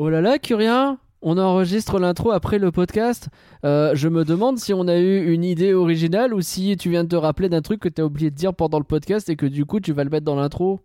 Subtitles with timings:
[0.00, 3.26] Oh là là, Curien on enregistre l'intro après le podcast.
[3.64, 7.02] Euh, je me demande si on a eu une idée originale ou si tu viens
[7.02, 9.34] de te rappeler d'un truc que tu as oublié de dire pendant le podcast et
[9.34, 10.80] que du coup tu vas le mettre dans l'intro.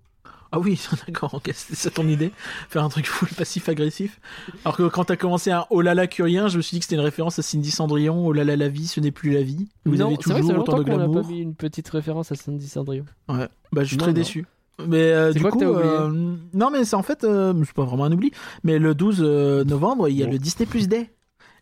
[0.52, 2.32] Ah oui, d'accord, ok, c'est ton idée
[2.70, 4.20] Faire un truc full passif-agressif
[4.66, 6.86] Alors que quand t'as commencé un Oh là là curien, je me suis dit que
[6.86, 9.44] c'était une référence à Cindy Cendrillon, Oh là là la vie, ce n'est plus la
[9.44, 9.68] vie.
[9.86, 11.16] Vous avez toujours autant de glamour.
[11.16, 13.06] On a pas mis une petite référence à Cindy Cendrillon.
[13.30, 14.48] Ouais, bah je suis très déçu.
[14.80, 18.12] Mais euh, du coup, euh, non mais c'est en fait, euh, c'est pas vraiment un
[18.12, 18.32] oubli,
[18.64, 19.22] mais le 12
[19.66, 21.12] novembre, il y a le Disney Plus Day.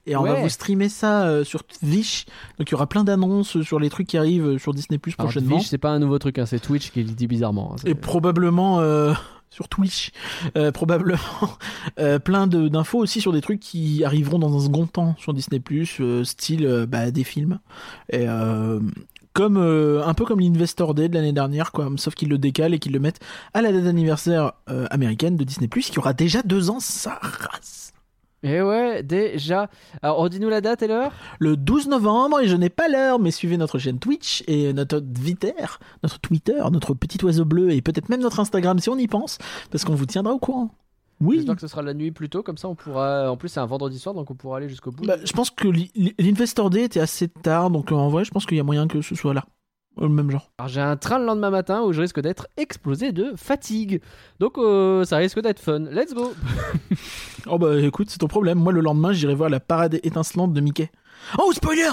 [0.08, 2.26] Et on va vous streamer ça sur Twitch.
[2.58, 5.58] Donc il y aura plein d'annonces sur les trucs qui arrivent sur Disney Plus prochainement.
[5.58, 7.74] Twitch, c'est pas un nouveau truc, hein, c'est Twitch qui le dit bizarrement.
[7.74, 8.82] Hein, Et probablement
[9.52, 10.12] sur Twitch,
[10.74, 11.20] probablement
[12.24, 16.02] plein d'infos aussi sur des trucs qui arriveront dans un second temps sur Disney Plus,
[16.24, 17.60] style bah, des films.
[18.12, 18.26] Et
[19.34, 22.74] comme euh, un peu comme l'Investor Day de l'année dernière, quoi, sauf qu'ils le décalent
[22.74, 23.20] et qu'ils le mettent
[23.54, 27.94] à la date d'anniversaire euh, américaine de Disney qui aura déjà deux ans, sa race.
[28.44, 29.70] Et eh ouais, déjà.
[30.02, 33.30] Alors, redis-nous la date et l'heure Le 12 novembre, et je n'ai pas l'heure, mais
[33.30, 35.54] suivez notre chaîne Twitch et notre Twitter,
[36.02, 39.38] notre Twitter, notre petit oiseau bleu et peut-être même notre Instagram si on y pense,
[39.70, 40.72] parce qu'on vous tiendra au courant.
[41.22, 41.38] Oui.
[41.38, 43.32] J'espère que ce sera la nuit plus tôt, comme ça on pourra.
[43.32, 45.06] En plus, c'est un vendredi soir, donc on pourra aller jusqu'au bout.
[45.06, 45.68] Bah, je pense que
[46.20, 49.02] l'Investor Day était assez tard, donc en vrai, je pense qu'il y a moyen que
[49.02, 49.46] ce soit là.
[49.98, 50.50] Le même genre.
[50.58, 54.02] Alors j'ai un train le lendemain matin où je risque d'être explosé de fatigue.
[54.40, 55.80] Donc euh, ça risque d'être fun.
[55.80, 56.34] Let's go
[57.48, 58.58] Oh bah écoute, c'est ton problème.
[58.58, 60.90] Moi le lendemain, j'irai voir la parade étincelante de Mickey.
[61.38, 61.90] Oh, spoiler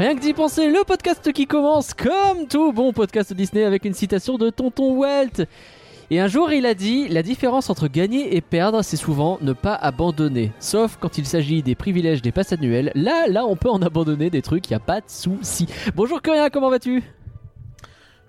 [0.00, 3.92] Rien que d'y penser, le podcast qui commence comme tout bon podcast Disney avec une
[3.92, 5.44] citation de Tonton Walt.
[6.10, 9.52] Et un jour, il a dit La différence entre gagner et perdre, c'est souvent ne
[9.52, 10.52] pas abandonner.
[10.58, 12.92] Sauf quand il s'agit des privilèges des passes annuelles.
[12.94, 15.66] Là, là, on peut en abandonner des trucs, y a pas de souci.
[15.94, 17.02] Bonjour, Curien, comment vas-tu?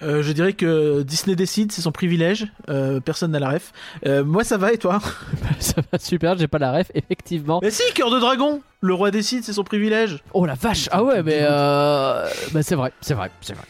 [0.04, 2.48] Euh, je dirais que Disney décide, c'est son privilège.
[2.70, 3.72] Euh, personne n'a la ref.
[4.06, 5.00] Euh, moi, ça va et toi
[5.60, 7.60] Ça va super, j'ai pas la ref, effectivement.
[7.62, 10.24] Mais si, cœur de dragon Le roi décide, c'est son privilège.
[10.34, 12.28] Oh la vache Ah ouais, mais bah,
[12.62, 13.66] c'est vrai, c'est vrai, c'est vrai.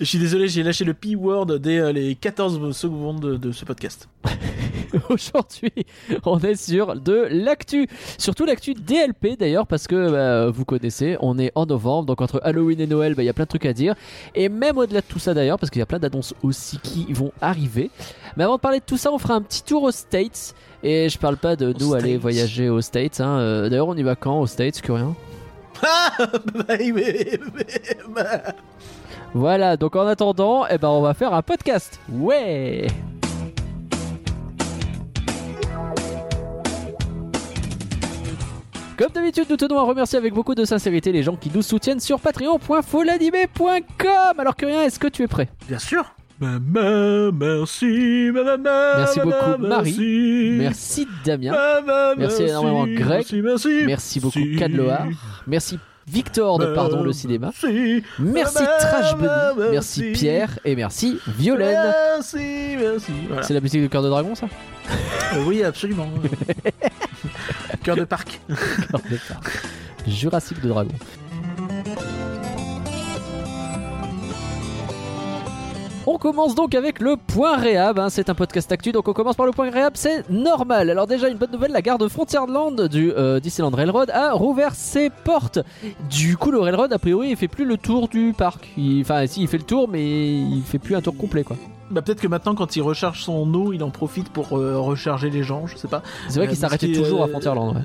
[0.00, 4.08] Je suis désolé, j'ai lâché le P-word dès les 14 secondes de ce podcast.
[5.08, 5.72] Aujourd'hui,
[6.24, 7.86] on est sur de l'actu.
[8.18, 12.40] Surtout l'actu DLP d'ailleurs, parce que bah, vous connaissez, on est en novembre, donc entre
[12.42, 13.94] Halloween et Noël, bah, il y a plein de trucs à dire.
[14.34, 17.12] Et même au-delà de tout ça d'ailleurs, parce qu'il y a plein d'annonces aussi qui
[17.12, 17.90] vont arriver.
[18.36, 20.54] Mais avant de parler de tout ça, on fera un petit tour aux States.
[20.82, 23.20] Et je parle pas de nous aller voyager aux States.
[23.20, 23.38] Hein.
[23.38, 25.14] Euh, d'ailleurs, on y va quand aux States, Curien?
[29.34, 32.00] Voilà, donc en attendant, eh ben, on va faire un podcast.
[32.08, 32.86] Ouais.
[38.96, 41.98] Comme d'habitude, nous tenons à remercier avec beaucoup de sincérité les gens qui nous soutiennent
[41.98, 44.38] sur patreon.folanimé.com.
[44.38, 45.48] Alors que rien, est-ce que tu es prêt?
[45.68, 46.14] Bien sûr.
[46.40, 48.56] Maman, merci, maman,
[48.96, 51.06] merci beaucoup Marie, merci.
[51.24, 51.52] Damien,
[52.18, 54.18] merci énormément Greg, merci, merci.
[54.18, 55.06] Beaucoup Cadloar,
[55.46, 57.50] merci Victor de Pardon le cinéma.
[58.18, 59.70] Merci Trash Bunny.
[59.72, 61.92] Merci Pierre et merci Violaine.
[62.16, 63.12] Merci, merci.
[63.42, 64.46] C'est la musique de Cœur de Dragon ça?
[65.34, 66.08] Euh, Oui, absolument.
[67.82, 68.40] Cœur de parc.
[68.90, 69.62] Cœur de parc.
[70.06, 70.92] Jurassique de Dragon.
[76.06, 78.10] On commence donc avec le point réhab, hein.
[78.10, 80.90] c'est un podcast actu, donc on commence par le point réhab, c'est normal.
[80.90, 84.74] Alors déjà une bonne nouvelle, la gare de Frontierland du euh, Disneyland Railroad a rouvert
[84.74, 85.60] ses portes.
[86.10, 88.68] Du coup le Railroad a priori il fait plus le tour du parc.
[89.00, 91.56] Enfin si il fait le tour mais il fait plus un tour complet quoi.
[91.90, 95.30] Bah peut-être que maintenant quand il recharge son eau, il en profite pour euh, recharger
[95.30, 96.02] les gens, je sais pas.
[96.28, 97.76] C'est vrai qu'il euh, s'arrêtait toujours à Frontierland.
[97.76, 97.82] Ouais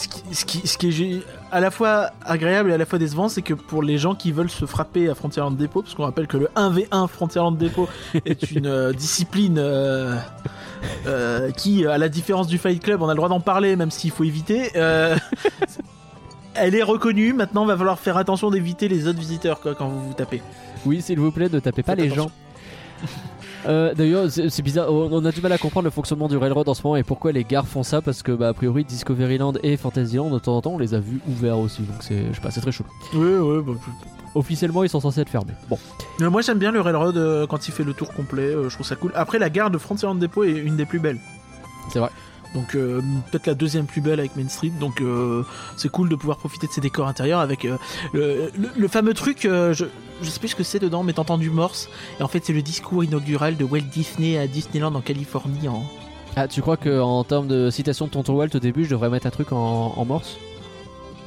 [0.00, 1.22] ce qui, ce, qui, est
[1.52, 4.32] à la fois agréable et à la fois décevant, c'est que pour les gens qui
[4.32, 7.88] veulent se frapper à Frontierland Depot, parce qu'on rappelle que le 1v1 Frontierland Depot
[8.24, 10.16] est une euh, discipline euh,
[11.06, 13.90] euh, qui, à la différence du Fight Club, on a le droit d'en parler, même
[13.90, 14.70] s'il faut éviter.
[16.54, 17.34] elle est reconnue.
[17.34, 20.42] Maintenant, va falloir faire attention d'éviter les autres visiteurs quoi, quand vous vous tapez.
[20.86, 22.30] Oui, s'il vous plaît, ne tapez pas les gens.
[23.66, 26.74] Euh, d'ailleurs, c'est bizarre, on a du mal à comprendre le fonctionnement du railroad en
[26.74, 29.76] ce moment et pourquoi les gares font ça parce que, bah, a priori, Discoveryland et
[29.76, 32.40] Fantasyland, de temps en temps, on les a vus ouverts aussi, donc c'est, je sais
[32.40, 32.84] pas, c'est très chaud.
[33.14, 33.72] Oui, oui, bah,
[34.34, 35.54] Officiellement, ils sont censés être fermés.
[35.68, 35.78] Bon.
[36.20, 38.86] Euh, moi, j'aime bien le railroad euh, quand il fait le tour complet, je trouve
[38.86, 39.10] ça cool.
[39.14, 41.18] Après, la gare de Frontierland Depot est une des plus belles.
[41.92, 42.10] C'est vrai.
[42.54, 43.00] Donc euh,
[43.30, 44.72] peut-être la deuxième plus belle avec Main Street.
[44.80, 45.44] Donc euh,
[45.76, 49.40] c'est cool de pouvoir profiter de ces décors intérieurs avec euh, le, fameux truc.
[49.42, 49.72] je,
[50.22, 51.88] je sais plus ce que c'est dedans, mais t'entends du morse.
[52.18, 55.68] Et en fait c'est le discours inaugural de Walt Disney à Disneyland en Californie
[56.36, 59.10] Ah, tu crois que en termes de citation de Tonton Walt au début, je devrais
[59.10, 60.38] mettre un truc en morse?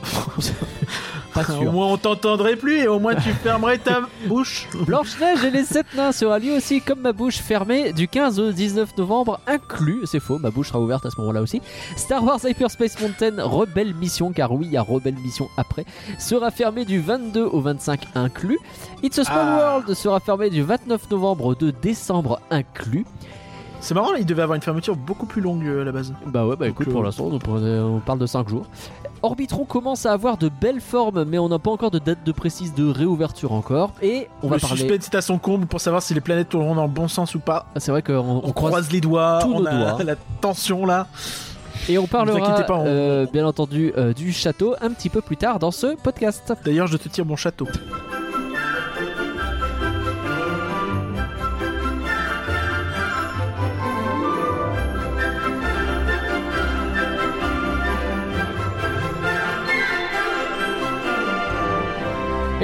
[1.34, 4.68] Pas Au moins on t'entendrait plus et au moins tu fermerais ta bouche.
[4.86, 8.52] Blanche-Neige et les sept nains sera lui aussi comme ma bouche fermée du 15 au
[8.52, 10.02] 19 novembre inclus.
[10.06, 11.60] C'est faux, ma bouche sera ouverte à ce moment-là aussi.
[11.96, 15.86] Star Wars Hyperspace Mountain Rebelle Mission, car oui, il y a Rebelle Mission après,
[16.20, 18.60] sera fermé du 22 au 25 inclus.
[19.02, 19.58] It's a Small Ah.
[19.80, 23.06] World sera fermé du 29 novembre au 2 décembre inclus.
[23.84, 26.14] C'est marrant, il devait avoir une fermeture beaucoup plus longue euh, à la base.
[26.26, 28.66] Bah ouais, bah écoute, euh, pour l'instant, on, parle de 5 jours.
[29.22, 32.32] Orbitron commence à avoir de belles formes, mais on n'a pas encore de date de
[32.32, 33.92] précise de réouverture encore.
[34.02, 34.78] Et on va le parler.
[34.78, 37.36] suspense est à son comble pour savoir si les planètes tourneront dans le bon sens
[37.36, 37.66] ou pas.
[37.76, 40.04] Ah, C'est vrai qu'on on On, croise croise les doigts, tous on nos a doigts.
[40.06, 41.08] la tension là.
[41.90, 45.20] Et on parlera, inquiétez pas, on- euh, bien entendu, euh, du château un petit peu
[45.20, 46.54] plus tard dans ce podcast.
[46.64, 47.68] D'ailleurs, je te tire mon château.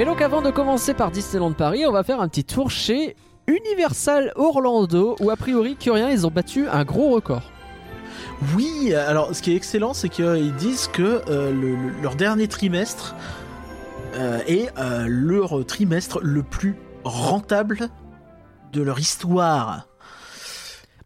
[0.00, 3.16] Et donc, avant de commencer par Disneyland Paris, on va faire un petit tour chez
[3.46, 7.42] Universal Orlando, où a priori, Curien, ils ont battu un gros record.
[8.56, 12.48] Oui, alors ce qui est excellent, c'est qu'ils disent que euh, le- le- leur dernier
[12.48, 13.14] trimestre
[14.14, 17.90] euh, est euh, leur trimestre le plus rentable
[18.72, 19.86] de leur histoire.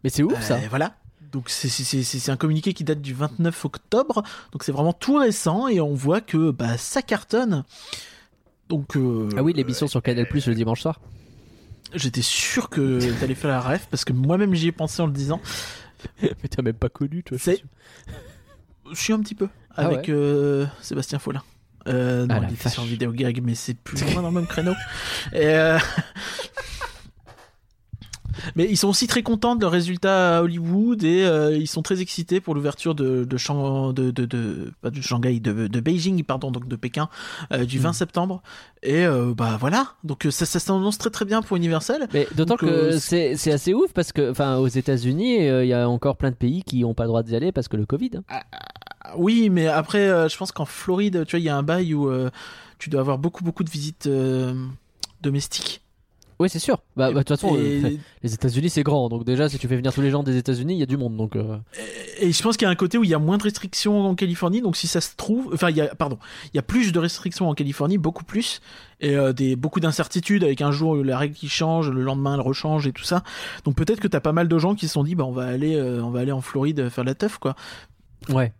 [0.05, 0.57] Mais c'est ouf ça.
[0.69, 0.93] Voilà.
[1.33, 5.81] Donc c'est un communiqué qui date du 29 octobre, donc c'est vraiment tout récent et
[5.81, 7.65] on voit que bah, ça cartonne.
[8.69, 10.99] Donc euh, Ah oui, l'émission sur Canal Plus le dimanche soir.
[11.93, 15.13] j'étais sûr que t'allais faire la ref parce que moi-même j'y ai pensé en le
[15.13, 15.39] disant.
[16.21, 17.37] Mais t'as même pas connu, toi.
[17.39, 17.63] C'est-
[18.91, 21.43] Je suis un petit peu Ah avec euh, Sébastien Follin.
[21.87, 24.29] Euh, non, Ah la il était sur Vidéo Gag, mais c'est plus ou moins dans
[24.29, 24.73] le même créneau.
[25.33, 25.77] Et, euh,
[28.55, 31.81] Mais ils sont aussi très contents de leurs résultats à Hollywood et euh, ils sont
[31.81, 35.79] très excités pour l'ouverture de, de, Shang- de, de, de- pas de Shanghai, de, de
[35.79, 37.09] Beijing, pardon, donc de Pékin,
[37.51, 37.93] euh, du 20 Mm.
[37.93, 38.41] septembre.
[38.83, 42.07] Et euh, bah voilà, donc ça, ça s'annonce très très bien pour Universal.
[42.13, 45.87] Mais d'autant que c'est c'est assez ouf parce que, enfin, aux États-Unis, il y a
[45.89, 48.11] encore plein de pays qui n'ont pas le droit d'y aller parce que le Covid.
[48.29, 48.39] hein.
[49.17, 52.09] Oui, mais après, je pense qu'en Floride, tu vois, il y a un bail où
[52.79, 54.09] tu dois avoir beaucoup beaucoup de visites
[55.21, 55.81] domestiques.
[56.39, 56.77] Oui, c'est sûr.
[56.97, 59.07] Bah, bah, de toute façon, Et- euh, les États-Unis, c'est grand.
[59.07, 60.97] Donc, déjà, si tu fais venir tous les gens des États-Unis, il y a du
[60.97, 61.15] monde.
[61.15, 61.57] Donc, euh,
[62.19, 64.01] Et je pense qu'il y a un côté où il y a moins de restrictions
[64.05, 66.17] en Californie, donc si ça se trouve, enfin, il y a, pardon,
[66.53, 68.59] il y a plus de restrictions en Californie, beaucoup plus,
[68.99, 72.41] et euh, des beaucoup d'incertitudes avec un jour la règle qui change, le lendemain elle
[72.41, 73.23] rechange et tout ça.
[73.63, 75.45] Donc peut-être que t'as pas mal de gens qui se sont dit, bah on va
[75.45, 77.55] aller, on va aller en Floride faire la teuf quoi.
[78.29, 78.53] Ouais.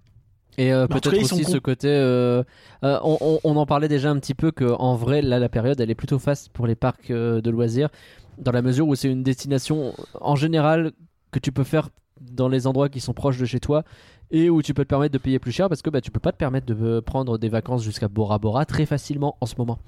[0.58, 1.88] Et euh, peut-être aussi ce côté.
[1.90, 2.44] euh,
[2.84, 5.50] euh, on, on- on en parlait déjà un petit peu que en vrai, là, la
[5.50, 7.90] période, elle est plutôt faste pour les parcs de loisirs,
[8.38, 10.92] dans la mesure où c'est une destination en général
[11.32, 11.90] que tu peux faire
[12.22, 13.84] dans les endroits qui sont proches de chez toi
[14.32, 16.20] et où tu peux te permettre de payer plus cher parce que bah, tu peux
[16.22, 19.80] pas te permettre de prendre des vacances jusqu'à Bora Bora très facilement en ce moment.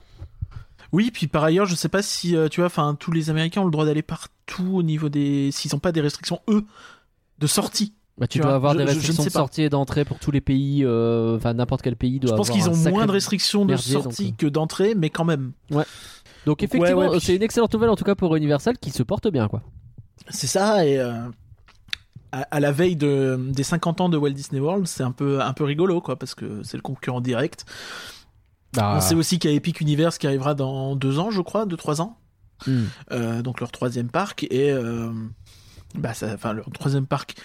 [0.93, 3.65] Oui, puis par ailleurs, je sais pas si tu vois, enfin tous les Américains ont
[3.65, 6.65] le droit d'aller partout au niveau des, s'ils ont pas des restrictions eux
[7.39, 7.93] de sortie.
[8.17, 9.69] Bah, tu Tu dois vois, avoir je- des je- je ne restrictions de sortie et
[9.69, 12.75] d'entrée pour tous les pays, euh, enfin n'importe quel pays doit Je pense qu'ils ont
[12.89, 14.35] moins de restrictions de merdier, sortie euh.
[14.37, 15.51] que d'entrée, mais quand même.
[16.45, 19.03] Donc effectivement, ouais, puis- c'est une excellente nouvelle en tout cas pour Universal qui se
[19.03, 19.61] porte bien quoi.
[20.29, 21.13] C'est ça, et euh,
[22.31, 25.41] à, à la veille de, des 50 ans de Walt Disney World, c'est un peu,
[25.41, 27.65] un peu rigolo, quoi, parce que c'est le concurrent direct.
[28.73, 31.42] Bah, On sait aussi qu'il y a Epic Universe qui arrivera dans deux ans, je
[31.42, 32.18] crois, deux, trois ans.
[32.65, 32.83] hmm.
[33.11, 35.11] Euh, donc leur troisième parc, et euh,
[35.95, 37.35] bah, enfin, leur troisième parc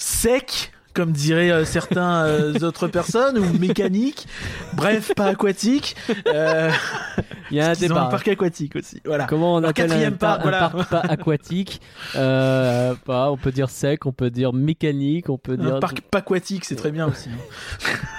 [0.00, 4.26] sec, comme diraient euh, certains euh, autres personnes, ou mécanique,
[4.74, 5.94] bref, pas aquatique.
[6.26, 6.70] Euh,
[7.50, 8.02] Il y a un ils ont débat.
[8.04, 9.26] un parc aquatique aussi, voilà.
[9.26, 10.68] Comment on appelle un, quatrième par- parc, un voilà.
[10.70, 11.80] parc pas aquatique?
[12.16, 15.76] Euh, pas, On peut dire sec, on peut dire mécanique, on peut dire.
[15.76, 17.28] Un parc pas aquatique, c'est très bien aussi.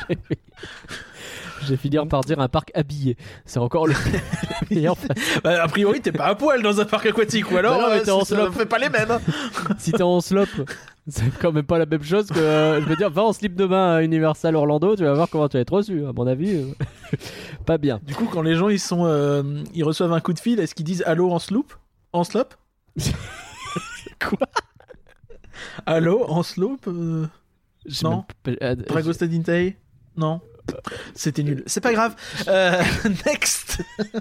[1.63, 3.17] Je vais finir par dire un parc habillé.
[3.45, 4.95] C'est encore le le meilleur.
[5.43, 7.89] Bah, a priori, t'es pas à poil dans un parc aquatique, ou alors Bah non,
[7.93, 8.53] mais euh, t'es en ça slope.
[8.53, 9.19] fait pas les mêmes.
[9.77, 10.49] si t'es en slope,
[11.07, 12.39] c'est quand même pas la même chose que.
[12.39, 15.29] euh, je veux dire, va en slip de bain à Universal Orlando, tu vas voir
[15.29, 16.05] comment tu vas être reçu.
[16.05, 17.17] À mon avis, euh,
[17.65, 17.99] pas bien.
[18.03, 20.73] Du coup, quand les gens ils sont, euh, ils reçoivent un coup de fil, est-ce
[20.75, 21.73] qu'ils disent allô en slope,
[22.13, 22.53] en slope?
[24.19, 24.47] Quoi?
[25.85, 27.25] Allô en slope euh,
[28.03, 28.25] Non?
[28.45, 29.77] me- euh, Drago Stadintei
[30.17, 30.41] Non?
[31.15, 31.63] C'était nul.
[31.65, 32.15] C'est pas grave.
[32.47, 32.81] Euh,
[33.25, 33.81] next.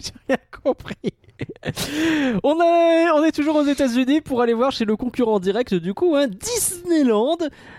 [0.00, 1.12] J'ai rien compris.
[2.42, 5.94] on, est, on est toujours aux États-Unis pour aller voir chez le concurrent direct du
[5.94, 7.38] coup, hein, Disneyland,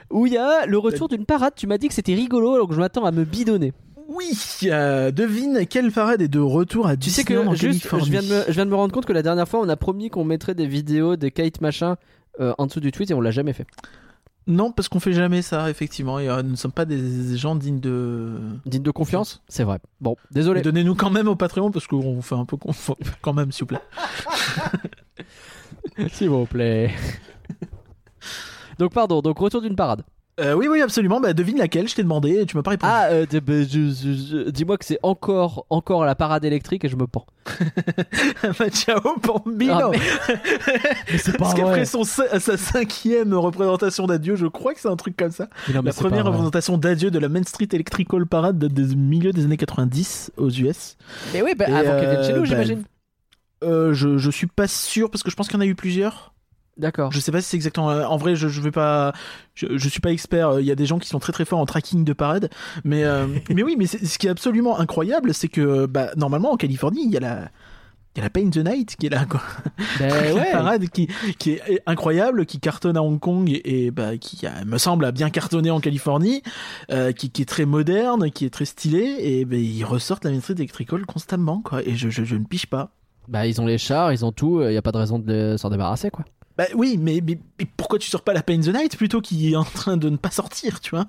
[0.10, 1.54] où il y a le retour d'une parade.
[1.56, 3.74] Tu m'as dit que c'était rigolo, alors que je m'attends à me bidonner.
[4.08, 4.38] Oui.
[4.66, 8.22] euh, devine quelle parade est de retour à Tu sais Disneyland que juste, je viens,
[8.22, 10.10] de me, je viens de me rendre compte que la dernière fois, on a promis
[10.10, 11.96] qu'on mettrait des vidéos des Kate machin
[12.40, 13.66] euh, en dessous du tweet et on l'a jamais fait.
[14.48, 16.18] Non, parce qu'on fait jamais ça, effectivement.
[16.20, 18.40] Et, euh, nous ne sommes pas des gens dignes de.
[18.66, 19.80] Digne de confiance C'est vrai.
[20.00, 20.62] Bon, désolé.
[20.62, 23.62] Donnez-nous quand même au Patreon parce qu'on fait un peu con- faut- quand même, s'il
[23.64, 23.82] vous plaît.
[26.12, 26.92] S'il vous plaît.
[28.80, 30.04] donc, pardon, donc retour d'une parade.
[30.42, 31.22] Euh, oui, oui, absolument.
[31.22, 32.92] Bah, devine laquelle, je t'ai demandé et tu m'as pas répondu.
[32.94, 37.26] Ah, euh, bah, dis-moi que c'est encore, encore la parade électrique et je me pends.
[38.60, 40.36] bah, ciao, Bambino Ah, mais-
[41.12, 45.16] Mais c'est Parce qu'après son, sa cinquième représentation d'adieu, je crois que c'est un truc
[45.16, 45.48] comme ça.
[45.74, 49.46] Non, La première représentation d'adieu de la Main Street Electrical Parade date des milieux des
[49.46, 50.98] années 90 aux US.
[51.34, 52.84] Mais oui, bah, avant qu'elle vienne chez euh, nous, j'imagine.
[53.64, 55.76] Euh, je, je suis pas sûr parce que je pense qu'il y en a eu
[55.76, 56.34] plusieurs.
[56.82, 57.12] D'accord.
[57.12, 57.88] Je sais pas si c'est exactement.
[57.88, 59.14] En vrai, je, je vais pas.
[59.54, 60.60] Je, je suis pas expert.
[60.60, 62.50] Il y a des gens qui sont très très forts en tracking de parade,
[62.84, 66.58] mais euh, mais oui, mais ce qui est absolument incroyable, c'est que bah, normalement en
[66.58, 67.50] Californie, il y a la
[68.14, 69.42] il y a la Paint the Night qui est là quoi.
[70.00, 70.52] Ben La ouais.
[70.52, 71.08] parade qui,
[71.40, 75.06] qui est incroyable, qui cartonne à Hong Kong et, et, bah, qui a- me semble
[75.06, 76.42] a bien cartonné en Californie,
[76.92, 80.32] euh, qui, qui est très moderne, qui est très stylé, et bah, ils ressortent la
[80.32, 81.84] Main Street Electrical constamment quoi.
[81.84, 82.90] Et je, je, je ne piche pas.
[83.30, 85.56] Bah, ils ont les chars, ils ont tout, il y a pas de raison de
[85.58, 86.26] s'en débarrasser, quoi.
[86.58, 89.52] Bah oui, mais, mais, mais pourquoi tu sors pas la Paint the Night plutôt qui
[89.52, 91.06] est en train de ne pas sortir, tu vois?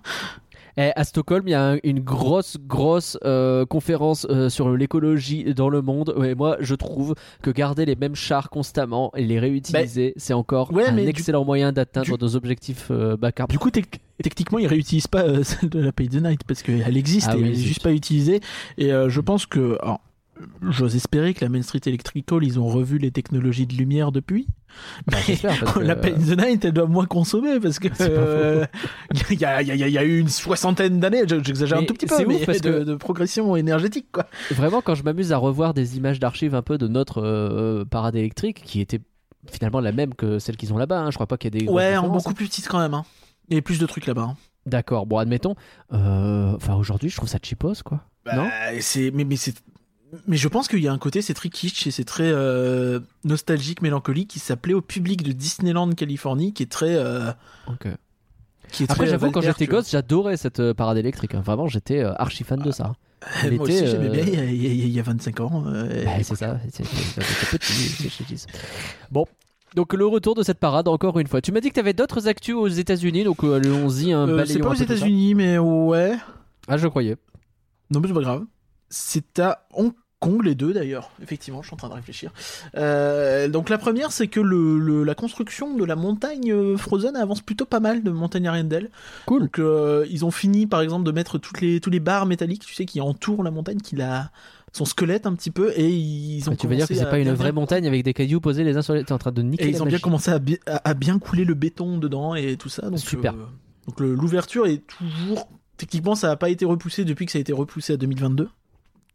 [0.78, 5.52] Et à Stockholm, il y a un- une grosse, grosse euh, conférence euh, sur l'écologie
[5.52, 6.14] dans le monde.
[6.24, 10.72] Et moi, je trouve que garder les mêmes chars constamment et les réutiliser, c'est encore
[10.72, 13.52] ouais, un du- excellent moyen d'atteindre nos objectifs euh, bas carbone.
[13.52, 16.62] Du coup, tec- techniquement, ils réutilisent pas euh, celle de la Paint the Night parce
[16.62, 18.40] qu'elle existe Ah et oui, elle est juste pas utilisée.
[18.78, 19.76] Et euh, je pense que.
[19.82, 20.00] alors,
[20.70, 24.46] J'ose espérer que la Main Street Electrical, ils ont revu les technologies de lumière depuis.
[25.06, 28.66] Bah, parce que- La Paint the Night, elle doit moins consommer parce que pas euh,
[29.30, 31.80] il y, a, il y a- il y a eu une soixantaine d'années, j'exagère un
[31.82, 34.26] Mais tout petit peu, ouf mais parce de, que- de progression énergétique quoi.
[34.52, 38.16] Vraiment, quand je m'amuse à revoir des images d'archives un peu de notre euh, parade
[38.16, 39.00] électrique, qui était
[39.50, 41.66] finalement la même que celle qu'ils ont là-bas, hein, je crois pas qu'il y ait
[41.66, 41.70] des.
[41.70, 42.94] Ouais, en beaucoup plus petite quand même.
[42.94, 43.04] Hein.
[43.48, 44.22] Il y a plus de trucs là-bas.
[44.22, 44.34] hein.
[44.34, 44.36] hein.
[44.64, 45.56] D'accord, bon, admettons.
[45.92, 48.00] euh, Enfin, aujourd'hui, je trouve ça cheapos, quoi.
[48.34, 48.44] non?
[48.44, 49.54] Bah, c'est mais mais c'est
[50.26, 53.00] mais je pense qu'il y a un côté c'est très kitsch et c'est très euh,
[53.24, 57.30] nostalgique mélancolique qui s'appelait au public de Disneyland Californie qui est très euh,
[57.66, 57.88] Ok.
[58.70, 61.34] qui est Après, j'avoue, euh, quand j'étais gosse, j'adorais cette euh, parade électrique.
[61.34, 61.42] hein.
[61.44, 62.92] Vraiment, j'étais euh, archi fan de ça.
[63.44, 64.98] Elle moi était, aussi j'aimais euh, bien il y, a, il y a- il y
[64.98, 66.82] a 25 ans euh, Bah, c'est ça, c'est
[67.58, 68.44] petit.
[69.10, 69.26] Bon.
[69.74, 71.40] Donc le retour de cette parade encore une fois.
[71.40, 74.36] Tu m'as dit que tu avais d'autres actus aux États-Unis, donc euh, allons-y un euh,
[74.36, 74.74] balayons c'est pas aux.
[74.74, 76.16] États-Unis mais ouais
[76.68, 77.16] Ah, je croyais.
[77.90, 78.44] non mais c'est pas grave
[78.92, 82.30] c'est à Hong Kong les deux d'ailleurs effectivement je suis en train de réfléchir
[82.76, 87.16] Euh, donc la première c'est que le, le- la construction de la montagne euh, Frozen
[87.16, 88.90] avance plutôt pas mal de montagne Arendelle
[89.26, 89.40] Cool.
[89.42, 92.64] Donc euh, ils ont fini par exemple de mettre toutes les tous les barres métalliques,
[92.64, 94.30] tu sais, qui entourent la montagne, qui la
[94.74, 96.52] son squelette un petit peu, et ils ont.
[96.52, 98.64] Bah, tu veux dire que c'est pas une bien- vraie montagne avec des cailloux posés
[98.64, 99.04] les uns sur les.
[99.04, 101.18] T'es en train de niquer Et ils ont bien commencé à, bi- à, à bien
[101.18, 102.88] couler le béton dedans et tout ça.
[102.88, 103.34] Donc, Super.
[103.34, 103.44] euh,
[103.86, 105.46] donc l'ouverture est toujours.
[105.76, 108.48] Techniquement, ça n'a pas été repoussé depuis que ça a été repoussé à 2022.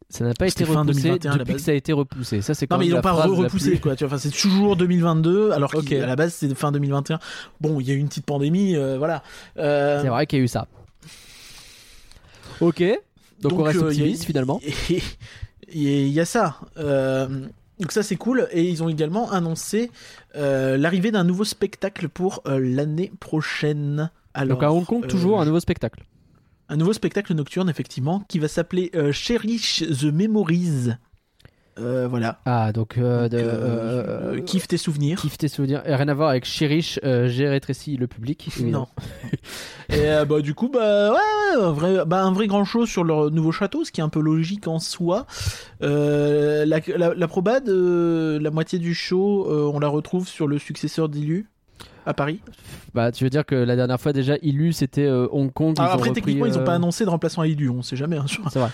[0.10, 2.42] Ça n'a pas été repoussé 2021 à la depuis que ça a été repoussé.
[2.42, 3.96] Ça, c'est Non, mais ils l'ont pas repoussé, quoi.
[3.96, 7.20] Tu vois, enfin, c'est toujours 2022, alors qu'à la base, c'est fin 2021.
[7.60, 9.22] Bon, il y a eu une petite pandémie, euh, voilà.
[9.58, 10.68] Euh, C'est vrai qu'il y a eu ça.
[12.62, 12.84] Ok.
[13.42, 14.60] Donc, on reste euh, il y a- optimiste finalement.
[15.70, 16.60] Il y, a- il y a ça.
[16.78, 17.28] Euh,
[17.78, 18.48] donc ça c'est cool.
[18.54, 19.92] Et ils ont également annoncé
[20.34, 24.10] l'arrivée d'un nouveau spectacle pour l'année prochaine.
[24.34, 26.04] Alors, Donc à Hong Kong, toujours un nouveau spectacle.
[26.70, 30.92] Un nouveau spectacle nocturne effectivement qui va s'appeler euh, Cherish the Memories.
[31.80, 32.40] Euh, voilà.
[32.46, 32.98] Ah, donc.
[32.98, 35.22] euh, Donc, euh, kiffe tes souvenirs.
[35.22, 35.84] Kiffe tes souvenirs.
[35.86, 38.50] Et rien à voir avec Cherish, j'ai rétréci le public.
[38.64, 38.88] Non.
[39.90, 43.32] Et bah du coup bah ouais, un vrai bah, un vrai grand chose sur leur
[43.32, 45.28] nouveau château, ce qui est un peu logique en soi.
[45.80, 51.48] La, la, la probade, la moitié du show, on la retrouve sur le successeur d'Ilu
[52.08, 52.40] à Paris.
[52.94, 55.76] Bah, tu veux dire que la dernière fois déjà, Ilu c'était euh, Hong Kong.
[55.78, 57.70] ils Alors ont après repris, techniquement ils ont euh, pas annoncé de remplaçant à Ilu,
[57.70, 58.18] on sait jamais.
[58.18, 58.70] hein, sur- C'est vrai.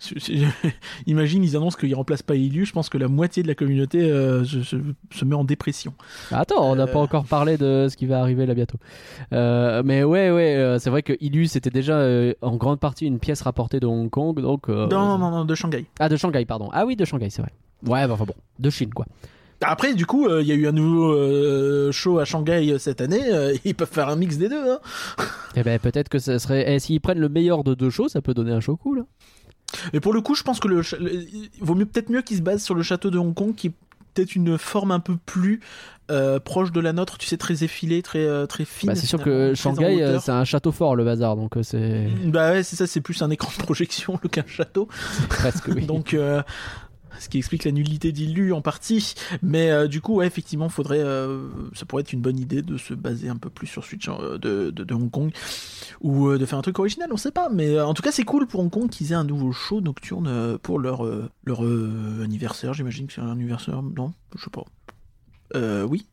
[1.06, 4.02] Imagine ils annoncent qu'ils remplacent pas Ilu, je pense que la moitié de la communauté
[4.10, 4.76] euh, se, se-
[5.12, 5.94] se met en dépression.
[6.30, 8.78] Bah, attends, on n'a pas encore parlé de ce qui va arriver là bientôt.
[9.32, 11.98] Mais ouais, ouais, c'est vrai que Ilu c'était déjà
[12.42, 14.40] en grande partie une pièce rapportée de Hong Kong.
[14.40, 15.86] Donc, non, non, non, de Shanghai.
[15.98, 16.68] Ah, de Shanghai, pardon.
[16.72, 17.52] Ah oui, de Shanghai, c'est vrai.
[17.86, 19.06] Ouais, bah, enfin bon, de Chine quoi.
[19.60, 22.78] Après, du coup, euh, il y a eu un nouveau euh, show à Shanghai euh,
[22.78, 23.22] cette année.
[23.64, 24.70] ils peuvent faire un mix des deux.
[24.70, 24.78] Hein.
[25.56, 26.72] Et ben peut-être que ça serait.
[26.72, 29.04] Eh, S'ils prennent le meilleur de deux shows, ça peut donner un show cool.
[29.92, 32.36] Et pour le coup, je pense que le, le- il vaut mieux peut-être mieux qu'ils
[32.38, 33.72] se basent sur le château de Hong Kong, qui est
[34.14, 35.60] peut-être une forme un peu plus
[36.44, 37.18] proche de la nôtre.
[37.18, 38.88] Tu sais, très effilée, très très fine.
[38.88, 42.62] Bah, c'est sûr que Shanghai, c'est un château fort le bazar, donc c'est Bah ouais,
[42.62, 42.86] c'est ça.
[42.86, 44.88] C'est plus un écran de projection qu'un château.
[45.28, 45.84] presque oui.
[45.84, 46.16] Donc.
[47.18, 49.14] Ce qui explique la nullité d'Illu en partie.
[49.42, 52.76] Mais euh, du coup, ouais, effectivement, faudrait, euh, ça pourrait être une bonne idée de
[52.76, 55.30] se baser un peu plus sur Switch euh, de, de, de Hong Kong
[56.00, 57.48] ou de faire un truc original, on sait pas.
[57.48, 60.58] Mais en tout cas, c'est cool pour Hong Kong qu'ils aient un nouveau show nocturne
[60.58, 61.02] pour leur,
[61.44, 61.60] leur
[62.22, 62.74] anniversaire.
[62.74, 63.82] J'imagine que c'est un anniversaire.
[63.82, 64.64] Non, je sais pas.
[65.54, 66.06] Euh, oui.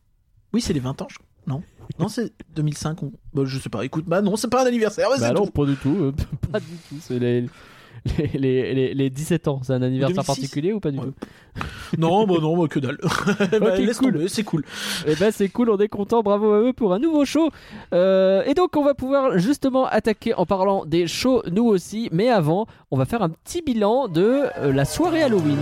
[0.52, 1.18] Oui, c'est les 20 ans, je...
[1.46, 1.62] Non
[2.00, 3.02] Non, c'est 2005.
[3.02, 3.84] on- Bah, je sais pas.
[3.84, 5.08] Écoute, bah non, c'est pas un anniversaire.
[5.20, 5.52] Bah non, tout.
[5.52, 6.12] pas du tout.
[6.52, 6.96] pas du tout.
[7.00, 7.46] C'est les,
[8.18, 9.60] les, les, les- les 17 ans.
[9.62, 10.26] C'est un anniversaire 2006.
[10.26, 11.04] particulier ou pas du Ouais.
[11.06, 11.14] tout
[11.98, 12.98] Non, bah non, bah que dalle.
[13.60, 14.12] Bah, laisse cool.
[14.12, 14.64] tomber, c'est cool.
[15.06, 17.48] Eh ben c'est cool, on est content, bravo à eux pour un nouveau show.
[17.94, 22.28] Euh, et donc on va pouvoir justement attaquer en parlant des shows nous aussi, mais
[22.28, 25.22] avant on va faire un petit bilan de euh, la soirée.
[25.22, 25.56] Halloween,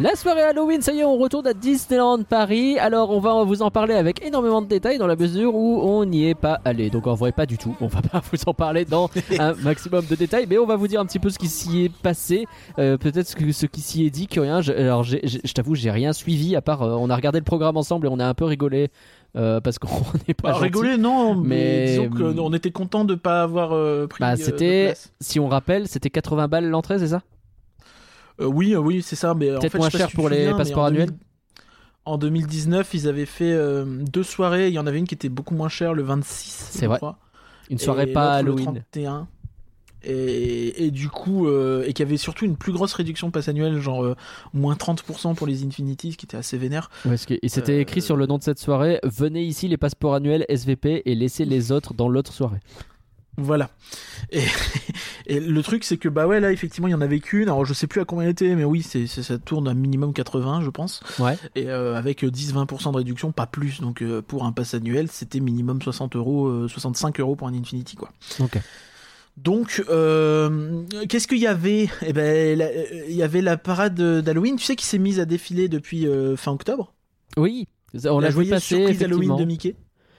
[0.00, 2.78] La soirée Halloween, ça y est, on retourne à Disneyland Paris.
[2.78, 6.04] Alors on va vous en parler avec énormément de détails dans la mesure où on
[6.04, 6.88] n'y est pas allé.
[6.88, 10.04] Donc en vrai pas du tout, on va pas vous en parler dans un maximum
[10.06, 12.46] de détails, mais on va vous dire un petit peu ce qui s'y est passé,
[12.78, 14.60] euh, peut-être ce, ce qui s'y est dit, que rien.
[14.60, 17.76] Je, alors je t'avoue, j'ai rien suivi à part, euh, on a regardé le programme
[17.76, 18.90] ensemble et on a un peu rigolé
[19.34, 19.88] euh, parce qu'on
[20.28, 20.62] n'est pas gentil.
[20.64, 23.70] rigoler, non, mais, Mais- disons qu'on était content de pas avoir
[24.06, 24.20] pris.
[24.20, 27.22] Bah c'était, si on rappelle, c'était 80 balles l'entrée, c'est ça?
[28.46, 29.34] Oui, euh, oui, c'est ça.
[29.34, 31.20] Mais en Peut-être fait, moins cher si pour les souviens, passeports en annuels 2000
[32.04, 34.68] En 2019, ils avaient fait euh, deux soirées.
[34.68, 36.68] Il y en avait une qui était beaucoup moins chère, le 26.
[36.70, 36.96] C'est je vrai.
[36.98, 37.18] crois,
[37.70, 38.82] Une soirée et pas l'autre, le Halloween.
[38.92, 39.28] 31.
[40.04, 43.80] Et, et du coup, euh, et qui avait surtout une plus grosse réduction passe annuelle,
[43.80, 44.14] genre euh,
[44.54, 46.88] moins 30% pour les Infinities, ce qui était assez vénère.
[47.04, 49.76] Ouais, que- et c'était Euh, écrit sur le nom de cette soirée Venez ici les
[49.76, 52.60] passeports annuels SVP et laissez les autres dans l'autre soirée.
[53.40, 53.70] Voilà.
[54.32, 54.42] Et,
[55.26, 57.44] et le truc, c'est que, bah ouais, là, effectivement, il y en avait qu'une.
[57.44, 60.12] Alors, je sais plus à combien elle était, mais oui, c'est, ça tourne à minimum
[60.12, 61.00] 80, je pense.
[61.20, 61.38] Ouais.
[61.54, 63.80] Et euh, avec 10-20% de réduction, pas plus.
[63.80, 67.54] Donc, euh, pour un pass annuel, c'était minimum 60 euros, euh, 65 euros pour un
[67.54, 68.10] Infinity, quoi.
[68.40, 68.58] Ok.
[69.36, 71.88] Donc, euh, qu'est-ce qu'il y avait?
[72.04, 75.20] Eh ben, la- euh, il y avait la parade d'Halloween, tu sais, qui s'est mise
[75.20, 76.92] à défiler depuis euh, fin octobre?
[77.36, 77.68] Oui,
[78.06, 79.76] on la l'a joué passer surprise Halloween de Mickey.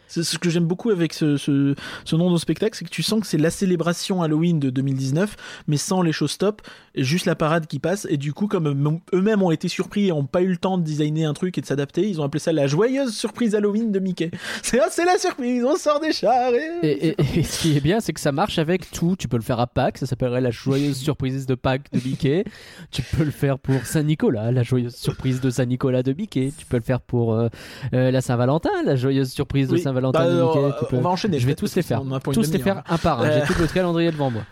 [0.10, 3.04] C'est ce que j'aime beaucoup avec ce, ce, ce nom de spectacle, c'est que tu
[3.04, 5.36] sens que c'est la célébration Halloween de 2019,
[5.68, 6.64] mais sans les showstops,
[6.96, 8.08] et juste la parade qui passe.
[8.10, 10.78] Et du coup, comme eux- eux-mêmes ont été surpris et n'ont pas eu le temps
[10.78, 13.92] de designer un truc et de s'adapter, ils ont appelé ça la joyeuse surprise Halloween
[13.92, 14.32] de Mickey.
[14.64, 16.52] C'est ah, c'est la surprise, on sort des chars.
[16.54, 16.88] Et...
[16.88, 19.16] Et, et- et ce qui est bien, c'est que ça marche avec tout.
[19.18, 22.44] Tu peux le faire à Pâques, ça s'appellerait la joyeuse surprise de Pâques de Mickey.
[22.92, 26.52] tu peux le faire pour Saint-Nicolas, la joyeuse surprise de Saint-Nicolas de Mickey.
[26.58, 27.50] Tu peux le faire pour euh,
[27.94, 30.60] euh, la Saint-Valentin, la joyeuse surprise de Oui, Saint-Valentin bah, Mickey.
[30.60, 31.40] euh, on va enchaîner.
[31.40, 32.02] Je vais tous les faire.
[32.24, 33.26] Tous les faire un par un.
[33.26, 33.42] Euh.
[33.48, 34.44] J'ai tout le calendrier devant moi.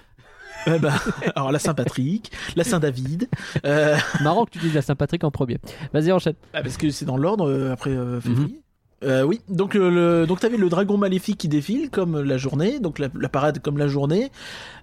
[0.65, 0.93] Ouais, bah,
[1.35, 3.29] alors la Saint-Patrick, la Saint-David.
[3.65, 5.57] Euh, Marrant que tu dises la Saint-Patrick en premier.
[5.93, 6.35] Vas-y, enchaîne.
[6.53, 7.97] Ah, parce que c'est dans l'ordre euh, après Mhm.
[7.97, 8.61] euh, février.
[9.03, 12.79] Euh, oui, donc euh, le, donc t'avais le dragon maléfique qui défile comme la journée,
[12.79, 14.31] donc la, la parade comme la journée,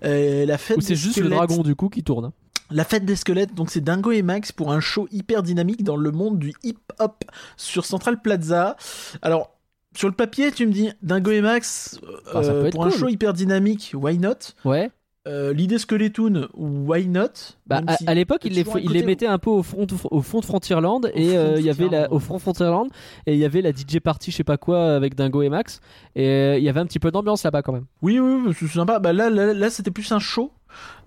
[0.04, 0.80] Euh, la fête.
[0.82, 2.26] C'est juste le dragon du coup qui tourne.
[2.26, 2.32] hein.
[2.70, 5.96] La fête des squelettes, donc c'est Dingo et Max pour un show hyper dynamique dans
[5.96, 7.24] le monde du hip hop
[7.56, 8.76] sur Central Plaza.
[9.20, 9.50] Alors
[9.94, 12.00] sur le papier, tu me dis Dingo et Max
[12.32, 12.98] Ah, euh, être pour un cool.
[12.98, 14.90] show hyper dynamique, why not Ouais.
[15.26, 17.28] Euh, L'idée Skeletoon, why not
[17.66, 20.40] Bah, à, si à l'époque, il les, il mettait un peu au fond, au fond
[20.40, 22.88] de Frontierland et euh, il y avait la, au Frontierland
[23.24, 25.80] et il y avait la DJ party, je sais pas quoi, avec Dingo et Max
[26.14, 27.86] et euh, il y avait un petit peu d'ambiance là-bas quand même.
[28.02, 28.98] Oui, oui, oui, c'est sympa.
[28.98, 30.52] Bah, là, là, là, c'était plus un show,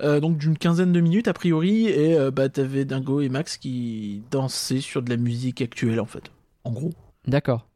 [0.02, 3.58] euh, donc d'une quinzaine de minutes a priori, et euh, bah, t'avais Dingo et Max
[3.58, 6.24] qui dansaient sur de la musique actuelle en fait.
[6.64, 6.90] En gros.
[7.28, 7.67] D'accord.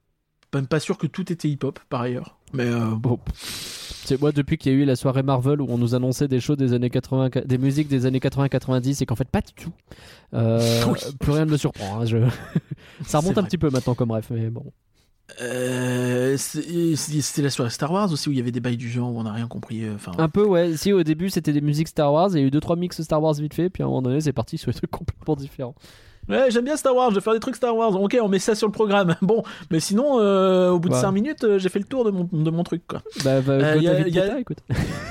[0.54, 2.38] Même pas sûr que tout était hip-hop par ailleurs.
[2.54, 3.20] Mais euh, Bon.
[4.04, 6.40] C'est moi depuis qu'il y a eu la soirée Marvel où on nous annonçait des
[6.40, 9.72] shows des années 80, des musiques des années 80-90 et qu'en fait pas du tout.
[10.34, 11.00] Euh, Oui.
[11.20, 12.02] Plus rien ne me surprend.
[12.02, 12.18] hein, je...
[13.06, 14.66] Ça remonte un petit peu maintenant comme bref, mais bon.
[15.42, 19.14] euh, c'était la soirée Star Wars aussi où il y avait des bails du genre
[19.14, 19.84] où on n'a rien compris.
[19.86, 20.76] euh, Enfin, Un peu ouais.
[20.78, 23.02] Si au début c'était des musiques Star Wars, il y a eu deux trois mix
[23.02, 25.36] Star Wars vite fait, puis à un moment donné c'est parti sur des trucs complètement
[25.36, 25.76] différents.
[26.30, 28.00] Ouais, j'aime bien Star Wars, je vais faire des trucs Star Wars.
[28.02, 29.16] Ok, on met ça sur le programme.
[29.22, 31.02] Bon, mais sinon, euh, au bout de Ouais.
[31.02, 33.02] 5 minutes, euh, j'ai fait le tour de mon, de mon truc quoi.
[33.24, 34.58] Bah, va, Euh, go y a- David y a- Guetta, écoute.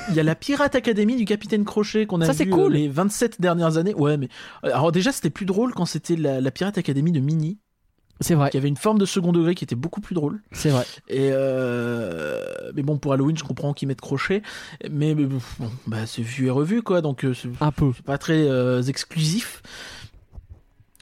[0.09, 2.71] Il y a la Pirate Academy du Capitaine Crochet qu'on a Ça, vu c'est cool.
[2.73, 3.93] euh, les 27 dernières années.
[3.93, 4.29] Ouais, mais
[4.65, 7.57] euh, alors déjà c'était plus drôle quand c'était la, la Pirate Academy de Mini,
[8.19, 10.41] C'est vrai, qui avait une forme de second degré qui était beaucoup plus drôle.
[10.51, 10.85] c'est vrai.
[11.07, 12.43] Et euh,
[12.75, 14.41] mais bon pour Halloween, je comprends qu'ils mettent Crochet,
[14.89, 15.39] mais, mais bon,
[15.87, 17.49] bah c'est vu et revu quoi, donc euh, c'est
[18.05, 19.61] pas très euh, exclusif.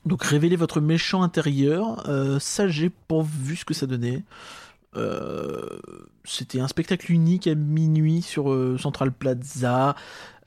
[0.05, 2.07] Donc révélez votre méchant intérieur.
[2.09, 4.23] Euh, ça j'ai pas vu ce que ça donnait.
[4.95, 5.79] Euh,
[6.23, 9.95] C'était un spectacle unique à minuit sur euh, Central Plaza.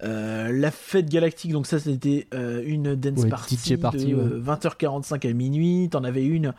[0.02, 4.14] Euh, la fête galactique, donc ça c'était euh, une dance Ouais, party, DJ party, de
[4.16, 4.20] ouais.
[4.20, 5.88] euh, 20h45 à minuit.
[5.90, 6.54] T'en avais une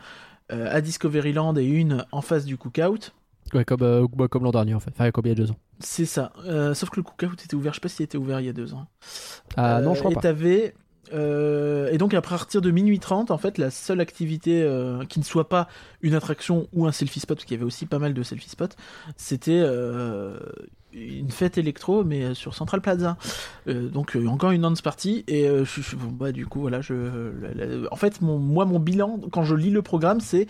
[0.50, 3.12] euh, à Discoveryland et une en face du Cookout.
[3.52, 4.90] Ouais, comme, euh, comme l'an dernier en fait.
[4.94, 5.56] Enfin, comme il y a deux ans.
[5.80, 6.32] C'est ça.
[6.46, 7.72] Euh, sauf que le Cookout était ouvert.
[7.74, 8.86] Je sais pas s'il était ouvert il y a deux ans.
[9.56, 10.22] Ah non, Euh, je crois et pas.
[10.22, 10.74] t'avais,
[11.12, 15.18] euh, et donc à partir de minuit 30, en fait, la seule activité euh, qui
[15.18, 15.68] ne soit pas
[16.02, 18.48] une attraction ou un selfie spot, parce qu'il y avait aussi pas mal de selfie
[18.50, 18.68] spots,
[19.16, 20.38] c'était euh,
[20.92, 23.16] une fête électro, mais sur Central Plaza.
[23.66, 25.24] Donc encore une dance party.
[25.28, 28.64] Et je, je- bon, bah, du coup, voilà, je, la- la- en fait, mon, moi,
[28.64, 30.46] mon bilan, quand je lis le programme, c'est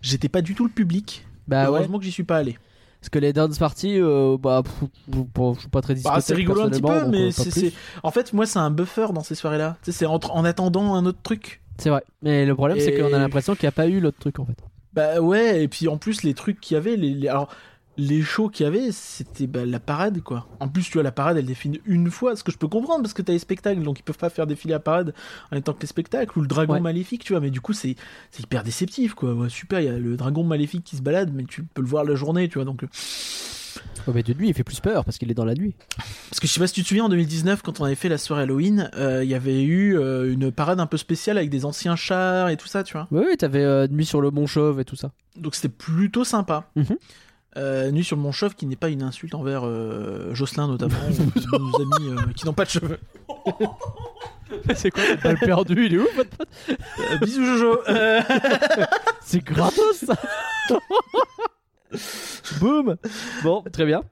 [0.00, 1.26] j'étais pas du tout le public.
[1.48, 1.78] Bah ouais.
[1.78, 2.56] Heureusement que j'y suis pas allé.
[3.00, 4.62] Parce que les dance parties, euh, bah,
[5.10, 5.94] je suis pas très.
[5.94, 9.06] Bah, c'est rigolo un petit peu, mais euh, c'est, en fait, moi, c'est un buffer
[9.14, 9.76] dans ces soirées-là.
[9.82, 11.62] C'est entre- en attendant un autre truc.
[11.78, 12.04] C'est vrai.
[12.22, 14.44] Mais le problème, c'est qu'on a l'impression qu'il n'y a pas eu l'autre truc en
[14.44, 14.56] fait.
[14.92, 17.48] Bah ouais, et puis en plus, les trucs qu'il y avait, les, les- alors,
[18.00, 20.46] les shows qu'il y avait, c'était bah, la parade, quoi.
[20.58, 23.02] En plus, tu vois, la parade, elle défile une fois, ce que je peux comprendre,
[23.02, 25.14] parce que t'as les spectacles, donc ils peuvent pas faire défiler la parade
[25.52, 26.80] en temps que les spectacles, ou le dragon Ouais.
[26.80, 27.96] maléfique, tu vois, mais du coup, c'est
[28.30, 29.34] c'est hyper déceptif, quoi.
[29.34, 31.88] Ouais, super, il y a le dragon maléfique qui se balade, mais tu peux le
[31.88, 32.82] voir la journée, tu vois, donc...
[32.84, 32.88] euh,
[34.06, 35.74] Ouais, mais de nuit, il fait plus peur parce qu'il est dans la nuit.
[36.30, 38.08] Parce que je sais pas si tu te souviens, en 2019, quand on avait fait
[38.08, 41.50] la soirée Halloween, euh, il y avait eu euh, une parade un peu spéciale avec
[41.50, 43.06] des anciens chars et tout ça, tu vois.
[43.12, 45.12] Oui, oui, t'avais euh, Nuit sur le Mont Chauve et tout ça.
[45.36, 46.68] Donc c'était plutôt sympa.
[46.76, 46.96] Mhm.
[47.56, 50.94] Euh, Nuit sur le Mont Chauve, qui n'est pas une insulte envers euh, Jocelyn notamment,
[51.08, 53.00] ou nos amis euh, qui n'ont pas de cheveux.
[54.74, 56.48] c'est quoi T'as pas perdu, il est où votre pote?
[56.68, 57.80] Euh, bisous Jojo.
[57.88, 58.20] Euh,
[59.20, 60.14] C'est gratos ça
[62.60, 62.96] Boum
[63.42, 64.02] Bon, très bien.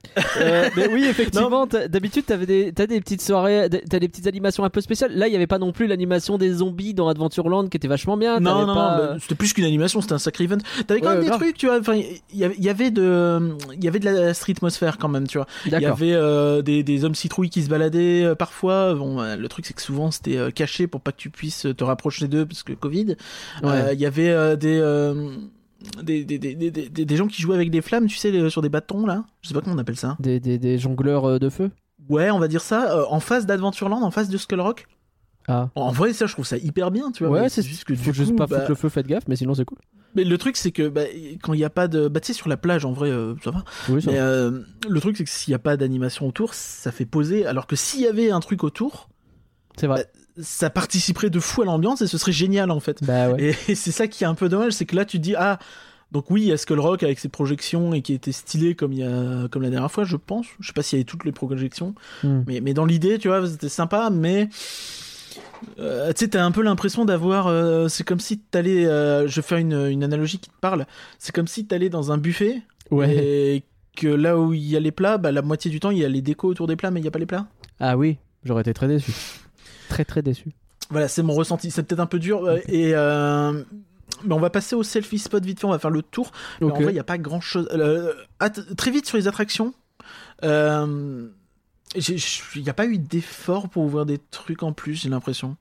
[0.40, 4.26] Euh, mais oui, effectivement, t'as- d'habitude, t'avais des, t'as des petites soirées, t'as des petites
[4.26, 5.12] animations un peu spéciales.
[5.16, 8.16] Là, il n'y avait pas non plus l'animation des zombies dans Adventureland qui était vachement
[8.16, 8.40] bien.
[8.40, 10.58] non, non, pas- non, bah, c'était plus qu'une animation, c'était un sacré event.
[10.86, 11.40] T'avais quand Ouais, même des grave.
[11.40, 11.78] trucs, tu vois.
[11.78, 14.98] Enfin, il y avait- il y avait de, il y avait de la street atmosphère
[14.98, 15.46] quand même, tu vois.
[15.66, 18.94] Il y avait euh, des, des hommes citrouilles qui se baladaient euh, parfois.
[18.94, 21.66] Bon, euh, le truc c'est que souvent c'était euh, caché pour pas que tu puisses
[21.76, 23.16] te rapprocher d'eux parce que Covid.
[23.62, 23.68] Ouais.
[23.68, 25.30] Euh, Il y avait euh, des, euh,
[26.02, 29.06] des, des, des, des, gens qui jouaient avec des flammes, tu sais, sur des bâtons
[29.06, 29.24] là.
[29.42, 30.16] Je sais pas comment on appelle ça.
[30.20, 31.70] Des, des, des jongleurs euh, de feu?
[32.08, 32.96] Ouais, on va dire ça.
[32.96, 34.86] euh, en face d'Adventureland, en face de Skull Rock.
[35.46, 35.70] Ah.
[35.76, 37.40] En vrai, ça, je trouve ça hyper bien, tu vois.
[37.40, 39.54] Ouais, c'est juste que Faut juste pas bah, foutre le feu, faites gaffe, mais sinon
[39.54, 39.78] c'est cool.
[40.14, 41.04] Mais le truc, c'est que bah,
[41.42, 42.08] quand il n'y a pas de.
[42.08, 43.64] Bah, tu sais, sur la plage, en vrai, euh, ça va.
[43.88, 44.24] Oui, ça Mais va.
[44.24, 47.46] euh, le truc, c'est que s'il n'y a pas d'animation autour, ça fait poser.
[47.46, 49.08] Alors que s'il y avait un truc autour,
[49.78, 50.06] c'est vrai.
[50.40, 53.02] Ça participerait de fou à l'ambiance et ce serait génial, en fait.
[53.04, 53.54] Bah ouais.
[53.68, 55.58] Et, c'est ça qui est un peu dommage, c'est que là, tu te dis, ah.
[56.10, 58.94] Donc oui, il y a Skull Rock avec ses projections et qui était stylé comme
[58.94, 60.46] il y a comme la dernière fois, je pense.
[60.58, 62.44] Je sais pas s'il y avait toutes les projections, Hmm.
[62.46, 64.48] mais, mais dans l'idée, tu vois, c'était sympa, mais
[65.78, 67.46] euh, tu sais, t'as un peu l'impression d'avoir.
[67.48, 68.86] euh, c'est comme si t'allais.
[68.86, 70.86] Euh, je vais faire une, une analogie qui te parle.
[71.18, 73.14] C'est comme si t'allais dans un buffet Ouais.
[73.14, 75.98] et que là où il y a les plats, bah, la moitié du temps, il
[75.98, 77.46] y a les décos autour des plats, mais il n'y a pas les plats.
[77.80, 79.12] Ah oui, j'aurais été très déçu.
[79.88, 80.50] Très très déçu.
[80.90, 81.70] Voilà, c'est mon ressenti.
[81.70, 82.44] C'est peut-être un peu dur.
[82.44, 82.92] euh, Et.
[82.94, 83.62] euh,
[84.24, 86.32] mais on va passer au selfie spot vite fait, on va faire le tour.
[86.60, 86.72] Mais Ok.
[86.72, 87.68] en vrai, il n'y a pas grand chose.
[88.76, 89.74] très vite sur les attractions.
[90.44, 91.28] euh,
[91.94, 95.56] Il n'y a pas eu d'effort pour ouvrir des trucs en plus, j'ai l'impression.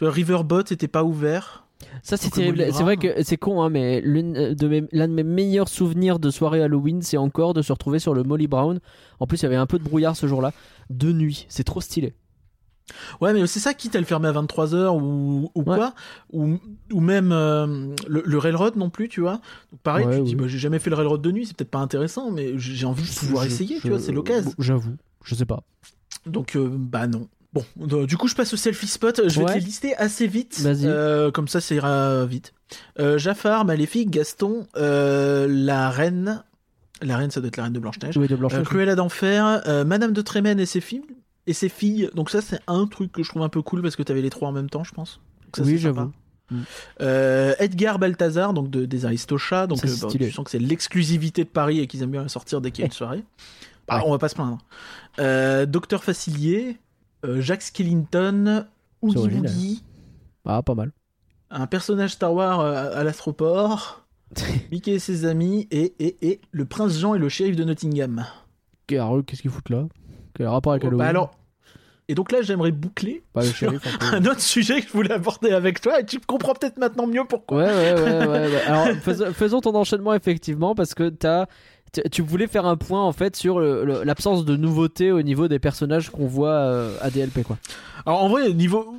[0.00, 1.64] Le Riverboat n'était pas ouvert.
[2.02, 2.58] Ça c'est terrible.
[2.72, 3.14] C'est vrai Brown.
[3.14, 6.62] que c'est con, hein, mais l'une de mes- l'un de mes meilleurs souvenirs de soirée
[6.62, 8.80] Halloween, c'est encore de se retrouver sur le Molly Brown.
[9.18, 10.52] En plus, il y avait un peu de brouillard ce jour-là,
[10.90, 11.46] de nuit.
[11.48, 12.12] C'est trop stylé.
[13.20, 15.76] Ouais, mais c'est ça, quitte à le fermer à 23h ou, ou Ouais.
[15.76, 15.94] quoi.
[16.32, 16.58] Ou,
[16.92, 19.40] ou même euh, le, le Railroad non plus, tu vois.
[19.70, 20.40] Donc pareil, Ouais, tu te dis, oui.
[20.42, 23.02] bah, j'ai jamais fait le Railroad de nuit, c'est peut-être pas intéressant, mais j'ai envie
[23.08, 24.52] de pouvoir Je- essayer, je- tu vois, c'est l'occasion.
[24.58, 25.62] J'avoue, je sais pas.
[26.26, 27.28] Donc, euh, bah non.
[27.52, 29.22] Bon, euh, du coup, je passe au selfie spot.
[29.28, 29.52] Je vais Ouais.
[29.54, 30.62] te les lister assez vite.
[31.34, 32.52] Comme ça, ça ira vite.
[33.16, 36.42] Jafar, Maléfique, Gaston, la reine.
[37.02, 38.16] La reine, ça doit être la reine de Blanche-Neige.
[38.18, 38.52] Oui, de blanche.
[38.54, 41.02] Euh, Cruella d'Enfer, euh, Madame de Trémène et ses filles.
[41.50, 42.08] Et ses filles.
[42.14, 44.30] Donc, ça, c'est un truc que je trouve un peu cool parce que t'avais les
[44.30, 45.20] trois en même temps, je pense.
[45.46, 46.12] Donc ça, Oui, j'avoue.
[46.50, 46.58] Mm.
[47.00, 49.66] Euh, Edgar Balthazar, donc de, des Aristochats.
[49.66, 52.28] Donc, Ça, euh, bah, tu sens que c'est l'exclusivité de Paris et qu'ils aiment bien
[52.28, 53.24] sortir dès qu'il y a une soirée.
[53.88, 54.02] Bah, Ouais.
[54.06, 54.58] On va pas se plaindre.
[55.18, 56.76] Euh, Docteur Facilier,
[57.38, 58.66] Jacques Skellington,
[59.02, 59.28] Oogie.
[59.28, 59.84] Boogie,
[60.44, 60.92] Ah, pas mal.
[61.50, 64.04] un personnage Star Wars euh, à l'astroport,
[64.70, 68.24] Mickey et ses amis, et, et, et le prince Jean et le shérif de Nottingham.
[68.92, 69.86] Eux, Qu'est-ce qu'ils foutent là?
[70.34, 70.98] Quel rapport avec Oh, Halloween?
[71.04, 71.30] bah alors,
[72.10, 73.42] et donc là, j'aimerais boucler Bah,
[74.12, 77.24] un autre sujet que je voulais aborder avec toi, et tu comprends peut-être maintenant mieux
[77.28, 77.58] pourquoi.
[77.58, 78.60] Ouais, ouais, ouais, ouais.
[78.66, 81.46] Alors, fais- faisons ton enchaînement effectivement parce que t'as.
[82.12, 86.10] tu- voulais faire un point en fait sur l'absence de nouveauté au niveau des personnages
[86.10, 87.58] qu'on voit euh, à DLP quoi.
[88.06, 88.94] Alors en vrai, niveau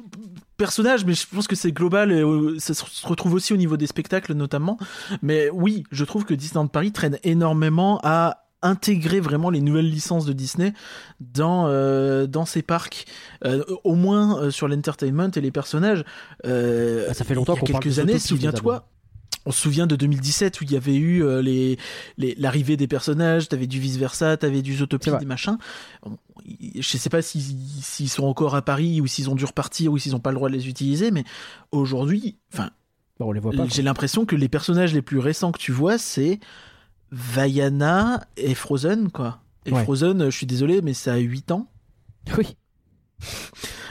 [0.58, 2.12] personnage, mais je pense que c'est global.
[2.12, 4.78] Et euh, ça se retrouve aussi au niveau des spectacles, notamment.
[5.24, 10.26] Mais oui, je trouve que Disneyland Paris traîne énormément à intégrer vraiment les nouvelles licences
[10.26, 10.74] de Disney
[11.19, 13.06] dans euh, dans ses parcs
[13.43, 16.04] Euh, au moins euh, sur l'entertainment et les personnages.
[16.43, 18.88] Ah, ça fait longtemps qu'on parle quelques de années souviens-toi.
[19.45, 21.78] on se souvient de 2017 où il y avait eu les
[22.17, 25.58] l'arrivée des personnages t'avais du vice versa t'avais du Zootopie des machins.
[26.45, 30.15] Je sais pas s'ils sont encore à Paris ou s'ils ont dû repartir ou s'ils
[30.15, 31.24] ont pas le droit de les utiliser mais
[31.71, 32.69] aujourd'hui enfin
[33.52, 33.65] pas.
[33.69, 36.39] j'ai l'impression que les personnages les plus récents que tu vois, c'est
[37.12, 39.39] Vaiana et Frozen, quoi.
[39.65, 39.84] Et Ouais.
[39.84, 41.67] Frozen, je suis désolé, mais ça a 8 ans.
[42.38, 42.56] Oui.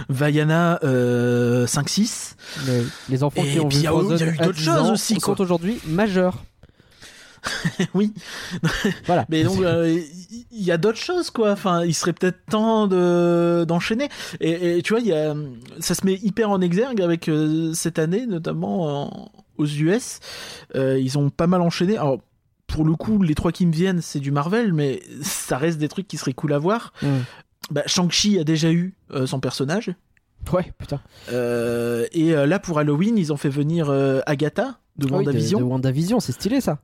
[0.09, 2.35] Vaiana, euh, 5-6.
[2.67, 4.37] Mais les enfants Et qui ont vu il y a- Frozen il y a eu
[4.39, 5.37] d'autres 10 choses aussi, quoi.
[5.37, 6.43] sont aujourd'hui majeurs.
[7.95, 8.13] oui.
[9.07, 9.25] Voilà.
[9.29, 10.01] Mais donc, euh,
[10.51, 11.53] il y a d'autres choses, quoi.
[11.53, 14.09] Enfin, il serait peut-être temps de, d'enchaîner.
[14.41, 15.35] Et, et tu vois, y a,
[15.79, 20.21] ça se met hyper en exergue avec euh, cette année, notamment en- aux US.
[20.75, 21.97] Euh, ils ont pas mal enchaîné.
[21.97, 22.19] Alors,
[22.73, 25.89] pour le coup, les trois qui me viennent, c'est du Marvel, mais ça reste des
[25.89, 26.93] trucs qui seraient cool à voir.
[27.03, 27.07] Mm.
[27.71, 29.93] Bah, Shang-Chi a déjà eu euh, son personnage.
[30.53, 31.01] Ouais, putain.
[31.33, 33.91] Euh, et euh, là, pour Halloween, ils ont fait venir
[34.27, 35.59] Agatha de Ah oui, de, WandaVision.
[35.59, 36.79] de WandaVision, c'est stylé ça.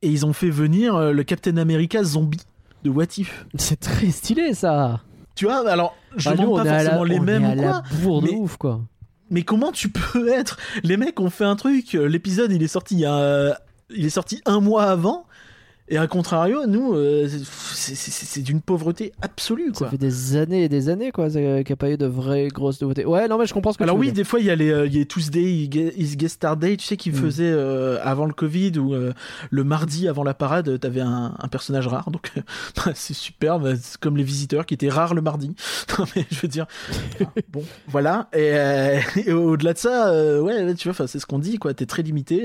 [0.00, 2.40] Et ils ont fait venir le Captain America zombie
[2.82, 3.46] de What If.
[3.56, 5.00] C'est très stylé ça.
[5.34, 7.82] Tu vois, alors, je Ah, nous, demande pas la, forcément les mêmes ou quoi,
[8.20, 8.80] de mais- ouf quoi.
[9.30, 12.94] mais comment tu peux être Les mecs ont fait un truc, l'épisode il est sorti
[12.96, 13.58] il y a,
[13.96, 15.26] il est sorti un mois avant,
[15.88, 20.88] et à contrario, nous, euh, c'est- d'une pauvreté absolue, Ça fait des années et des
[20.88, 23.04] années quoi qu'il n'y a pas eu de vraies grosses nouveautés.
[23.04, 24.14] Ouais, non mais je comprends ce que Alors tu veux oui, dire.
[24.14, 26.76] des fois il y a les, euh, il y a Tuesday is Guest Star Day,
[26.78, 27.14] tu sais, qui Mm.
[27.14, 29.12] faisait euh, avant le Covid ou euh,
[29.50, 32.32] le mardi avant la parade, t'avais un, un personnage rare, donc
[32.76, 35.54] bah, c'est super, bah, c'est comme les visiteurs qui étaient rares le mardi.
[35.98, 36.66] Non, mais je veux dire,
[37.52, 38.28] bon, voilà.
[38.32, 38.54] Et,
[39.26, 41.74] et au-delà de ça, ouais, tu vois, c'est ce qu'on dit, quoi.
[41.74, 42.44] T'es très limité.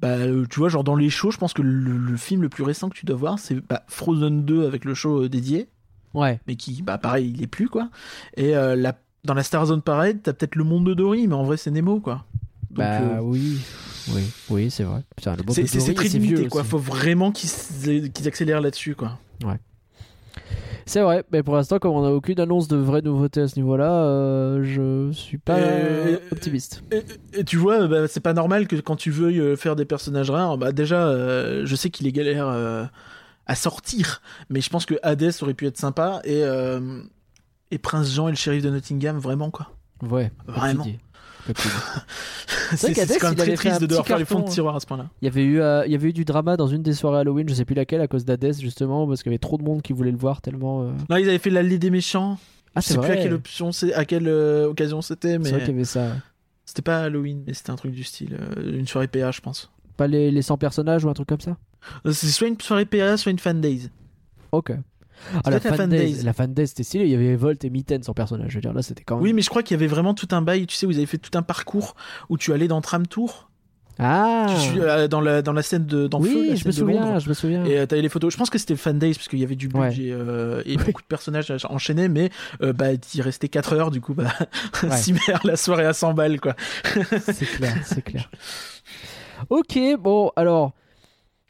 [0.00, 2.48] Bah, euh, tu vois, genre dans les shows, je pense que le, le film le
[2.48, 5.68] plus récent que tu dois voir, c'est bah, Frozen 2 avec le show euh, dédié
[6.14, 6.40] Ouais.
[6.46, 7.90] mais qui, bah pareil, il est plus quoi.
[8.36, 11.34] Et euh, la, dans la Star Zone Parade, t'as peut-être le monde de Dory, mais
[11.34, 12.24] en vrai c'est Nemo quoi.
[12.70, 13.58] Donc, bah euh, oui.
[14.14, 15.02] Oui, oui, c'est vrai.
[15.18, 16.64] C'est très c'est vieux limité quoi.
[16.64, 19.18] Faut vraiment qu'ils qu'ils accélèrent là-dessus quoi.
[20.88, 23.56] C'est vrai, mais pour l'instant, comme on n'a aucune annonce de vraie nouveauté à ce
[23.56, 25.58] niveau-là, euh, je suis pas
[26.32, 26.82] optimiste.
[26.90, 27.04] Et,
[27.40, 30.30] et tu vois, bah, c'est pas normal que quand tu veuilles euh, faire des personnages
[30.30, 32.84] rares, bah déjà, euh, je sais qu'il est galère euh,
[33.46, 36.42] à sortir, mais je pense que Hades aurait pu être sympa et
[37.70, 39.70] et Prince Jean et le shérif de Nottingham vraiment quoi.
[40.02, 40.86] Ouais, Vraiment.
[42.76, 44.86] C'est quand même il très triste de devoir faire les fonds de tiroir à ce
[44.86, 45.08] point-là.
[45.22, 47.20] Il y avait eu, euh, il y avait eu du drama dans une des soirées
[47.20, 49.62] Halloween, je sais plus laquelle, à cause d'Hadès justement, parce qu'il y avait trop de
[49.62, 50.82] monde qui voulait le voir tellement.
[50.82, 52.38] euh, Non, ils avaient fait l'allée des méchants.
[52.74, 53.18] Ah, je c'est sais plus vrai.
[53.18, 55.84] à quelle option c'est, à quelle euh, occasion c'était, C'est vrai mais qu'il y avait
[55.84, 56.12] ça.
[56.66, 59.70] c'était pas Halloween, mais c'était un truc du style, euh, une soirée PA, je pense.
[59.96, 61.56] Pas les, les 100 personnages ou un truc comme ça?
[62.12, 63.88] C'est soit une soirée PA, soit une fan days.
[64.52, 64.72] Ok.
[65.44, 67.04] Ah, la fan days, la fan days, c'était stylé.
[67.04, 68.50] Il y avait Volt et Mitten sans personnage.
[68.50, 69.24] Je veux dire, là, c'était quand même.
[69.24, 70.66] Oui, mais je crois qu'il y avait vraiment tout un bail.
[70.66, 71.94] Tu sais, vous avez fait tout un parcours
[72.28, 73.50] où tu allais dans Tram Tour,
[73.98, 76.70] Ah tu euh, dans la dans la scène de dans Feu, Oui, la je me
[76.70, 77.18] de souviens, Londres.
[77.20, 77.64] je me souviens.
[77.64, 78.32] Et euh, t'avais les photos.
[78.32, 79.88] Je pense que c'était fan days parce qu'il y avait du Ouais.
[79.88, 82.30] budget euh, et beaucoup de personnages enchaînés, mais
[82.62, 84.32] euh, bah il restait 4 heures du coup bah
[84.84, 84.96] Ouais.
[84.96, 86.54] cimer la soirée à 100 balles quoi.
[87.20, 88.30] C'est clair, c'est clair.
[89.50, 90.72] Ok, bon, alors.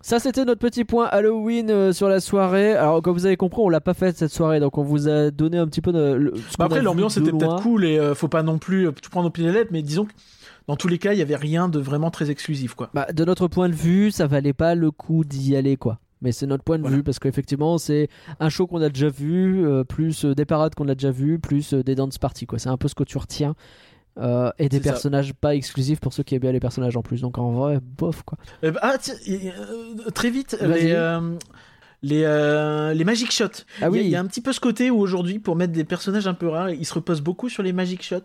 [0.09, 2.73] Ça, c'était notre petit point Halloween euh, sur la soirée.
[2.73, 5.31] Alors, comme vous avez compris, on l'a pas fait cette soirée, donc on vous a
[5.31, 6.14] donné un petit peu de.
[6.14, 8.92] le- ce Bah après l'ambiance était peut-être cool et euh, faut pas non plus euh,
[8.92, 10.12] tout prendre au pied de la lettre, mais disons que
[10.66, 12.88] dans tous les cas il y avait rien de vraiment très exclusif quoi.
[12.94, 15.99] Bah, de notre point de vue, ça valait pas le coup d'y aller, quoi.
[16.23, 16.97] Mais c'est notre point de Voilà.
[16.97, 18.09] vue parce qu'effectivement, c'est
[18.40, 21.75] un show qu'on a déjà vu, euh, plus des parades qu'on a déjà vu, plus
[21.75, 22.59] des dance parties, quoi.
[22.59, 23.55] C'est un peu ce que tu retiens.
[24.18, 24.83] Euh, et des ça.
[24.83, 27.20] personnages pas exclusifs pour ceux qui aiment bien les personnages en plus.
[27.20, 28.37] Donc en vrai, bof, quoi.
[28.64, 31.20] Euh, bah, ah tiens, y- euh, très vite les euh,
[32.02, 33.44] les, les magic shots.
[33.46, 35.38] Ah Il y a- oui, il y, a un petit peu ce côté où aujourd'hui
[35.38, 38.16] pour mettre des personnages un peu rares, ils se reposent beaucoup sur les magic shots.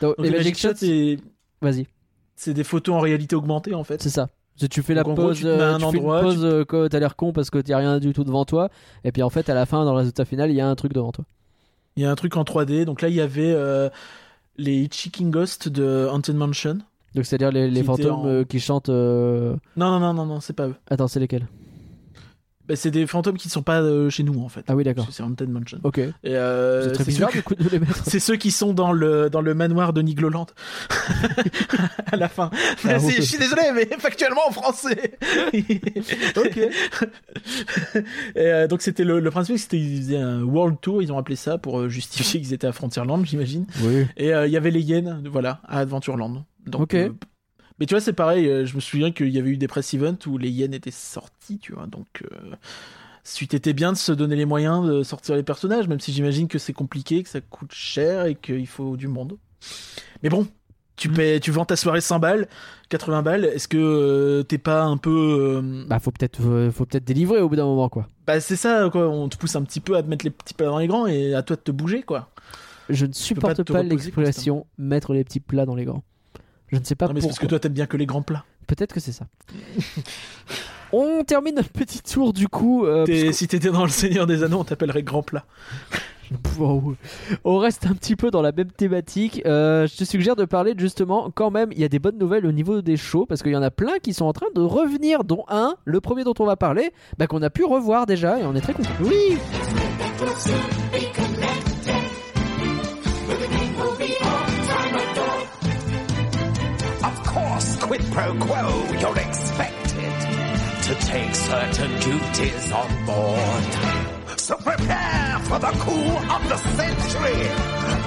[0.00, 1.18] Donc, Donc, les Magic Shots, c'est
[1.60, 1.86] vas-y,
[2.34, 4.02] c'est des photos en réalité augmentée en fait.
[4.02, 4.28] c'est ça.
[4.70, 6.88] Tu fais la Donc, en gros, tu un tu fais une endroit, tu- euh, quand
[6.88, 8.70] t'as l'air con parce que t'as rien du tout devant toi,
[9.04, 10.74] et puis en fait à la fin dans le résultat final il y a un
[10.76, 11.26] truc devant toi.
[11.96, 12.86] Il y a un truc en 3D.
[12.86, 13.54] Donc là il y avait
[14.58, 16.78] les Chicken Ghosts de Haunted Mansion.
[17.14, 18.88] Donc c'est à dire les, fantômes en- euh, qui chantent.
[18.90, 20.74] euh, Non non non non non, c'est pas eux.
[20.90, 21.46] Attends c'est lesquels?
[22.68, 24.64] Bah, c'est des fantômes qui sont pas euh, chez nous en fait.
[24.66, 25.06] Ah oui, d'accord.
[25.10, 25.78] C'est Haunted Mansion.
[25.84, 26.00] Ok.
[26.24, 28.02] Euh, c'est très bizarre ceux, du coup de les mettre.
[28.06, 30.46] c'est ceux qui sont dans le dans le manoir de Nigloland
[32.12, 32.50] à la fin.
[32.84, 32.98] Ah.
[32.98, 35.16] Je suis désolé, mais factuellement en français.
[36.36, 36.58] Ok.
[36.58, 36.70] Et,
[38.36, 41.36] euh, donc c'était le, le principe, c'était ils faisaient un world tour, ils ont appelé
[41.36, 43.66] ça pour justifier qu'ils étaient à Frontierland, j'imagine.
[43.82, 44.06] Oui.
[44.16, 46.44] Et il y avait les hyènes, voilà, à Adventureland.
[46.66, 46.96] Donc, Ok.
[47.76, 48.48] Euh, mais tu vois, c'est pareil.
[48.48, 50.90] euh, je me souviens qu'il y avait eu des press events où les hyènes étaient
[50.90, 51.86] sortis, tu vois.
[51.86, 52.54] Donc, euh,
[53.24, 56.48] suite était bien de se donner les moyens de sortir les personnages, même si j'imagine
[56.48, 59.36] que c'est compliqué, que ça coûte cher et qu'il faut du monde.
[60.22, 60.46] Mais bon,
[60.96, 61.14] tu Mm.
[61.14, 62.48] paies, tu vends ta soirée 100 balles,
[62.88, 63.44] 80 balles.
[63.44, 65.10] Est-ce que euh, t'es pas un peu
[65.60, 68.08] euh, Bah faut peut-être euh, faut peut-être délivrer au bout d'un moment quoi.
[68.26, 69.08] bah c'est ça quoi.
[69.08, 71.06] On te pousse un petit peu à te mettre les petits plats dans les grands
[71.06, 72.30] et à toi de te bouger quoi.
[72.88, 76.04] Je ne pas supporte te pas, reposer l'expression mettre les petits plats dans les grands.
[76.68, 78.22] Je ne sais pas Non, mais c'est parce que toi t'aimes bien que les grands
[78.22, 78.44] plats.
[78.66, 79.26] Peut-être que c'est ça.
[80.92, 82.84] On termine notre petit tour du coup.
[82.86, 85.44] euh, T'es- Si t'étais dans le Seigneur des Anneaux, on t'appellerait grand plat.
[86.58, 86.96] Wow.
[87.44, 89.42] On reste un petit peu dans la même thématique.
[89.46, 92.46] Euh, je te suggère de parler justement, quand même, il y a des bonnes nouvelles
[92.46, 94.60] au niveau des shows parce qu'il y en a plein qui sont en train de
[94.60, 98.40] revenir, dont un, le premier dont on va parler, bah, qu'on a pu revoir déjà
[98.40, 98.90] et on est très content.
[99.02, 99.38] Oui.
[107.86, 110.14] Quid pro quo, you're expected
[110.86, 114.40] to take certain duties on board.
[114.40, 117.42] So prepare for the coup of the century.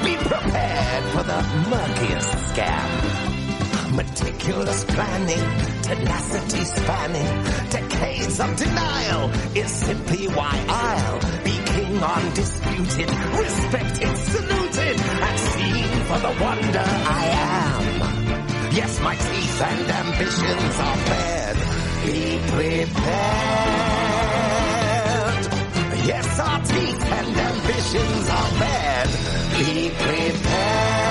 [0.04, 2.90] Be prepared for the murkiest scam.
[3.96, 5.48] Meticulous planning,
[5.82, 7.32] tenacity spanning,
[7.70, 13.10] decades of denial is simply why I'll be king undisputed,
[13.44, 17.69] respected, saluted, and seen for the wonder I am.
[18.72, 21.58] Yes, my teeth and ambitions are bared.
[22.06, 23.00] Be prepared.
[26.06, 29.10] Yes, our teeth and ambitions are bared.
[29.58, 31.10] Be prepared.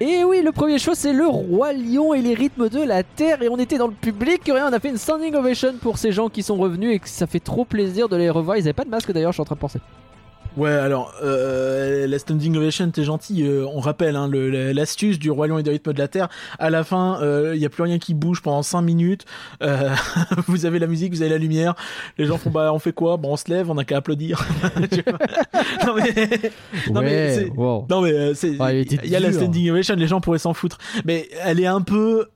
[0.00, 3.42] Et oui, le premier show, c'est le Roi Lion et les rythmes de la Terre.
[3.42, 4.48] Et on était dans le public.
[4.48, 7.08] Et on a fait une standing ovation pour ces gens qui sont revenus et que
[7.08, 8.56] ça fait trop plaisir de les revoir.
[8.56, 9.78] Ils avaient pas de masque d'ailleurs, je suis en train de penser.
[10.56, 13.44] Ouais, alors, euh, la standing ovation, t'es gentil.
[13.44, 16.28] euh, on rappelle hein, l'astuce du Roi Lion et des rythmes de la Terre.
[16.58, 17.20] À la fin,
[17.54, 19.24] il y a plus rien qui bouge pendant 5 minutes.
[19.62, 19.90] Euh,
[20.48, 21.74] vous avez la musique, vous avez la lumière.
[22.16, 23.16] Les gens font bah on fait quoi?
[23.18, 24.44] Bon, on se lève, on a qu'à applaudir.
[25.86, 26.50] Non mais,
[26.90, 27.86] non, mais c'est- wow.
[27.88, 30.78] non mais euh, Ouais, il y a la standing ovation, les gens pourraient s'en foutre.
[31.04, 32.26] Mais elle est un peu,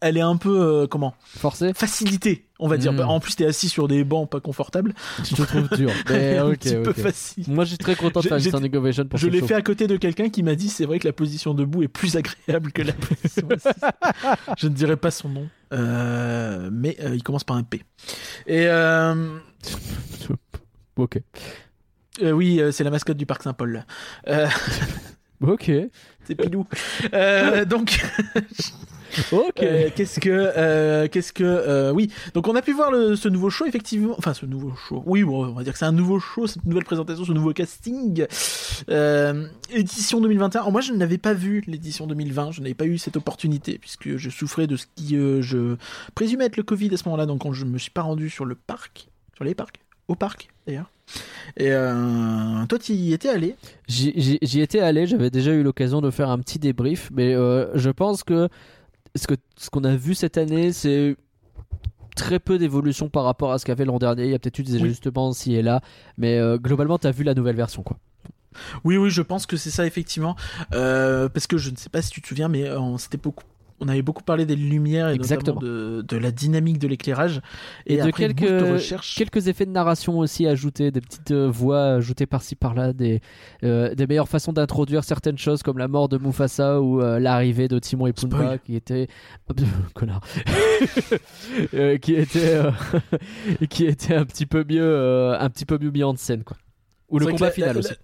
[0.00, 2.92] elle est un peu euh, comment Forcé Facilité, on va dire.
[2.92, 2.98] Mm.
[2.98, 4.94] Bah, En plus, t'es assis sur des bancs pas confortables.
[5.24, 5.90] Je te trouve dur.
[6.08, 7.44] Mais un ok, petit peu facile.
[7.48, 9.62] Moi, je suis très content de faire une standing ovation pour Je l'ai fait à
[9.62, 12.72] côté de quelqu'un qui m'a dit c'est vrai que la position debout est plus agréable
[12.72, 13.82] que la position assise.
[14.56, 17.82] Je ne dirai pas son nom, euh, mais euh, il commence par un P.
[18.46, 18.68] Et
[20.96, 21.18] Ok.
[22.22, 23.84] oui, c'est la mascotte du parc Saint-Paul.
[25.40, 25.70] Ok.
[26.24, 26.66] c'est Pilou.
[27.68, 28.00] Donc,
[29.32, 29.62] Ok.
[29.62, 32.10] euh, qu'est-ce que, euh, qu'est-ce que, euh, oui.
[32.34, 34.14] Donc on a pu voir le- ce nouveau show effectivement.
[34.18, 35.02] Enfin, ce nouveau show.
[35.06, 37.52] Oui, bon, on va dire que c'est un nouveau show, cette nouvelle présentation, ce nouveau
[37.52, 38.26] casting.
[38.90, 40.60] Euh, édition 2021.
[40.60, 42.52] Alors, moi, je n'avais pas vu l'édition 2020.
[42.52, 45.76] Je n'avais pas eu cette opportunité puisque je souffrais de ce qui, euh, je
[46.14, 47.26] présumais être le Covid à ce moment-là.
[47.26, 50.48] Donc, quand je me suis pas rendu sur le parc, sur les parcs, au parc
[50.66, 50.90] d'ailleurs.
[51.56, 53.56] Et euh, toi, tu y étais allé?
[53.88, 57.34] J'y j'y- j'y étais allé, j'avais déjà eu l'occasion de faire un petit débrief, mais
[57.34, 58.48] euh, je pense que
[59.18, 61.16] ce que ce qu'on a vu cette année, c'est
[62.16, 64.24] très peu d'évolution par rapport à ce qu'avait l'an dernier.
[64.24, 64.82] Il y a peut-être eu des Oui.
[64.84, 65.80] ajustements ci et là,
[66.16, 67.96] mais euh, globalement, t'as vu la nouvelle version, quoi.
[68.84, 70.34] Oui, oui, je pense que c'est ça effectivement,
[70.72, 73.18] Euh, parce que je ne sais pas si tu te souviens, mais euh, on s'était
[73.18, 73.44] beaucoup,
[73.80, 75.60] on avait beaucoup parlé des lumières et Exactement.
[75.60, 77.40] de, de la dynamique de l'éclairage
[77.86, 78.80] Et, de après, quelques,
[79.16, 83.20] quelques effets de narration aussi ajoutés, des petites euh, voix ajoutées par-ci par-là, des,
[83.62, 87.68] euh, des meilleures façons d'introduire certaines choses comme la mort de Mufasa ou euh, l'arrivée
[87.68, 88.58] de Timon et Spoil.
[88.64, 89.08] qui était
[89.94, 90.22] connard
[91.74, 92.60] Euh, qui était
[93.70, 96.56] qui était un petit peu mieux un petit peu mieux mis en scène quoi.
[97.10, 97.94] Ou le combat la- final la- aussi.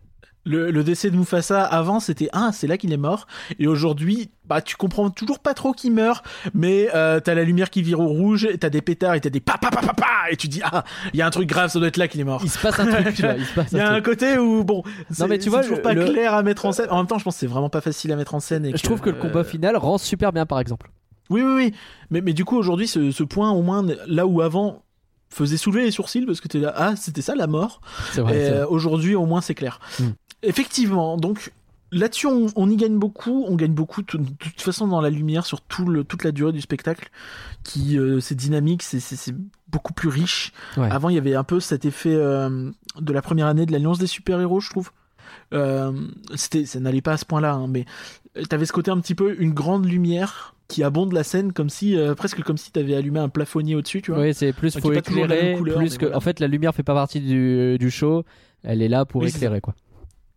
[0.47, 3.27] Le, le décès de Mufasa avant c'était ah c'est là qu'il est mort
[3.59, 7.71] et aujourd'hui bah tu comprends toujours pas trop qui meurt mais euh, t'as la lumière
[7.71, 10.05] qui vire au rouge t'as des pétards et t'as des pa pa pa pa pa
[10.31, 12.21] et tu dis ah il y a un truc grave ça doit être là qu'il
[12.21, 14.01] est mort Il se passe un truc, tu vois, il se passe y a un
[14.03, 16.73] côté où bon c'est mais tu vois, toujours le- pas le- clair à mettre en
[16.73, 18.67] scène en même temps je pense que c'est vraiment pas facile à mettre en scène
[18.67, 20.91] et Je trouve que le euh, combat final rend super bien par exemple.
[21.31, 21.75] Oui, oui, oui.
[22.11, 24.83] Mais, mais du coup, aujourd'hui, ce, ce point, au moins, là où avant
[25.31, 27.81] faisait soulever les sourcils parce que t'es là, ah, c'était ça la mort.
[28.19, 29.81] Euh, aujourd'hui, au moins, c'est clair.
[29.99, 30.09] Hmm.
[30.45, 31.53] Effectivement, donc.
[31.93, 33.45] là-dessus, on, on y gagne beaucoup.
[33.49, 36.53] On gagne beaucoup de toute façon dans la lumière sur tout le, toute la durée
[36.53, 37.09] du spectacle.
[37.63, 39.35] Qui euh, c'est dynamique, c'est-
[39.69, 40.53] beaucoup plus riche.
[40.77, 40.89] Ouais.
[40.91, 42.71] Avant, il y avait un peu cet effet euh,
[43.01, 44.91] de la première année de l'Alliance des super-héros, je trouve.
[45.53, 45.93] Euh,
[46.35, 47.85] c'était, ça n'allait pas à ce point-là, hein, mais
[48.49, 51.97] t'avais ce côté un petit peu une grande lumière qui abonde la scène comme si
[51.97, 54.21] euh, presque comme si t'avais allumé un plafonnier au-dessus, tu vois.
[54.21, 56.05] Oui, c'est plus est faut éclairer, couleur, plus que.
[56.07, 56.17] voilà.
[56.17, 58.25] En fait, la lumière fait pas partie du, du show.
[58.63, 59.75] Elle est là pour Oui, éclairer, quoi.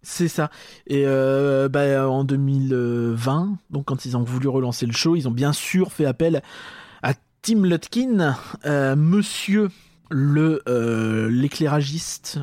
[0.10, 0.50] C'est ça.
[0.88, 5.32] Et euh, bah, en 2020, donc quand ils ont voulu relancer le show, ils ont
[5.32, 6.42] bien sûr fait appel
[7.04, 9.70] à Tim Lutkin, euh, monsieur
[10.10, 12.40] le euh, l'éclairagiste,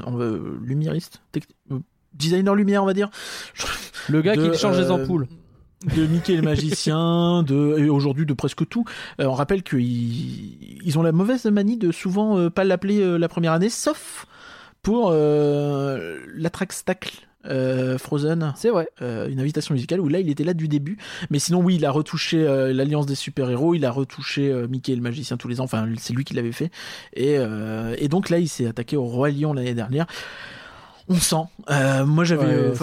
[0.62, 1.22] lumiériste,
[2.12, 3.08] designer lumière, on va dire.
[4.10, 5.26] Le gars de, qui change les ampoules.
[5.96, 8.84] de Mickey le magicien, de et aujourd'hui de presque tout.
[9.22, 13.16] Euh, on rappelle qu'ils ils ont la mauvaise manie de souvent euh, pas l'appeler euh,
[13.16, 14.26] la première année, sauf
[14.82, 18.88] pour l'attract-stacle euh, Frozen, C'est vrai.
[19.02, 20.98] euh, une invitation musicale où là il était là du début.
[21.30, 24.94] Mais sinon oui, il a retouché euh, l'alliance des super-héros, il a retouché euh, Mickey
[24.94, 25.64] le magicien tous les ans.
[25.64, 26.70] Enfin, c'est lui qui l'avait fait.
[27.14, 30.06] Et, euh, et donc là, il s'est attaqué au roi lion l'année dernière.
[31.08, 31.36] On sent.
[31.70, 32.46] Euh, moi, j'avais.
[32.46, 32.74] Ouais, euh.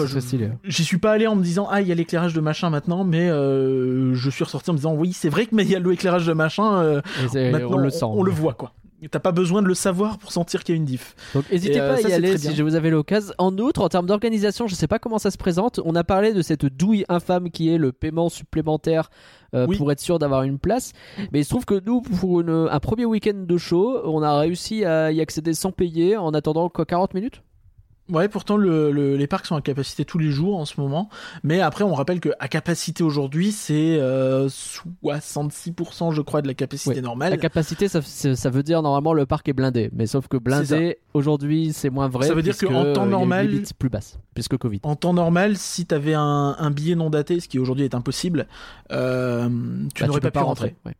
[0.64, 3.02] J'y suis pas allé en me disant ah il y a l'éclairage de machin maintenant,
[3.02, 5.74] mais euh, je suis ressorti en me disant oui c'est vrai que mais il y
[5.74, 6.76] a l'éclairage de machin.
[6.82, 7.00] euh,
[7.34, 8.04] maintenant on le sent.
[8.04, 8.74] on, le voit quoi.
[9.10, 11.14] T'as pas besoin de le savoir pour sentir qu'il y a une diff.
[11.34, 13.32] Donc n'hésitez euh, pas à ça, y aller si je vous avez l'occasion.
[13.38, 15.80] En outre, en termes d'organisation, je sais pas comment ça se présente.
[15.84, 19.10] On a parlé de cette douille infâme qui est le paiement supplémentaire
[19.54, 19.76] euh, Oui.
[19.76, 20.92] pour être sûr d'avoir une place.
[21.32, 24.38] Mais il se trouve que nous, pour une- un premier week-end de show, on a
[24.38, 27.42] réussi à y accéder sans payer en attendant quoi 40 minutes?
[28.12, 31.08] Ouais, pourtant le, le- les parcs sont à capacité tous les jours en ce moment,
[31.42, 34.48] mais après on rappelle que à capacité aujourd'hui c'est euh,
[35.02, 37.30] 66% je crois de la capacité normale.
[37.30, 38.00] La capacité, ça,
[38.50, 39.90] veut dire normalement le parc est blindé.
[39.92, 42.26] Mais sauf que blindé, aujourd'hui, c'est moins vrai.
[42.26, 44.80] Ça veut dire qu'en temps euh, il y a une normal- plus basse, puisque Covid.
[44.82, 48.46] En temps normal, si t'avais un, un billet non daté, ce qui aujourd'hui est impossible,
[48.90, 49.48] euh,
[49.94, 50.76] tu Bah, n'aurais pas, pu rentrer.
[50.84, 50.94] Ouais.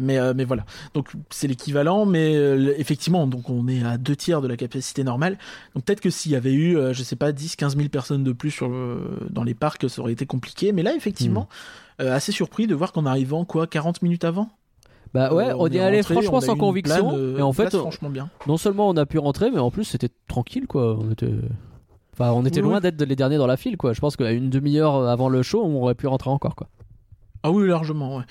[0.00, 0.64] Mais, euh, mais voilà.
[0.94, 5.04] Donc c'est l'équivalent, mais euh, effectivement, donc on est à deux tiers de la capacité
[5.04, 5.38] normale.
[5.74, 8.24] Donc peut-être que s'il y avait eu, euh, je sais pas, 10, 15 000 personnes
[8.24, 10.72] de plus sur, le- dans les parcs, ça aurait été compliqué.
[10.72, 11.48] Mais là, effectivement,
[11.98, 12.02] Hmm.
[12.02, 14.50] euh, assez surpris de voir qu'en arrivant, quoi, 40 minutes avant
[15.14, 17.12] Bah ouais, euh, on, est allé rentré, franchement sans conviction.
[17.16, 18.28] euh, et en fait, franchement bien.
[18.46, 20.98] non seulement on a pu rentrer, mais en plus c'était tranquille quoi.
[21.00, 21.32] On était,
[22.12, 22.82] enfin, on était Oui, loin oui.
[22.82, 23.94] d'être les derniers dans la file quoi.
[23.94, 26.68] Je pense qu'à une demi-heure avant le show, on aurait pu rentrer encore quoi.
[27.42, 28.24] Ah oui, largement, ouais.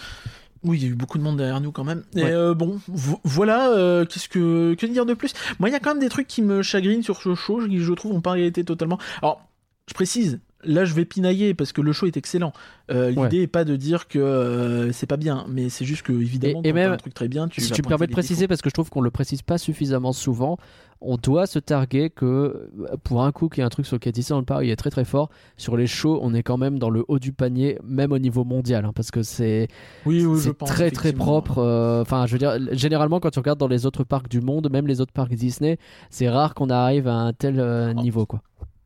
[0.68, 2.03] Oui, il y a eu beaucoup de monde derrière nous quand même.
[2.15, 2.32] Et Ouais.
[2.32, 5.34] euh, bon, vo- voilà, euh, qu'est-ce que que dire de plus?
[5.59, 7.80] Moi, il y a quand même des trucs qui me chagrinent sur ce show, qui
[7.80, 8.99] je trouve ont pas été totalement.
[9.22, 9.41] Alors,
[9.89, 12.51] je précise, là je vais pinailler parce que le show est excellent.
[12.91, 16.11] Euh, L'idée est pas de dire que euh, c'est pas bien, mais c'est juste que
[16.11, 18.11] évidemment, Et- et quand même, un truc très bien, tu si tu me permets de
[18.11, 18.47] préciser, défauts.
[18.49, 20.57] parce que je trouve qu'on le précise pas suffisamment souvent,
[21.00, 24.14] on doit se targuer que euh, pour un coup, qui est un truc sur lequel
[24.14, 27.06] Disneyland Paris est très très fort, sur les shows, on est quand même dans le
[27.08, 29.68] haut du panier, même au niveau mondial, hein, parce que c'est
[30.06, 30.70] Oui, oui, je c'est pense.
[30.70, 31.60] très très propre.
[31.60, 34.70] euh, Enfin, je veux dire, généralement, quand tu regardes dans les autres parcs du monde,
[34.72, 35.78] même les autres parcs Disney,
[36.10, 38.41] c'est rare qu'on arrive à un tel euh, niveau, quoi.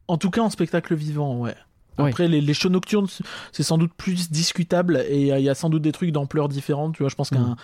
[0.08, 1.56] En tout cas, en spectacle vivant, ouais.
[2.00, 2.08] Oui.
[2.10, 3.08] Après, les, les shows nocturnes,
[3.52, 5.92] c'est sans doute plus discutable et il y a- il y a sans doute des
[5.92, 6.96] trucs d'ampleur différente.
[6.96, 7.56] Tu vois, je pense qu'un,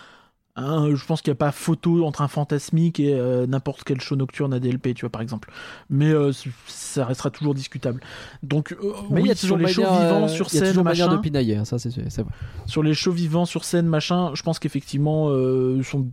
[0.58, 4.02] Un- je pense qu'il n'y a pas photo entre un fantasmique et euh, n'importe quel
[4.02, 5.52] show nocturne ADLP, tu vois, par exemple.
[5.90, 6.32] Mais euh,
[6.68, 8.02] ça restera toujours discutable.
[8.44, 10.58] Donc, euh, Mais il oui, y a sur toujours les shows vivants sur il y
[10.58, 12.32] a scène, toujours manière de machin, pinailler, hein, ça c'est vrai.
[12.66, 15.30] sur les shows vivants sur scène, machin, je pense qu'effectivement,
[15.84, 16.08] son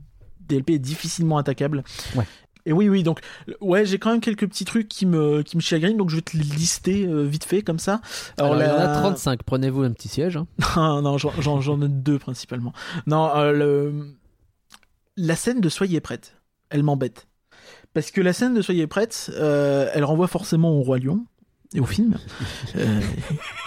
[0.49, 1.83] DLP est difficilement attaquable.
[2.15, 2.25] Ouais.
[2.67, 3.21] Et oui, oui, donc,
[3.61, 6.23] ouais, j'ai quand même quelques petits trucs qui me, qui me chagrinent, donc je vais
[6.23, 8.01] te les lister euh, vite fait, comme ça.
[8.39, 10.37] Alors, il y en a la- 35, prenez-vous un petit siège.
[10.39, 10.47] hein.
[10.77, 12.73] non, non, j'en- ai deux principalement.
[13.07, 13.93] Non, euh, le...
[15.17, 16.35] la scène de Soyez prête,
[16.71, 17.27] elle m'embête.
[17.93, 21.25] Parce que la scène de Soyez prête, euh, elle renvoie forcément au Roi Lion
[21.75, 22.17] et au film.
[22.77, 23.01] Euh,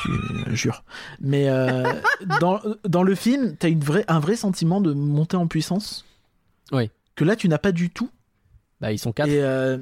[0.02, 0.84] tu- euh, jure.
[1.22, 1.84] Mais euh,
[2.42, 6.04] dans, dans le film, t'as une vraie, un vrai sentiment de montée en puissance.
[6.74, 6.92] Oui.
[7.16, 8.10] Que là, tu n'as pas du tout.
[8.82, 9.30] Bah, ils sont 4.
[9.30, 9.78] Et euh,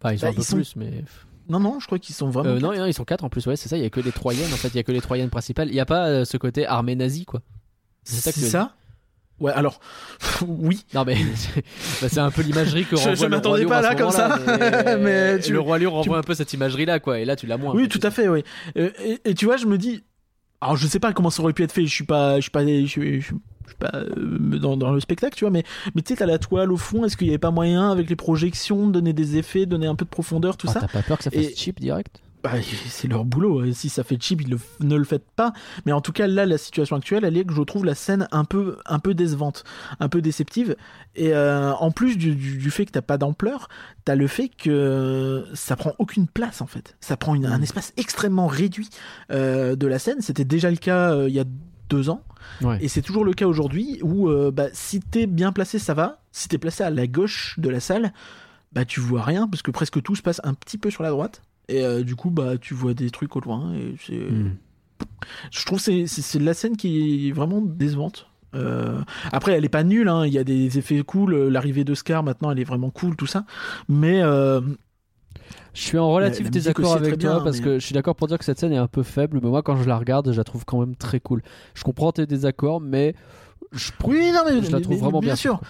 [0.00, 1.04] Enfin, ils sont bah, un peu sont- plus, mais.
[1.50, 2.48] non, non, je crois qu'ils sont vraiment.
[2.50, 2.80] Euh, non, quatre.
[2.80, 3.76] non, ils sont 4 en plus, ouais, c'est ça.
[3.76, 4.68] Il y a que les Troyennes en fait.
[4.68, 5.68] Il y a que les Troyennes principales.
[5.68, 7.42] Il n'y a pas euh, ce côté armée nazie, quoi.
[8.04, 8.74] c'est ça que ça.
[9.42, 9.80] Ouais, alors,
[10.46, 10.84] oui.
[10.94, 11.16] Non, mais
[12.00, 14.38] bah, c'est un peu l'imagerie que renvoie je m'attendais pas à là, comme ça.
[14.98, 17.18] Mais tu- le Roi Lion tu- renvoie un peu cette imagerie-là, quoi.
[17.18, 17.74] Et là, tu l'as moins.
[17.74, 18.44] Oui, tout à fait, oui.
[18.78, 20.04] Euh, Et, et tu vois, je me dis,
[20.60, 21.84] alors je sais pas comment ça aurait pu être fait.
[21.84, 24.76] Je suis pas, je suis pas, je suis, je suis- je suis pas euh, dans,
[24.76, 25.50] dans le spectacle, tu vois.
[25.50, 25.64] Mais,
[25.94, 27.04] mais tu sais, t'as la toile au fond.
[27.04, 29.94] Est-ce qu'il y avait pas moyen avec les projections, de donner des effets, donner un
[29.96, 32.20] peu de profondeur, tout Ah, ça T'as pas peur que ça fasse Et- cheap direct?
[32.42, 32.50] Bah,
[32.88, 33.64] c'est leur boulot.
[33.64, 35.52] Et si ça fait cheap, ils le, ne le faites pas.
[35.86, 38.28] Mais en tout cas, là, la situation actuelle, elle est que je trouve la scène
[38.32, 39.64] un peu, un peu décevante,
[40.00, 40.76] un peu déceptive.
[41.14, 43.68] Et euh, en plus du, du- du fait que t'as pas d'ampleur,
[44.04, 46.96] t'as le fait que ça prend aucune place en fait.
[47.00, 47.62] Ça prend une- un Mm.
[47.62, 48.88] espace extrêmement réduit
[49.30, 50.20] euh, de la scène.
[50.20, 51.44] C'était déjà le cas euh, il y a
[51.88, 52.22] deux ans.
[52.62, 52.78] Ouais.
[52.80, 56.20] Et c'est toujours le cas aujourd'hui où euh, bah, si t'es bien placé, ça va.
[56.32, 58.12] Si t'es placé à la gauche de la salle,
[58.72, 61.10] bah tu vois rien parce que presque tout se passe un petit peu sur la
[61.10, 61.42] droite.
[61.68, 63.72] Et euh, du coup, bah tu vois des trucs au loin.
[63.74, 64.14] Et c'est...
[64.18, 64.56] Hmm.
[65.50, 68.28] Je trouve que c'est, la scène qui est vraiment décevante.
[68.54, 69.00] Euh,
[69.32, 70.26] après, elle est pas nulle, hein.
[70.26, 71.48] il y a des effets cool.
[71.48, 73.44] L'arrivée de Scar maintenant, elle est vraiment cool, tout ça.
[73.88, 74.60] Mais euh,
[75.72, 78.28] Je suis en relatif désaccord avec toi bien, parce mais- que je suis d'accord pour
[78.28, 80.36] dire que cette scène est un peu faible, mais moi quand je la regarde, je
[80.36, 81.42] la trouve quand même très cool.
[81.74, 83.14] Je comprends tes désaccords, mais
[83.72, 85.36] je, oui, non, mais je la trouve mais vraiment bien bien.
[85.36, 85.60] sûr.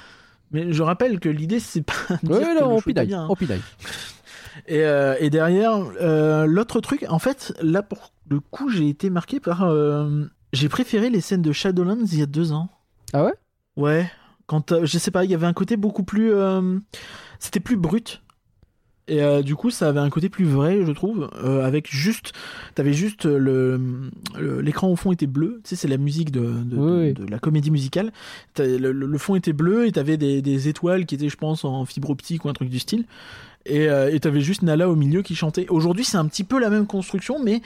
[0.51, 1.95] Mais je rappelle que l'idée, c'est pas.
[2.25, 3.27] Oui, le on bien, hein.
[3.31, 3.63] on pinaille.
[4.67, 9.11] Et, euh, et derrière, euh, l'autre truc, en fait, là pour le coup, j'ai été
[9.11, 9.63] marqué par.
[9.63, 12.69] euh, j'ai préféré les scènes de Shadowlands il y a deux ans.
[13.13, 13.35] Ah ouais?
[13.77, 14.11] Ouais.
[14.47, 16.33] Quand euh, je sais pas, il y avait un côté beaucoup plus.
[16.35, 16.79] euh,
[17.39, 18.23] C'était plus brut.
[19.09, 22.33] Et euh, du coup, ça avait un côté plus vrai, je trouve, euh, avec juste,
[22.77, 25.61] t'avais juste euh, le le- l'écran au fond était bleu.
[25.65, 27.27] Tu sais, c'est la musique de de, Oui, de- oui.
[27.27, 28.13] de la comédie musicale.
[28.55, 31.37] T'as- Le, le- le fond était bleu et t'avais des, des étoiles qui étaient, je
[31.37, 33.05] pense, en fibre optique ou un truc du style.
[33.67, 35.67] Et euh, et t'avais juste Nala au milieu qui chantait.
[35.69, 37.63] Aujourd'hui, c'est un petit peu la même construction, mais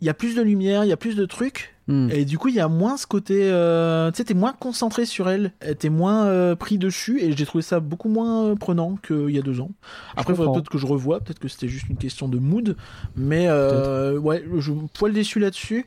[0.00, 1.74] il y a plus de lumière, il y a plus de trucs.
[1.88, 2.08] Hmm.
[2.12, 3.50] Et du coup, il y a moins ce côté.
[3.50, 7.44] euh, tu sais, t'es moins concentré sur elle, t'es moins euh, pris dessus, et j'ai
[7.44, 9.72] trouvé ça beaucoup moins prenant qu'il y a deux ans.
[10.16, 12.76] Après, peut-être que je revoie, peut-être que c'était juste une question de mood,
[13.16, 15.84] mais euh, ouais, je poil déçu là-dessus.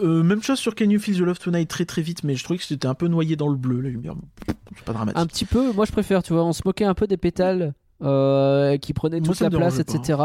[0.00, 2.58] Même chose sur Can You Feel the Love Tonight très très vite, mais je trouvais
[2.58, 4.14] que c'était un peu noyé dans le bleu, la lumière.
[4.46, 5.20] C'est pas dramatique.
[5.20, 7.74] Un petit peu, moi je préfère, tu vois, on se moquait un peu des pétales
[8.04, 10.22] euh, qui prenaient Moi, toute la place, dérangeait etc.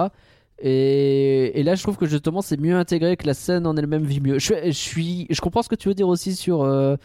[0.61, 4.03] Et, et là, je trouve que justement, c'est mieux intégré, que la scène en elle-même
[4.03, 4.39] vit mieux.
[4.39, 6.97] Je, suis- je suis, je comprends ce que tu veux dire aussi sur euh,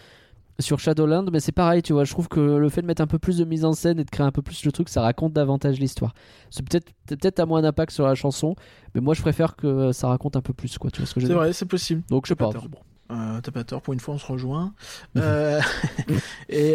[0.61, 2.05] sur Shadowland, mais c'est pareil, tu vois.
[2.05, 4.05] Je trouve que le fait de mettre un peu plus de mise en scène et
[4.05, 6.15] de créer un peu plus le truc, ça raconte davantage l'histoire.
[6.51, 8.55] C'est peut-être peut-être à moins d'impact sur la chanson,
[8.95, 10.91] mais moi, je préfère que ça raconte un peu plus, quoi.
[10.91, 12.03] Tu vois ce que je veux C'est vrai, c'est possible.
[12.09, 12.53] Donc, je T'as pas.
[12.53, 12.67] tort.
[13.13, 14.75] Euh, T'as pas tort, pour une fois on se rejoint.
[15.17, 15.61] Euh,
[16.49, 16.75] et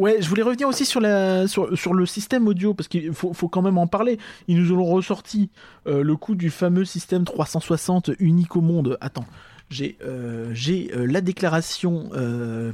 [0.00, 3.32] ouais, je voulais revenir aussi sur, la, sur, sur le système audio, parce qu'il faut,
[3.32, 4.18] faut quand même en parler.
[4.48, 5.50] Ils nous ont ressorti
[5.86, 8.98] euh, le coup du fameux système 360 unique au monde.
[9.00, 9.26] Attends.
[9.70, 12.10] J'ai euh, euh, la déclaration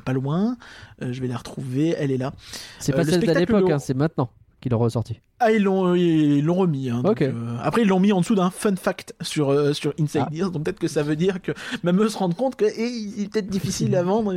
[0.05, 0.57] pas loin,
[1.01, 2.33] je vais la retrouver, elle est là.
[2.79, 4.31] C'est pas le celle spectacle l'époque, de- hein, c'est maintenant
[4.67, 5.21] qu'il est ressorti.
[5.39, 6.91] Ah, ils l'ont euh, ils l'ont remis.
[6.91, 9.95] hein, donc, euh, après, ils l'ont mis en dessous d'un fun fact sur, euh, sur
[10.01, 10.49] Inside Ah.
[10.51, 11.53] Donc peut-être que ça veut dire que
[11.85, 14.35] même eux se rendent compte que eh, il est peut-être difficile à vendre.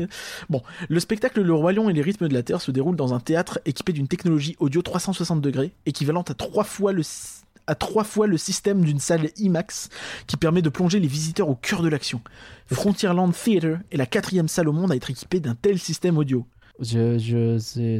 [0.50, 3.14] Bon, le spectacle Le Roi Lion et les rythmes de la Terre se déroule dans
[3.14, 7.02] un théâtre équipé d'une technologie audio 360 degrés, équivalente à trois fois le
[7.68, 9.90] à trois fois le système d'une salle IMAX
[10.26, 12.20] qui permet de plonger les visiteurs au cœur de l'action.
[12.72, 16.46] Frontierland Theatre est la quatrième salle au monde à être équipée d'un tel système audio.
[16.80, 18.00] Je, je, c'est,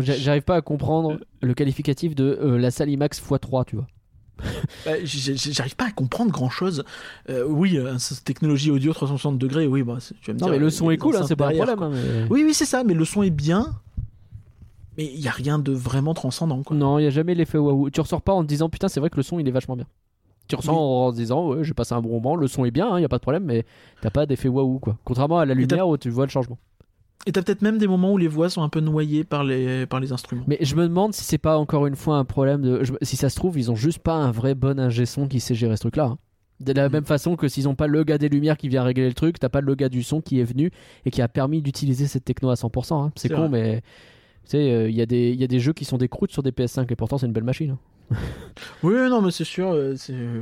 [0.00, 3.86] j'arrive pas à comprendre le qualificatif de euh, la salle IMAX x3, tu vois.
[4.84, 6.84] Bah, J'arrive pas à comprendre grand chose.
[7.28, 10.66] oui, euh, technologie audio 360 degrés, oui, bah, tu vas me Non, dire, mais le
[10.66, 11.82] euh, son est cool, hein, c'est pas un problème.
[11.82, 13.66] hein, mais- Oui, oui, c'est ça, mais le son est bien.
[14.98, 16.76] Mais il y a rien de vraiment transcendant, quoi.
[16.76, 17.88] Non, il y a jamais l'effet waouh.
[17.90, 19.74] Tu ressors pas en te disant putain, c'est vrai que le son il est vachement
[19.76, 19.86] bien.
[20.48, 21.06] Tu ressors Oui.
[21.08, 23.04] en se disant ouais, j'ai passé un bon moment, le son est bien, il y
[23.04, 23.64] a pas de problème, mais
[24.02, 24.98] t'as pas d'effet waouh quoi.
[25.04, 26.58] Contrairement à la lumière où tu vois le changement.
[27.26, 29.86] Et t'as peut-être même des moments où les voix sont un peu noyées par les,
[29.86, 30.42] par les instruments.
[30.48, 32.82] Mais je me demande si c'est pas encore une fois un problème de.
[32.84, 35.38] je- Si ça se trouve, ils ont juste pas un vrai bon ingé son qui
[35.38, 36.16] sait gérer ce truc là.
[36.60, 36.92] De la Mm.
[36.92, 39.38] même façon que s'ils ont pas le gars des lumières qui vient régler le truc,
[39.38, 40.70] t'as pas le gars du son qui est venu
[41.04, 43.04] et qui a permis d'utiliser cette techno à 100%.
[43.04, 43.12] hein.
[43.16, 43.48] C'est con, vrai.
[43.48, 43.82] mais.
[44.44, 46.08] Tu sais, euh, il y, a des- il y a des jeux qui sont des
[46.08, 47.70] croûtes sur des PS5 et pourtant c'est une belle machine.
[47.70, 47.78] hein.
[48.82, 50.40] Oui, non, mais c'est sûr, euh, c'est euh,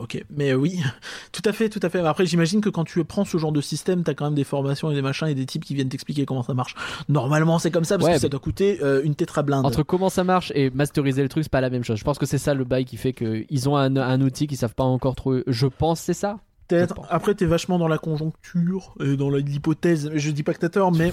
[0.00, 0.24] ok.
[0.30, 0.80] Mais euh, oui,
[1.32, 1.98] tout à fait, tout à fait.
[2.00, 4.90] Après, j'imagine que quand tu prends ce genre de système, t'as quand même des formations
[4.90, 6.74] et des machins et des types qui viennent t'expliquer comment ça marche.
[7.08, 9.66] Normalement, c'est comme ça parce Ouais, que ça mais- doit coûter euh, une tétrablinde.
[9.66, 11.98] Entre comment ça marche et masteriser le truc, c'est pas la même chose.
[11.98, 14.58] Je pense que c'est ça le bail qui fait qu'ils ont un, un outil qu'ils
[14.58, 15.34] savent pas encore trop.
[15.46, 16.38] Je pense c'est ça.
[16.68, 16.94] Peut-être.
[17.10, 20.10] Après, t'es vachement dans la conjoncture et dans l'hypothèse.
[20.14, 21.12] Je dis pas que t'as tort, mais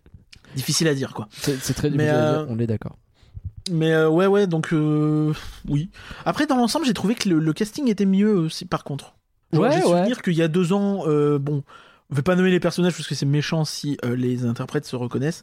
[0.56, 1.28] difficile à dire, quoi.
[1.32, 2.96] C'est très Mais, difficile à euh, dire, on est d'accord.
[3.70, 5.32] Mais euh, ouais, ouais, donc euh,
[5.68, 5.88] oui.
[6.26, 9.14] Après, dans l'ensemble, j'ai trouvé que le, le casting était mieux aussi, par contre.
[9.52, 9.82] Genre, Ouais, j'ai ouais.
[9.84, 11.62] souvenir qu'il y a deux ans, euh, bon,
[12.10, 15.42] on va pas nommer les personnages parce que c'est méchant si les interprètes se reconnaissent.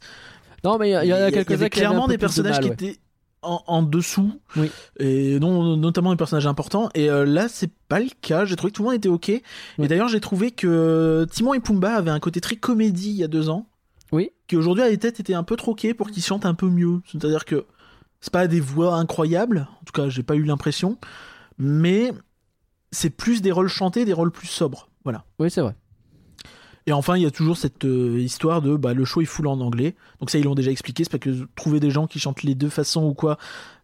[0.63, 2.59] Non, mais il y, a- en a quelques-uns avait qui avaient clairement des de personnages
[2.59, 2.97] qui étaient
[3.41, 4.69] en, en dessous, Oui.
[4.99, 6.89] et non, notamment des personnages importants.
[6.93, 8.45] Et là, c'est pas le cas.
[8.45, 9.29] J'ai trouvé que tout le monde était ok.
[9.29, 9.41] Et
[9.79, 13.27] d'ailleurs, j'ai trouvé que Timon et Pumba avaient un côté très comédie il y a
[13.27, 13.65] deux ans.
[14.11, 14.29] Oui.
[14.47, 16.99] Qui aujourd'hui, à les têtes, était un peu troqué pour qu'ils chantent un peu mieux.
[17.11, 17.65] C'est-à-dire que
[18.21, 19.67] c'est pas des voix incroyables.
[19.81, 20.97] En tout cas, j'ai pas eu l'impression.
[21.57, 22.11] mais
[22.91, 24.89] c'est plus des rôles chantés, des rôles plus sobres.
[25.03, 25.23] Voilà.
[25.39, 25.75] Oui, c'est vrai.
[26.87, 29.45] Et enfin, il y a toujours cette euh, histoire de bah, le show est full
[29.47, 29.95] en anglais.
[30.19, 31.03] Donc ça, ils l'ont déjà expliqué.
[31.03, 33.37] C'est pas que trouver des gens qui chantent les deux façons ou quoi,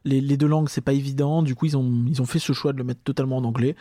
[0.03, 1.43] les, les deux langues, c'est pas évident.
[1.43, 3.75] Du coup, ils ont, ils ont fait ce choix de le mettre totalement en anglais.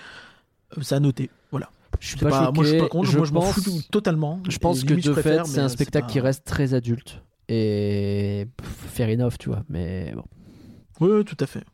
[0.76, 1.30] Euh, ça a noté.
[1.50, 1.70] Voilà.
[1.98, 2.88] Je suis C'est pas, pas- moi, je suis choqué.
[2.88, 3.10] pas contre.
[3.10, 4.40] Je moi, je m'en fous totalement.
[4.48, 7.22] Je pense que de fait, c'est un c'est spectacle pas- qui reste très adulte.
[7.48, 9.64] Et fair enough, tu vois.
[9.70, 10.24] Mais bon,
[11.00, 11.64] Oui, oui, tout à fait.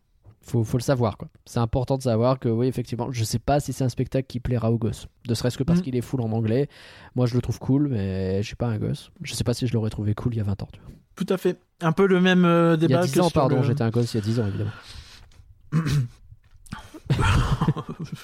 [0.44, 1.28] faut, faut le savoir, quoi.
[1.44, 4.40] C'est important de savoir que, oui, effectivement, je sais pas si c'est un spectacle qui
[4.40, 5.06] plaira aux gosses.
[5.28, 5.82] Ne serait-ce que parce Mm.
[5.82, 6.68] qu'il est full en anglais.
[7.14, 9.12] Moi, je le trouve cool, mais je suis pas un gosse.
[9.22, 10.68] Je sais pas si je l'aurais trouvé cool il y a 20 ans.
[10.72, 10.90] tu vois.
[11.14, 11.60] Tout à fait.
[11.80, 13.82] Un peu le même euh, Il y débat a 10 que ans, pardon, le- j'étais
[13.82, 14.70] un gosse il y a 10 ans, évidemment.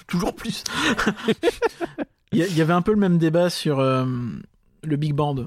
[0.06, 0.64] Toujours plus.
[2.32, 4.04] Il y, a- il y avait un peu le même débat sur euh,
[4.84, 5.46] le Big Band.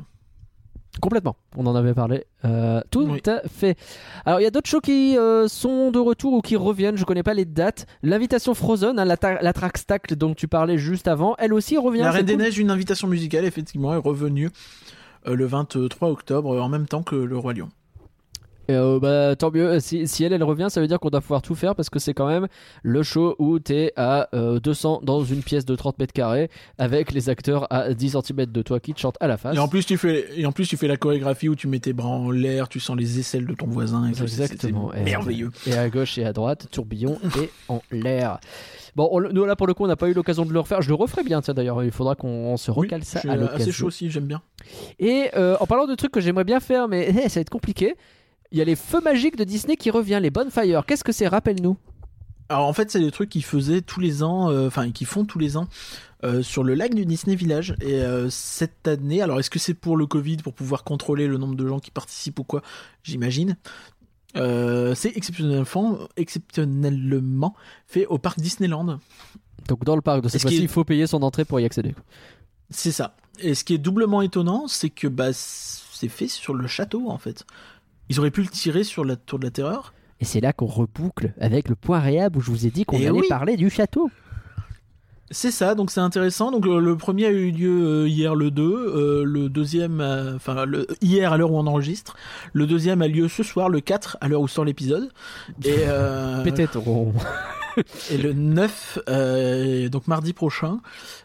[0.99, 2.25] Complètement, on en avait parlé.
[2.43, 3.21] Euh, tout Oui.
[3.25, 3.77] à fait.
[4.25, 7.05] Alors, il y a d'autres shows qui euh, sont de retour ou qui reviennent, je
[7.05, 7.85] connais pas les dates.
[8.03, 12.01] L'invitation Frozen, hein, la, la Trackstack dont tu parlais juste avant, elle aussi revient.
[12.01, 12.41] La Reine des cool.
[12.43, 14.49] Neiges, une invitation musicale, effectivement, est revenue
[15.27, 17.69] euh, le 23 octobre, en même temps que le Roi Lion.
[18.72, 19.80] Et, euh, bah, tant mieux.
[19.80, 21.99] Si, si elle, elle revient, ça veut dire qu'on doit pouvoir tout faire parce que
[21.99, 22.47] c'est quand même
[22.84, 27.11] le show où t'es à euh, 200 dans une pièce de 30 mètres carrés avec
[27.11, 29.55] les acteurs à 10 cm de toi qui te chantent à la face.
[29.55, 31.80] Et en plus, tu fais, et en plus, tu fais la chorégraphie où tu mets
[31.80, 34.07] tes bras en l'air, tu sens les aisselles de ton voisin.
[34.07, 34.93] Et Exactement.
[34.93, 35.51] Et- merveilleux.
[35.67, 38.39] Et à gauche et à droite, tourbillon et en l'air.
[38.95, 40.82] Bon, on nous là pour le coup, on n'a pas eu l'occasion de le refaire.
[40.82, 41.82] Je le referai bien, tiens d'ailleurs.
[41.84, 43.72] Il faudra qu'on se Oui, recale ça à assez l'occasion.
[43.72, 44.41] chaud aussi, j'aime bien.
[44.99, 47.49] Et euh, en parlant de trucs que j'aimerais bien faire, mais eh, ça va être
[47.49, 47.95] compliqué.
[48.51, 50.85] Il y a les feux magiques de Disney qui revient, les Bonfire.
[50.85, 51.27] Qu'est-ce que c'est?
[51.27, 51.77] Rappelle-nous.
[52.49, 55.23] Alors en fait, c'est des trucs qu'ils faisaient tous les ans, euh, enfin qu'ils font
[55.23, 55.69] tous les ans
[56.25, 57.75] euh, sur le lac du Disney Village.
[57.79, 61.37] Et euh, cette année, alors est-ce que c'est pour le Covid, pour pouvoir contrôler le
[61.37, 62.61] nombre de gens qui participent ou quoi?
[63.03, 63.55] J'imagine.
[64.35, 67.55] C'est exceptionnellement, exceptionnellement
[67.87, 68.99] fait au parc Disneyland.
[69.69, 71.95] Donc dans le parc de cette fois-ci, il faut payer son entrée pour y accéder.
[72.69, 73.15] C'est ça.
[73.39, 77.17] Et ce qui est doublement étonnant, c'est que bah, c'est fait sur le château en
[77.17, 77.45] fait.
[78.09, 79.93] Ils auraient pu le tirer sur la tour de la terreur.
[80.19, 82.97] Et c'est là qu'on reboucle avec le point réhab où je vous ai dit qu'on
[82.97, 83.27] Eh allait oui.
[83.29, 84.11] parler du château.
[85.33, 86.51] C'est ça, donc c'est intéressant.
[86.51, 90.35] Donc le, le premier a eu lieu euh, hier le 2, euh, le deuxième, euh,
[90.35, 92.17] enfin le, hier à l'heure où on enregistre,
[92.51, 95.09] le deuxième a lieu ce soir, le 4 à l'heure où sort l'épisode,
[95.63, 97.13] et, euh, Pétez ton-
[98.09, 100.80] et le 9, euh, donc mardi prochain,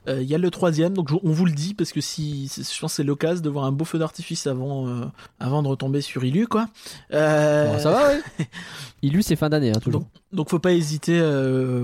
[0.08, 0.94] euh, il y a le troisième.
[0.94, 3.48] Donc on vous le dit parce que si, c'est- je pense que c'est l'occasion de
[3.50, 5.04] voir un beau feu d'artifice avant, euh,
[5.40, 6.68] avant de retomber sur Ilu quoi.
[7.10, 8.44] Bon, ça va, oui.
[9.02, 10.00] Il eut ses fins d'année, hein, toujours.
[10.00, 11.20] donc, donc faut pas hésiter.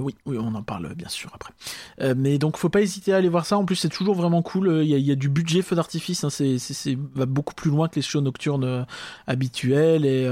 [0.01, 1.53] oui, oui, on en parle bien sûr après.
[2.15, 3.59] Mais donc faut pas hésiter à aller voir ça.
[3.59, 4.81] En plus, c'est toujours vraiment cool.
[4.83, 6.25] Il y, a- il y a du budget feu d'artifice.
[6.25, 8.87] Hein, c'est, c'est, c'est- va beaucoup plus loin que les shows nocturnes
[9.27, 10.27] habituels et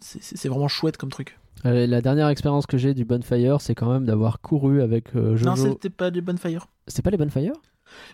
[0.00, 1.38] c'est, c'est- c'est vraiment chouette comme truc.
[1.66, 5.30] Euh, la dernière expérience que j'ai du Bonfire, c'est quand même d'avoir couru avec euh,
[5.42, 5.68] Non, Jojo.
[5.72, 6.66] c'était pas des Bonfire.
[6.88, 7.52] C'était pas les Bonfire?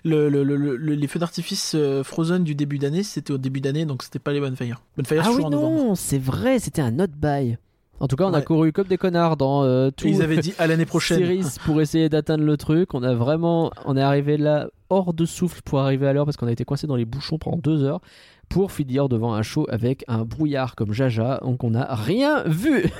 [0.04, 3.38] Le, le, le- le- le- les feux d'artifice euh, Frozen du début d'année, c'était au
[3.38, 4.82] début d'année, donc c'était pas les Bonfire.
[4.96, 7.56] Bonfire, Ah c'est oui, en non, c'est vrai, c'était un not buy.
[7.98, 10.54] En tout cas, on a couru comme des connards dans euh, tout Ils avaient dit
[10.58, 11.18] à l'année prochaine.
[11.18, 12.94] Series pour essayer d'atteindre le truc.
[12.94, 16.38] On a vraiment, on est arrivé là hors de souffle pour arriver à l'heure parce
[16.38, 18.00] qu'on a été coincé dans les bouchons pendant deux heures
[18.50, 22.84] pour finir devant un show avec un brouillard comme Jaja, donc on n'a rien vu.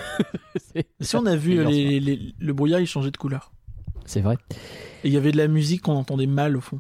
[1.01, 3.51] Si on a vu les- les- le brouillard, il changeait de couleur.
[4.07, 4.37] C'est vrai.
[5.05, 6.79] Et il y avait de la musique qu'on entendait mal au fond.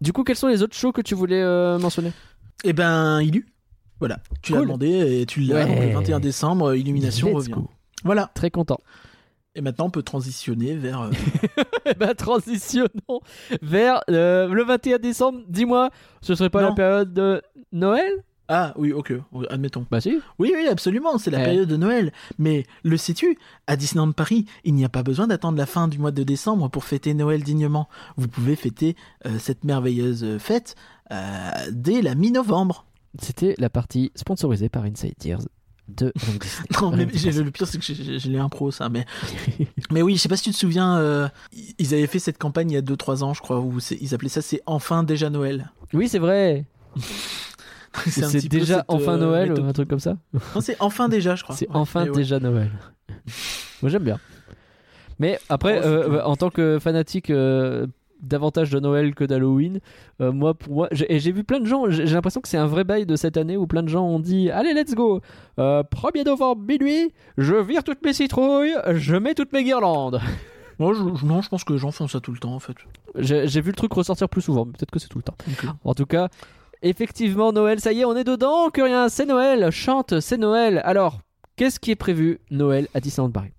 [0.00, 2.12] Du coup, quels sont les autres shows que tu voulais euh, mentionner?
[2.64, 3.46] Eh ben, Illu.
[4.00, 5.64] Voilà, tu l'as demandé et tu l'as.
[5.64, 5.66] Ouais.
[5.66, 7.52] Donc, le 21 décembre, Illumination Let's revient.
[7.52, 7.70] go.
[8.04, 8.30] Voilà.
[8.34, 8.78] Très content.
[9.54, 11.10] Et maintenant, on peut transitionner vers.
[11.86, 13.20] Eh ben, transitionnons
[13.60, 15.40] vers euh, le 21 décembre.
[15.48, 15.90] Dis-moi,
[16.22, 16.68] ce serait pas Non.
[16.70, 17.42] la période de
[17.72, 18.10] Noël?
[18.48, 19.12] Ah oui, ok,
[19.50, 19.86] admettons.
[19.90, 20.20] Bah si.
[20.38, 21.44] Oui, oui, absolument, c'est la Eh.
[21.44, 22.12] période de Noël.
[22.38, 25.98] Mais le sais-tu À Disneyland Paris, il n'y a pas besoin d'attendre la fin du
[25.98, 27.88] mois de décembre pour fêter Noël dignement.
[28.16, 28.96] Vous pouvez fêter
[29.26, 30.74] euh, cette merveilleuse fête
[31.12, 32.84] euh, dès la mi-novembre.
[33.20, 35.40] C'était la partie sponsorisée par Inside Tears
[35.96, 36.12] de.
[36.80, 38.88] Non, mais le pire, c'est que j'ai les impro, ça.
[38.88, 39.04] Mais,
[39.90, 41.28] mais oui, je sais pas si tu te souviens, euh,
[41.78, 44.28] ils avaient fait cette campagne il y a 2-3 ans, je crois, où ils appelaient
[44.28, 45.70] ça C'est enfin déjà Noël.
[45.92, 46.64] Oui, c'est vrai.
[48.06, 50.16] C'est déjà cette, enfin euh, Noël méthode- ou un truc comme ça.
[50.54, 51.54] Non, c'est enfin déjà, je crois.
[51.54, 52.10] C'est Ouais, enfin ouais.
[52.12, 52.70] déjà Noël.
[53.82, 54.18] Moi j'aime bien.
[55.18, 57.86] Mais après, Oh, euh, en tant que fanatique euh,
[58.22, 59.80] davantage de Noël que d'Halloween,
[60.20, 62.48] euh, moi pour moi, j'ai- et j'ai vu plein de gens, j'ai j'ai l'impression que
[62.48, 64.94] c'est un vrai bail de cette année où plein de gens ont dit allez let's
[64.94, 65.20] go,
[65.58, 70.20] Euh, 1er novembre minuit, je vire toutes mes citrouilles, je mets toutes mes guirlandes.
[70.78, 72.58] Moi, je, je- non, je pense que les gens font ça tout le temps, en
[72.58, 72.74] fait.
[73.16, 75.36] J'ai j'ai vu le truc ressortir plus souvent, mais peut-être que c'est tout le temps.
[75.84, 76.28] En tout cas,
[76.82, 80.80] effectivement, Noël, ça y est, on est dedans, que rien, c'est Noël, chante, c'est Noël.
[80.84, 81.20] Alors,
[81.56, 83.52] qu'est-ce qui est prévu Noël à Disneyland Paris?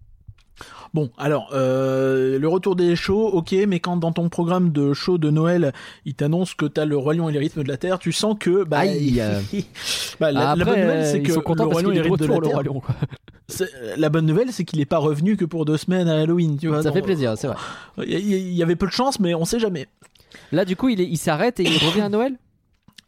[0.93, 5.17] Bon, alors, euh, le retour des shows, ok, mais quand dans ton programme de show
[5.17, 5.73] de Noël,
[6.05, 8.35] il t'annonce que t'as le Roi Lion et les rythmes de la Terre, tu sens
[8.39, 9.21] que, bah, Aïe.
[10.19, 12.17] bah, la, bonne nouvelle, c'est que le Roi Lion qu'il et est les de rythmes
[12.17, 12.79] de la retour, le Terre, Roi Lion.
[12.79, 12.95] quoi.
[13.47, 16.57] c'est- la bonne nouvelle, c'est qu'il est pas revenu que pour deux semaines à Halloween,
[16.57, 16.83] tu vois.
[16.83, 17.57] Ça non, fait plaisir, c'est vrai.
[18.05, 19.87] Il y, avait peu de chance, mais on sait jamais.
[20.51, 22.37] Là, du coup, il s'arrête et il revient à Noël?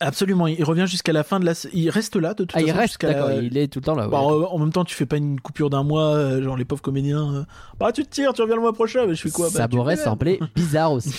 [0.01, 1.53] Absolument, il revient jusqu'à la fin de la.
[1.73, 2.79] Il reste là de toute Ah, il façon.
[2.79, 4.05] reste, la- d'accord, il est tout le temps là.
[4.05, 4.11] ouais.
[4.11, 6.65] Bah, euh, en même temps, tu fais pas une coupure d'un mois, euh, genre les
[6.65, 7.33] pauvres comédiens.
[7.33, 7.43] euh,
[7.79, 9.05] bah, tu te tires, tu reviens le mois prochain.
[9.07, 9.47] Mais je fais quoi?
[9.47, 11.13] Bah, Ça fais, sembler bizarre aussi.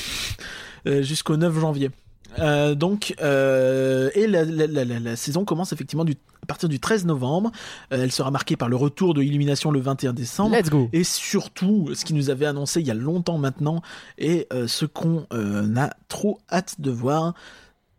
[0.86, 1.90] euh, Jusqu'au 9 janvier.
[2.38, 6.12] Euh, donc, euh, et la, saison commence effectivement du,
[6.42, 7.50] à partir du 13 novembre.
[7.88, 10.54] Elle sera marquée par le retour de Illumination le 21 décembre.
[10.54, 10.90] Let's go.
[10.92, 13.80] Et surtout, ce qui nous avait annoncé il y a longtemps maintenant,
[14.18, 17.32] et ce qu'on a trop hâte de voir,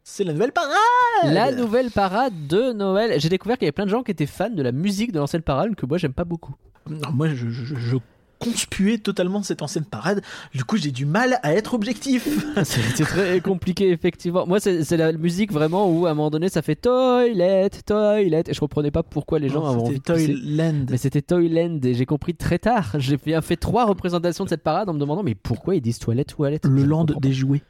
[0.10, 3.20] c'est la nouvelle parade La nouvelle parade de Noël.
[3.20, 5.20] J'ai découvert qu'il y avait plein de gens qui étaient fans de la musique de
[5.20, 6.56] l'ancienne parade que moi j'aime pas beaucoup.
[6.90, 7.98] Non, moi, je, je, je
[8.40, 10.22] conspuais totalement cette ancienne parade.
[10.54, 12.26] Du coup, j'ai du mal à être objectif.
[12.64, 14.48] C'était très compliqué effectivement.
[14.48, 18.54] Moi c'est la musique vraiment où à un moment donné ça fait toilet, toilet et
[18.54, 20.00] je comprenais pas pourquoi les gens Non, avaient envie.
[20.00, 20.86] Toyland.
[20.90, 22.96] Mais c'était Toyland et j'ai compris très tard.
[22.98, 26.00] J'ai bien fait trois représentations de cette parade en me demandant mais pourquoi ils disent
[26.00, 26.66] toilette, toilette?
[26.66, 27.62] Le land des jouets.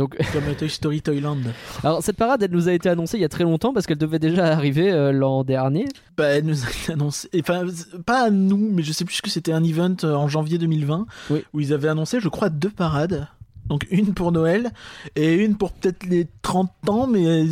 [0.00, 1.36] Donc Comme Toy Story Toyland.
[1.84, 3.98] alors cette parade elle nous a été annoncée il y a très longtemps parce qu'elle
[3.98, 5.86] devait déjà arriver euh, l'an dernier.
[6.16, 7.28] Bah, elle nous a été annoncé.
[7.38, 7.64] Enfin,
[8.06, 11.06] pas à nous, mais je sais plus que c'était un event euh, en janvier 2020
[11.30, 11.44] Oui.
[11.52, 13.28] où ils avaient annoncé, je crois, deux parades.
[13.66, 14.70] Donc une pour Noël
[15.16, 17.46] et une pour peut-être les 30 ans, mais euh,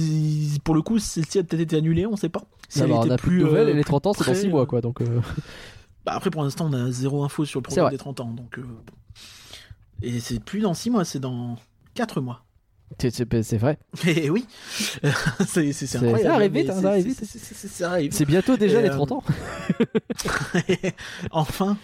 [0.64, 2.42] pour le coup, celle-ci a peut-être été annulée, on sait pas.
[2.68, 4.20] Si elle Alors, on était a plus de nouvelles et les plus 30 ans c'est
[4.20, 5.00] dans près, 6 mois quoi donc.
[5.00, 5.20] euh,
[6.06, 8.32] Bah après, pour l'instant, on a zéro info sur le programme des 30 ans.
[8.32, 8.62] Donc, euh.
[10.02, 11.56] Et c'est plus dans 6 mois, c'est dans
[11.98, 12.44] 4 mois.
[12.98, 13.78] c'est- c'est vrai.
[14.06, 14.46] Et oui,
[15.46, 16.22] c'est incroyable.
[16.22, 16.72] ça arrive vite,
[17.68, 19.22] ça arrive c'est- bientôt déjà Et, les euh, 30 ans.
[21.32, 21.76] enfin,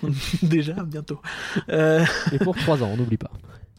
[0.42, 1.20] déjà, bientôt.
[1.68, 3.30] Euh, Et pour 3 ans on n'oublie pas.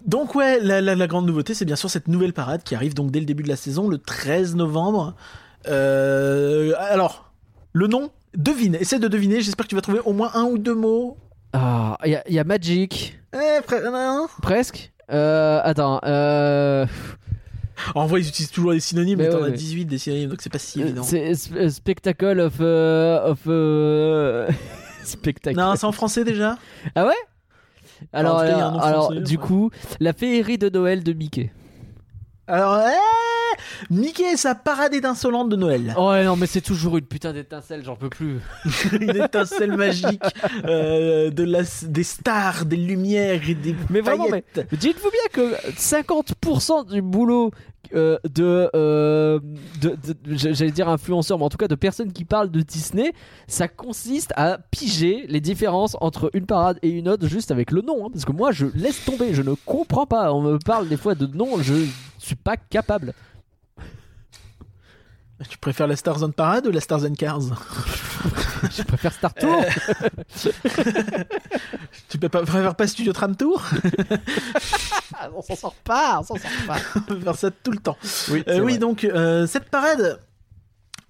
[0.06, 2.94] donc ouais, la, la- la grande nouveauté, c'est bien sûr cette nouvelle parade qui arrive
[2.94, 5.16] donc dès le début de la saison, le 13 novembre.
[5.68, 7.34] Euh, alors,
[7.74, 10.58] le nom, devine, essaie de deviner, j'espère que tu vas trouver au moins un ou
[10.58, 11.18] deux mots.
[11.54, 13.62] Ah il y, a- il y a Magic Eh,
[13.92, 14.28] non.
[14.42, 14.92] presque.
[15.12, 16.00] Euh, attends.
[16.06, 16.86] Euh,
[17.94, 19.98] En vrai, ils utilisent toujours les synonymes, Mais mais t'en ouais, as mais- 18 des
[19.98, 21.04] synonymes, donc c'est pas si évident.
[21.04, 24.50] c'est sp- spectacle of euh, of euh,
[25.04, 25.58] spectacle.
[25.58, 26.58] Non, c'est en français déjà?
[26.96, 27.14] Ah ouais?
[28.14, 31.52] Alors, alors, du coup, la féerie de Noël de Mickey.
[32.48, 32.94] Alors, eh
[33.90, 35.94] Mickey et sa parade étincelante de Noël.
[35.98, 38.40] Ouais, non, mais c'est toujours une putain d'étincelle, j'en peux plus.
[38.94, 40.22] Une étincelle magique
[40.66, 44.44] euh, de la, des stars, des lumières et des Mais vraiment, mais-.
[44.72, 47.52] Dites-vous bien que 50% du boulot
[47.94, 49.40] euh, de, euh,
[49.80, 53.14] de, de- j'allais dire influenceurs, mais en tout cas de personnes qui parlent de Disney,
[53.48, 57.82] ça consiste à piger les différences entre une parade et une autre juste avec le
[57.82, 58.06] nom.
[58.06, 60.34] hein, parce que moi, je laisse tomber, je ne comprends pas.
[60.34, 61.74] On me parle des fois de noms, je
[62.18, 63.14] suis pas capable.
[65.50, 67.42] Tu préfères la Stars on Parade ou la Stars on Cars
[68.72, 69.62] Je préfère Star Tour.
[72.10, 73.62] Tu peux pas- préfères pas Studio Tram Tour
[75.18, 76.78] Ah, on s'en sort pas, on s'en sort pas.
[76.96, 77.98] On peut faire ça tout le temps.
[78.32, 80.20] Oui, Euh, oui, donc euh, cette parade.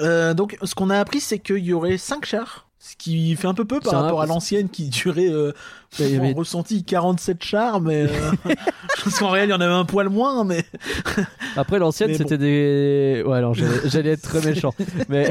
[0.02, 2.68] euh, donc, ce qu'on a appris, c'est qu'il y aurait 5 chars.
[2.80, 5.54] Ce qui fait un peu peu par un- rapport à l'ancienne qui durait, euh,
[6.00, 8.08] Il y on ressenti 47 chars, mais euh,
[8.98, 10.64] je pense qu'en réel, il y en avait un poil moins, mais
[11.56, 14.74] Après l'ancienne c'était des ouais alors j'allais être très méchant
[15.10, 15.30] mais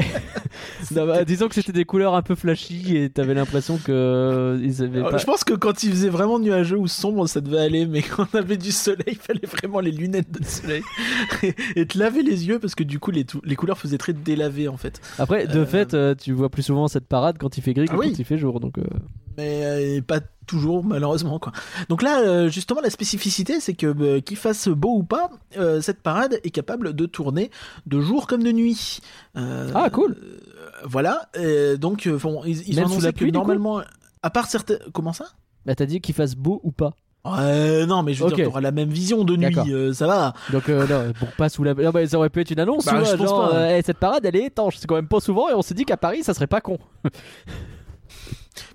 [0.95, 4.59] Non, bah, disons que c'était des couleurs un peu flashy et t'avais l'impression que euh,
[4.63, 7.41] ils avaient Alors, pas je pense que quand il faisait vraiment nuageux ou sombre, ça
[7.41, 10.83] devait aller, mais quand on avait du soleil, il fallait vraiment les lunettes de soleil
[11.75, 14.67] et, te laver les yeux parce que du coup, les, les couleurs faisaient très délavé
[14.67, 14.99] en fait.
[15.19, 17.87] après de Euh, fait euh, tu vois plus souvent cette parade quand il fait gris
[17.87, 18.11] que Ah oui.
[18.11, 18.83] quand il fait jour donc euh,
[19.37, 21.51] mais euh, pas toujours malheureusement quoi.
[21.89, 25.81] Donc là euh, justement la spécificité c'est que euh, qu'il fasse beau ou pas, euh,
[25.81, 27.49] cette parade est capable de tourner
[27.87, 28.99] de jour comme de nuit.
[29.37, 30.15] Euh, Ah, cool.
[30.21, 30.37] euh,
[30.85, 33.81] voilà, euh, donc euh, bon, ils, ils ont annoncé que normalement
[34.21, 35.25] à part certains comment ça?
[35.65, 36.91] Bah t'as dit qu'il fasse beau ou pas
[37.25, 38.35] Ouais, non mais je veux Ok.
[38.35, 40.33] dire t'auras la même vision de nuit, euh, ça va.
[40.51, 42.85] donc euh, non pour pas sous la non, bah, ça aurait pu être une annonce
[42.85, 43.51] Bah, pense pas.
[43.55, 45.73] euh, Eh, cette parade elle est étanche c'est quand même pas souvent et on s'est
[45.73, 46.77] dit qu'à Paris ça serait pas con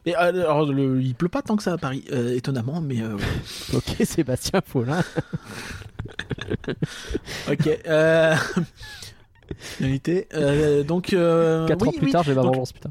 [0.06, 3.00] Mais euh, alors le- il pleut pas tant que ça à Paris, euh, étonnamment, mais
[3.02, 3.16] euh,
[3.74, 5.00] ok Sébastien Paulin
[7.50, 7.80] ok.
[7.86, 8.34] Euh...
[10.32, 12.12] Euh, donc euh, 4 oui, ans plus oui.
[12.12, 12.90] tard j'ai ma Donc, vengeance putain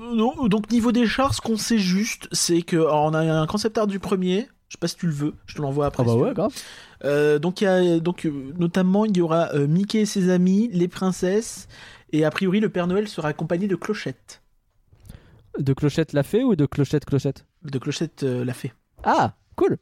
[0.00, 3.46] Non, donc niveau des chars, ce qu'on sait juste, c'est que alors, on a un
[3.46, 4.48] concept art du premier.
[4.68, 6.02] Je sais pas si tu le veux, je te l'envoie après.
[6.02, 6.52] ah bah si ouais grave
[7.04, 11.68] Euh, donc y a donc notamment il y aura Mickey et ses amis, les princesses,
[12.12, 14.42] et a priori le Père Noël sera accompagné de clochettes.
[15.60, 17.46] De Clochette l'a fait ou de Clochette Clochette?
[17.62, 18.72] De Clochette euh, l'a fait.
[19.04, 19.76] Ah, cool.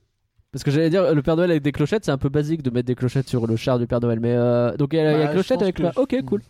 [0.53, 2.70] Parce que j'allais dire, le Père Noël avec des clochettes, c'est un peu basique de
[2.70, 4.18] mettre des clochettes sur le char du Père Noël.
[4.18, 5.93] Mais euh, donc il y a, il y a Bah, clochette avec que la.
[5.97, 6.43] Ok, cool.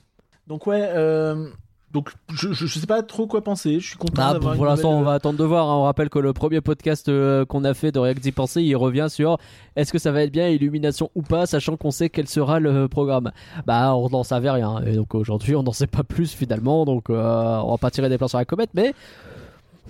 [0.46, 1.50] Donc ouais, euh,
[1.92, 3.80] donc je, je, je sais pas trop quoi penser.
[3.80, 5.68] Je suis content Bah, d'avoir pour l'instant, on va attendre de voir.
[5.68, 5.74] hein.
[5.76, 8.74] On rappelle que le premier podcast euh, qu'on a fait de React d'y penser, il
[8.76, 9.38] revient sur
[9.76, 12.88] est-ce que ça va être bien Illumination ou pas, sachant qu'on sait quel sera le
[12.88, 13.32] programme.
[13.66, 14.82] Bah, on n'en savait rien.
[14.86, 16.84] Et donc aujourd'hui, on n'en sait pas plus finalement.
[16.84, 18.94] Donc euh, on va pas tirer des plans sur la comète, mais.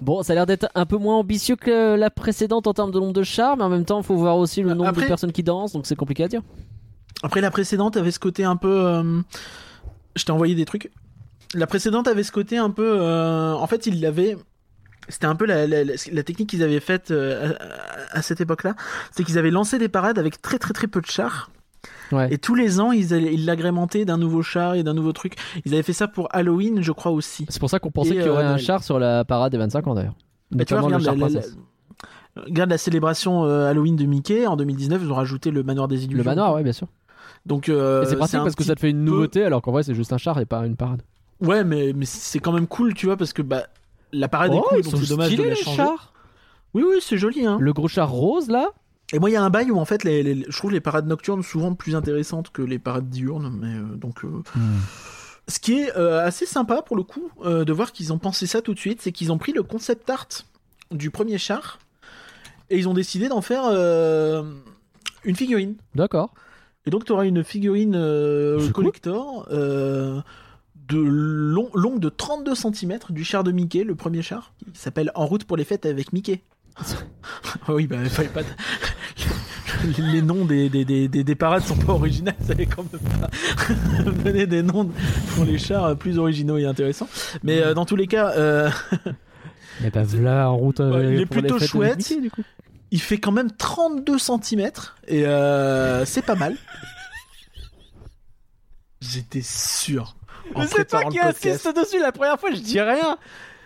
[0.01, 3.01] Bon, ça a l'air d'être un peu moins ambitieux que la précédente en termes de
[3.01, 5.32] nombre de chars, mais en même temps, il faut voir aussi le nombre de personnes
[5.32, 6.42] qui dansent, donc c'est compliqué à dire.
[7.24, 8.70] Après la précédente avait ce côté un peu.
[8.86, 9.20] euh,
[10.14, 10.92] Je t'ai envoyé des trucs.
[11.55, 12.99] La précédente avait ce côté un peu.
[13.01, 14.36] euh, En fait, il l'avait.
[15.09, 17.55] C'était un peu la, la- la- la technique qu'ils avaient faite euh,
[18.12, 18.74] à, à cette époque-là.
[19.12, 21.51] C'est qu'ils avaient lancé des parades avec très très très peu de chars.
[22.12, 22.28] Ouais.
[22.32, 25.36] Et tous les ans, ils l'agrémentaient d'un nouveau char et d'un nouveau truc.
[25.64, 27.46] Ils avaient fait ça pour Halloween, je crois aussi.
[27.49, 29.59] C'est pour ça qu'on pensait qu'il y aurait euh, un char sur la parade des
[29.59, 30.14] 25 ans d'ailleurs.
[30.51, 31.42] Bah, tu vois, Notamment le regarde char
[32.36, 34.46] la, regarde la célébration Halloween de Mickey.
[34.46, 36.18] En 2019, ils ont rajouté le manoir des illusions.
[36.18, 36.88] Le manoir, ouais, bien sûr.
[37.46, 39.72] Donc, euh, Et c'est pratique parce que ça te fait une peu- nouveauté alors qu'en
[39.72, 41.03] vrai c'est juste un char et pas une parade.
[41.41, 43.64] Ouais, mais, mais c'est quand même cool, tu vois, parce que bah,
[44.12, 45.76] la parade est Oh, cool, ils donc c'est dommage de la changer.
[45.76, 46.12] chars.
[46.74, 47.47] Oui, oui, c'est joli.
[47.47, 47.59] Hein.
[47.61, 48.70] Le gros char rose là
[49.12, 50.80] Et moi, il y a un bail où en fait, les, les- je trouve les
[50.80, 53.57] parades nocturnes souvent plus intéressantes que les parades diurnes.
[53.59, 54.43] Mais euh, donc, euh,
[55.49, 58.61] ce qui est euh, assez sympa pour le coup de voir qu'ils ont pensé ça
[58.61, 60.26] tout de suite, c'est qu'ils ont pris le concept art
[60.91, 61.78] du premier char
[62.70, 63.64] et ils ont décidé d'en faire
[65.24, 65.76] une figurine.
[65.95, 66.34] D'accord.
[66.86, 67.93] Et donc, tu auras une figurine
[68.74, 68.91] cool.
[70.89, 75.11] De long, longue de 32 cm du char de Mickey, le premier char, qui s'appelle
[75.14, 76.43] En route pour les fêtes avec Mickey.
[76.78, 76.82] Ah
[77.74, 78.41] oui, bah, il fallait pas.
[79.99, 83.01] les noms des, des, des, des, des parades sont pas originaux, ça allait quand même
[83.20, 84.91] pas donner des noms
[85.34, 87.09] pour les chars plus originaux et intéressants.
[87.43, 88.70] Mais euh, dans tous les cas, euh,
[89.84, 90.80] Et bah voilà en route.
[90.80, 91.99] euh, il est plutôt chouette.
[91.99, 92.43] Mickey, du coup.
[92.91, 94.70] il fait quand même 32 cm
[95.09, 96.57] et euh, c'est pas mal.
[99.01, 100.16] J'étais sûr.
[100.55, 101.68] En préparant le podcast.
[101.76, 103.18] dessus la première fois, je dis rien.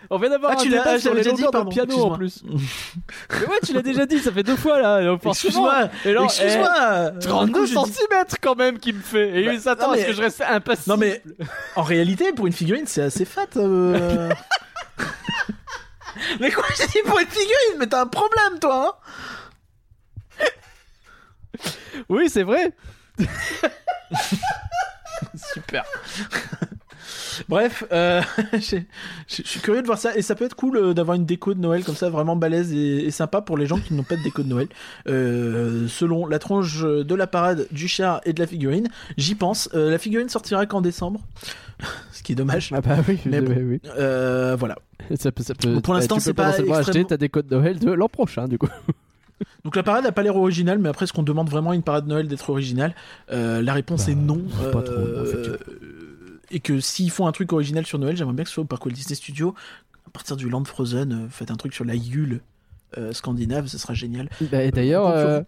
[0.09, 2.43] On vient d'avoir Ah, tu l'as- ah, dit, pardon, piano en plus.
[3.31, 5.01] Mais ouais, tu l'as déjà dit, ça fait deux fois là.
[5.25, 7.11] Excuse-moi, excuse-moi.
[7.15, 9.29] eh, 32 Du coup, je dis- cm quand même qui me fait.
[9.41, 10.89] Et Bah, il s'attend non, à mais- ce que je reste impassible.
[10.89, 11.23] Non mais
[11.77, 13.47] en réalité pour une figurine c'est assez fat.
[13.55, 14.29] euh.
[16.41, 18.99] mais quoi j'ai dit pour une figurine Mais t'as un problème toi
[21.59, 21.65] hein
[22.09, 22.73] Oui, c'est vrai.
[25.53, 25.85] Super.
[27.49, 28.21] Bref, euh,
[28.53, 28.77] je
[29.27, 31.59] suis curieux de voir ça et ça peut être cool euh, d'avoir une déco de
[31.59, 34.23] Noël comme ça vraiment balèze et, et sympa pour les gens qui n'ont pas de
[34.23, 34.67] déco de Noël.
[35.07, 39.69] Euh, selon la tronche de la parade, du char et de la figurine, j'y pense.
[39.73, 41.21] Euh, la figurine sortira qu'en décembre,
[42.11, 42.71] ce qui est dommage.
[42.75, 43.55] Ah bah oui, Mais bon.
[43.57, 43.81] oui.
[43.97, 44.75] Euh, voilà.
[45.15, 47.55] Ça peut, ça peut, pour bah, l'instant, tu c'est pas acheter extrêmement- ta déco de
[47.55, 48.69] Noël de l'an prochain, du coup.
[49.65, 51.83] Donc la parade n'a pas l'air originale, mais après, est-ce qu'on demande vraiment à une
[51.83, 52.95] parade de Noël d'être originale?
[53.31, 54.41] Euh, La réponse Bah, est non.
[54.61, 55.57] sais pas trop, Euh, en fait, tu vois.
[56.53, 58.67] Et que s'ils font un truc original sur Noël, j'aimerais bien que ce soit au
[58.67, 59.53] Parc Walt Disney Studios.
[60.07, 62.41] À partir du Land Frozen, euh, faites un truc sur la Yule
[62.97, 64.29] euh, scandinave, ce sera génial.
[64.51, 65.41] Bah, et D'ailleurs, euh,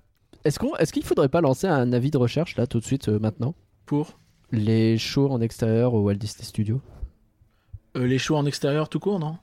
[0.44, 3.08] est-ce qu'on, est-ce qu'il faudrait pas lancer un avis de recherche là tout de suite
[3.08, 3.54] maintenant?
[3.86, 4.18] Pour?
[4.52, 6.82] Les shows en extérieur au Walt Disney Studios
[7.98, 9.38] euh, les shows en extérieur tout court, non?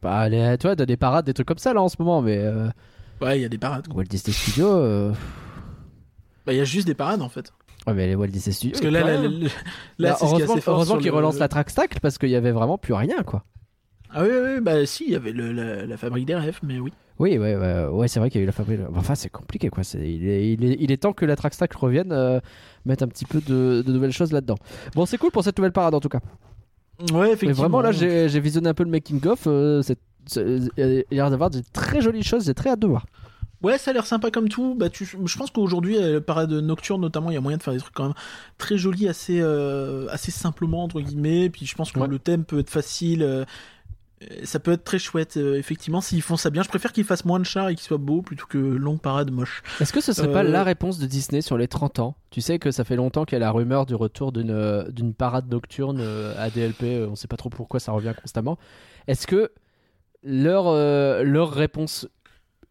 [0.00, 2.20] Pas aller, tu vois, t'as des parades, des trucs comme ça là en ce moment,
[2.20, 2.68] mais euh,
[3.20, 3.86] Ouais, il y a des parades.
[3.88, 3.96] quoi.
[3.98, 4.68] Walt Disney Studios.
[4.76, 5.12] euh,
[6.44, 7.52] Bah, il y a juste des parades en fait.
[7.88, 8.72] Ouais, mais les Walt Disney Studios.
[8.72, 12.36] Parce que là, c'est heureusement, heureusement qu'ils le- relancent la track stack parce qu'il y
[12.36, 13.44] avait vraiment plus rien quoi.
[14.10, 16.78] Ah oui, oui, bah si, il y avait le- la, la fabrique des rêves, mais
[16.78, 16.92] oui.
[17.18, 18.80] Oui, ouais, ouais, ouais c'est vrai qu'il y a eu la fabrique.
[18.94, 19.82] Enfin, c'est compliqué quoi.
[19.84, 22.40] C'est, il, est, il, est, il est temps que la track stack revienne, euh,
[22.86, 24.56] mettre un petit peu de, de nouvelles choses là-dedans.
[24.94, 26.20] Bon, c'est cool pour cette nouvelle parade en tout cas.
[27.12, 27.54] Ouais, Mais effectivement.
[27.62, 29.44] vraiment, là, j'ai j'ai visionné un peu le making-of.
[29.46, 29.82] euh,
[30.36, 32.44] il y a l'air d'avoir de très jolies choses.
[32.46, 33.04] J'ai très hâte de voir.
[33.62, 34.74] Ouais, ça a l'air sympa comme tout.
[34.76, 37.74] Bah, tu, je pense qu'aujourd'hui, euh, parade nocturne notamment, il y a moyen de faire
[37.74, 38.14] des trucs quand même
[38.56, 41.50] très jolis, assez, euh, assez simplement entre guillemets.
[41.50, 42.06] Puis je pense que Ouais.
[42.08, 43.22] le thème peut être facile.
[43.22, 43.44] euh,
[44.42, 46.64] ça peut être très chouette, euh, effectivement, s'ils font ça bien.
[46.64, 49.30] Je préfère qu'ils fassent moins de chars et qu'ils soient beaux plutôt que longue parade
[49.30, 49.62] moche.
[49.80, 52.16] Est-ce que ce serait pas la réponse de Disney sur les 30 ans?
[52.30, 55.48] Tu sais que ça fait longtemps qu'il y a la rumeur du retour d'une parade
[55.48, 56.00] nocturne
[56.36, 57.06] à DLP.
[57.08, 58.58] On sait pas trop pourquoi ça revient constamment.
[59.06, 59.52] Est-ce que
[60.24, 62.08] leur, euh, leur réponse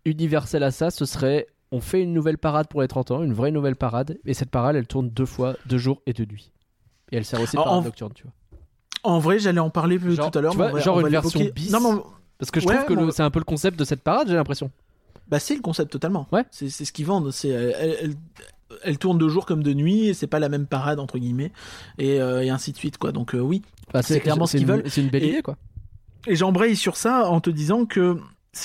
[0.10, 3.34] universelle à ça, ce serait on fait une nouvelle parade pour les 30 ans, une
[3.34, 6.51] vraie nouvelle parade, et cette parade, elle tourne deux fois, deux jours et deux nuits.
[7.12, 8.32] Et elle sert aussi de En- parade en- nocturne, tu vois.
[9.03, 10.53] En vrai, j'allais en parler plus Genre, tout à l'heure.
[10.80, 11.72] genre une version bis.
[11.72, 12.03] Non, mais on-
[12.39, 14.36] Parce que je Ouais, trouve que c'est un peu le concept de cette parade, j'ai
[14.36, 14.70] l'impression.
[15.28, 16.26] Bah c'est le concept totalement.
[16.32, 16.43] Ouais.
[16.51, 17.32] C'est ce qu'ils vendent.
[17.32, 18.14] C'est elle, elle,
[18.84, 21.51] elle tourne de jour comme de nuit et c'est pas la même parade entre guillemets
[21.97, 23.12] et, euh, et ainsi de suite quoi.
[23.12, 23.62] Donc euh, oui.
[23.89, 24.84] Enfin, C'est clairement ce qu'ils veulent.
[24.86, 25.58] C'est une belle Et- idée, quoi.
[26.28, 28.20] et j'embraye sur ça en te disant que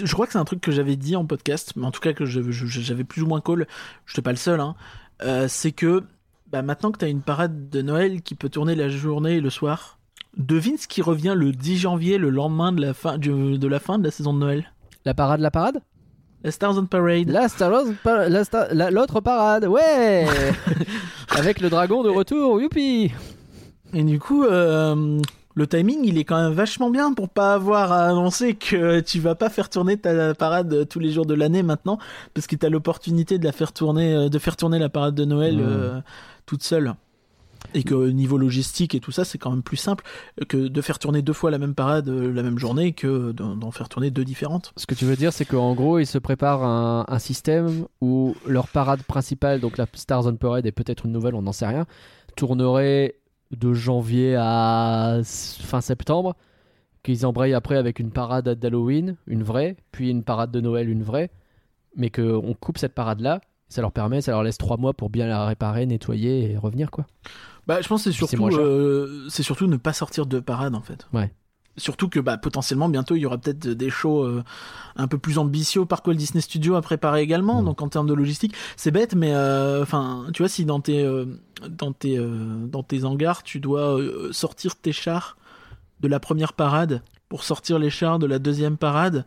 [0.04, 2.12] je crois que c'est un truc que j'avais dit en podcast, mais en tout cas
[2.12, 3.66] que j'avais plus ou moins call,
[4.06, 4.74] je n'étais pas le seul, hein,
[5.22, 6.02] euh, c'est que
[6.50, 9.40] bah, maintenant que tu as une parade de Noël qui peut tourner la journée et
[9.40, 9.98] le soir,
[10.36, 13.78] devine ce qui revient le 10 janvier, le lendemain de la fin, du- de la,
[13.80, 14.72] fin de la saison de Noël.
[15.04, 15.80] La parade, la parade?
[16.44, 17.28] La Stars on Parade.
[17.28, 20.26] La Star Wars, pa- la Star- la- l'autre parade, ouais
[21.30, 23.12] Avec le dragon de retour, youpi
[23.94, 25.20] Et du coup, euh,
[25.54, 29.20] le timing, il est quand même vachement bien pour pas avoir à annoncer que tu
[29.20, 31.98] vas pas faire tourner ta parade tous les jours de l'année maintenant,
[32.34, 35.14] parce que tu as l'opportunité de la faire tourner, euh, de faire tourner la parade
[35.14, 35.60] de Noël Mmh.
[35.60, 36.00] euh,
[36.46, 36.94] toute seule.
[37.74, 40.04] Et que au niveau logistique et tout ça, c'est quand même plus simple
[40.48, 43.54] que de faire tourner deux fois la même parade euh, la même journée que d'en
[43.54, 44.72] d'en faire tourner deux différentes.
[44.76, 48.34] Ce que tu veux dire, c'est qu'en gros, ils se préparent un, un système où
[48.46, 51.66] leur parade principale, donc la Stars on Parade et peut-être une nouvelle, on n'en sait
[51.66, 51.86] rien,
[52.34, 53.14] tournerait
[53.56, 56.36] de janvier à fin septembre,
[57.02, 61.02] qu'ils embrayent après avec une parade d'Halloween, une vraie, puis une parade de Noël, une
[61.02, 61.30] vraie,
[61.96, 65.26] mais qu'on coupe cette parade-là, ça leur permet, ça leur laisse trois mois pour bien
[65.26, 67.06] la réparer, nettoyer et revenir, quoi.
[67.66, 70.80] Bah, je pense que c'est surtout, euh, c'est surtout ne pas sortir de parade en
[70.80, 71.06] fait.
[71.12, 71.32] Ouais.
[71.78, 74.44] Surtout que bah, potentiellement bientôt il y aura peut-être des shows euh,
[74.96, 77.62] un peu plus ambitieux par Walt Disney Studios à préparer également.
[77.62, 77.64] Mm.
[77.64, 81.02] Donc en termes de logistique, c'est bête, mais euh, enfin, tu vois, si dans tes
[81.02, 81.24] euh,
[81.68, 82.18] dans tes
[82.66, 83.98] dans tes hangars tu dois
[84.32, 85.36] sortir tes chars
[86.00, 89.24] de la première parade pour sortir les chars de la deuxième parade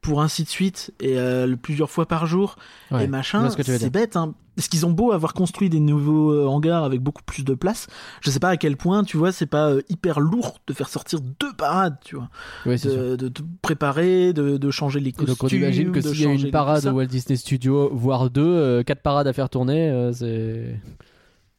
[0.00, 2.56] pour ainsi de suite et euh, plusieurs fois par jour
[2.90, 4.16] Ouais, et machin, ce c'est bête.
[4.16, 4.34] Hein.
[4.56, 7.86] Parce qu'ils ont beau avoir construit des nouveaux euh, hangars avec beaucoup plus de place,
[8.20, 10.88] je sais pas à quel point, tu vois, c'est pas euh, hyper lourd de faire
[10.88, 12.28] sortir deux parades, tu vois,
[12.66, 15.34] Oui, de, de, de préparer, de, de changer les costumes.
[15.34, 16.92] donc on imagine que s'il y a une parade ça.
[16.92, 20.80] Walt Disney Studio, voire deux, euh, quatre parades à faire tourner, euh, c'est...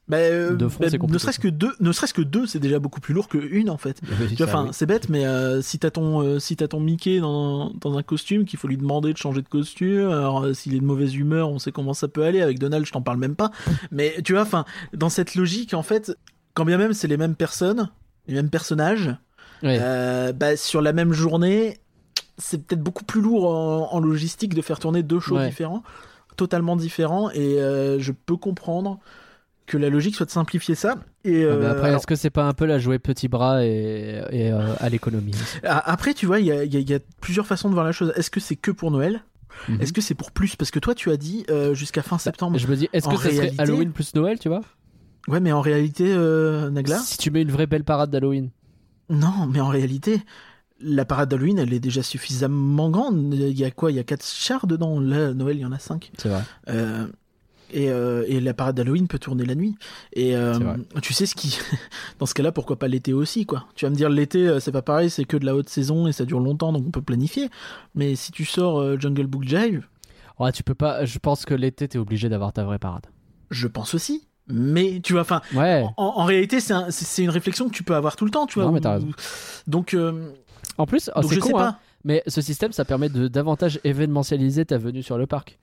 [0.10, 2.47] Bah, euh, de front, bah, c'est compliqué, ne serait-ce que deux, ne serait-ce que deux,
[2.47, 4.01] c'est déjà beaucoup plus lourd que une en fait.
[4.41, 4.70] Enfin, oui.
[4.74, 8.01] c'est bête, mais euh, si t'as ton, euh, si t'as ton Mickey dans, dans un
[8.03, 11.49] costume, qu'il faut lui demander de changer de costume, alors s'il est de mauvaise humeur,
[11.49, 12.41] on sait comment ça peut aller.
[12.41, 13.51] Avec Donald, je t'en parle même pas.
[13.91, 16.12] Mais tu vois, enfin, dans cette logique, en fait,
[16.55, 17.89] quand bien même c'est les mêmes personnes,
[18.28, 19.16] les mêmes personnages,
[19.62, 19.78] Ouais.
[20.34, 21.78] bah, sur la même journée,
[22.38, 25.49] c'est peut-être beaucoup plus lourd en, en logistique de faire tourner deux shows Ouais.
[25.49, 25.84] différents,
[26.38, 27.57] totalement différents, et
[27.99, 28.99] je peux comprendre
[29.70, 30.95] que la logique soit de simplifier ça.
[31.24, 33.28] Et Ouais, mais euh, après, alors- est-ce que c'est pas un peu la jouer petit
[33.28, 35.57] bras et, et, euh, à l'économie aussi?
[35.65, 37.70] A- Après, tu vois, il y a, il y a- il y a plusieurs façons
[37.70, 38.11] de voir la chose.
[38.15, 39.24] Est-ce que c'est que pour Noël?
[39.67, 39.82] Mhm.
[39.82, 40.55] Est-ce que c'est pour plus?
[40.55, 42.57] Parce que toi, tu as dit euh, jusqu'à fin septembre.
[42.57, 44.61] Je me dis, est-ce que ça serait Halloween plus Noël, tu vois?
[45.28, 46.97] Ouais, mais en réalité, euh, Nagla?
[46.97, 48.49] Si tu mets une vraie belle parade d'Halloween.
[49.09, 50.22] Non, mais en réalité,
[50.80, 53.34] la parade d'Halloween, elle est déjà suffisamment grande.
[53.34, 53.91] Il y a quoi?
[53.91, 54.99] Il y a 4 chars dedans.
[54.99, 56.11] Là, Noël, il y en a 5.
[56.17, 56.41] C'est vrai.
[56.70, 57.05] Euh,
[57.72, 59.76] et, euh, et la parade d'Halloween peut tourner la nuit.
[60.13, 60.53] Et euh,
[61.01, 61.57] tu sais ce qui.
[62.20, 64.72] Dans ce cas-là, pourquoi pas l'été aussi, quoi Tu vas me dire, l'été, euh, c'est
[64.72, 67.01] pas pareil, c'est que de la haute saison et ça dure longtemps, donc on peut
[67.01, 67.49] planifier.
[67.95, 69.86] Mais si tu sors euh, Jungle Book Jive,
[70.39, 71.03] Ouais, tu peux pas.
[71.05, 73.07] Je pense que l'été, t'es obligé d'avoir ta vraie parade.
[73.51, 74.26] je pense aussi.
[74.47, 75.84] Mais tu vois, enfin, Ouais.
[75.97, 78.32] en, en réalité, c'est un- c'est c'est une réflexion que tu peux avoir tout le
[78.32, 78.65] temps, tu vois.
[78.65, 79.09] Non, mais t'as raison.
[79.67, 79.95] Donc,
[80.78, 81.80] En plus, oh, c'est je con, sais hein, pas.
[82.05, 85.59] mais ce système, ça permet de davantage événementialiser ta venue sur le parc.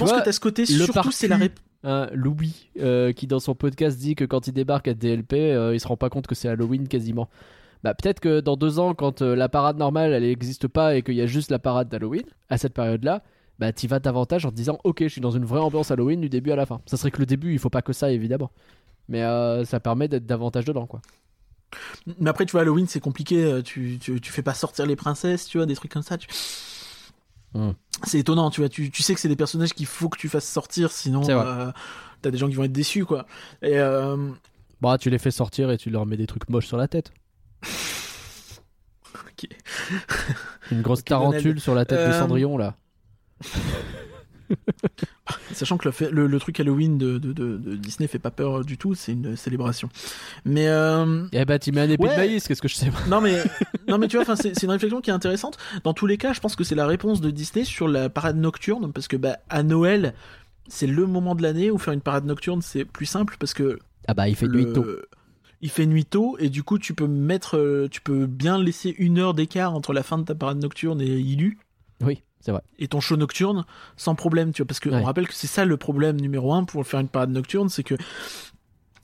[0.00, 1.64] Pense vois, que t'as ce côté, le surtout, c'est la réponse.
[1.82, 5.72] Hein, Louis, euh, qui dans son podcast dit que quand il débarque à DLP, euh,
[5.74, 7.30] il se rend pas compte que c'est Halloween quasiment.
[7.82, 11.02] Bah peut-être que dans deux ans, quand euh, la parade normale elle n'existe pas et
[11.02, 13.22] qu'il y a juste la parade d'Halloween à cette période-là,
[13.58, 16.20] bah t'y vas davantage en te disant ok, je suis dans une vraie ambiance Halloween
[16.20, 16.82] du début à la fin.
[16.84, 18.50] Ça serait que le début, il faut pas que ça évidemment,
[19.08, 21.00] mais euh, ça permet d'être davantage dedans quoi.
[22.18, 23.60] Mais après, tu vois, Halloween, c'est compliqué.
[23.64, 26.18] Tu, tu, tu fais pas sortir les princesses, tu vois, des trucs comme ça.
[26.18, 26.28] tu-
[27.54, 27.70] Hmm.
[28.04, 28.68] C'est étonnant, tu vois.
[28.68, 31.70] Tu, tu sais que c'est des personnages qu'il faut que tu fasses sortir, sinon euh,
[32.22, 33.26] t'as des gens qui vont être déçus, quoi.
[33.62, 34.16] Et euh,
[34.80, 37.12] Bah tu les fais sortir et tu leur mets des trucs moches sur la tête.
[40.70, 41.60] Une grosse Ok, tarentule Donald.
[41.60, 42.76] sur la tête de Euh, Cendrillon là.
[45.52, 48.30] sachant que le, fait- le, le truc Halloween de, de, de- de Disney fait pas
[48.30, 49.88] peur du tout, c'est une célébration.
[50.44, 52.10] Mais euh, Eh bah tu mets un épi Ouais.
[52.10, 53.42] de maïs, qu'est-ce que je sais non mais
[53.88, 55.56] non mais tu vois, c'est une réflexion qui est intéressante.
[55.84, 58.36] Dans tous les cas, je pense que c'est la réponse de Disney sur la parade
[58.36, 60.14] nocturne parce que bah à Noël,
[60.68, 63.78] c'est le moment de l'année où faire une parade nocturne c'est plus simple parce que
[64.08, 64.86] Ah bah il fait le- nuit tôt.
[65.62, 68.94] Il fait nuit tôt et du coup tu peux mettre, euh, tu peux bien laisser
[68.98, 71.58] une heure d'écart entre la fin de ta parade nocturne et Ilu
[72.02, 72.62] Oui, c'est vrai.
[72.78, 73.64] et ton show nocturne
[73.96, 74.96] sans problème, tu vois, parce que Ouais.
[75.00, 77.82] on rappelle que c'est ça le problème numéro un pour faire une parade nocturne, c'est
[77.82, 77.94] que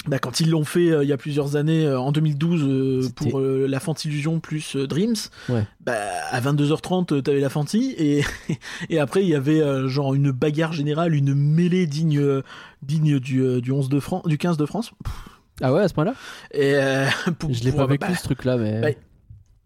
[0.08, 3.08] bah, quand ils l'ont fait euh, il y a plusieurs années, euh, en 2012, euh,
[3.16, 5.16] pour la Fantillusion plus Dreams,
[5.48, 5.66] Ouais.
[5.80, 5.96] bah,
[6.30, 8.22] à 22h30, euh, t'avais la Fanti, et,
[8.88, 12.40] et après, il y avait genre une bagarre générale, une mêlée digne,
[12.82, 14.92] digne du, euh, du, 11 de Fran- du 15 de France.
[15.60, 16.14] Ah ouais à ce point-là?
[16.52, 16.74] Et,
[17.40, 18.80] pour- Je l'ai pas vécu bah, ce truc là mais.
[18.80, 18.88] bah,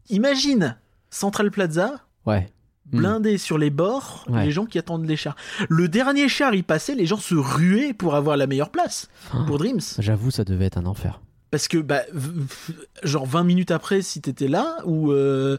[0.09, 0.77] imagine
[1.11, 2.49] Central Plaza, Ouais.
[2.93, 2.99] Hmm.
[2.99, 4.45] blindé sur les bords, Ouais.
[4.47, 5.37] les gens qui attendent les chars.
[5.69, 9.45] Le dernier char, il passait, les gens se ruaient pour avoir la meilleure place Ah.
[9.47, 9.81] pour Dreams.
[9.99, 11.21] J'avoue, ça devait être un enfer.
[11.51, 12.03] Parce que, bah,
[13.03, 15.57] genre 20 minutes après, si t'étais là, ou euh,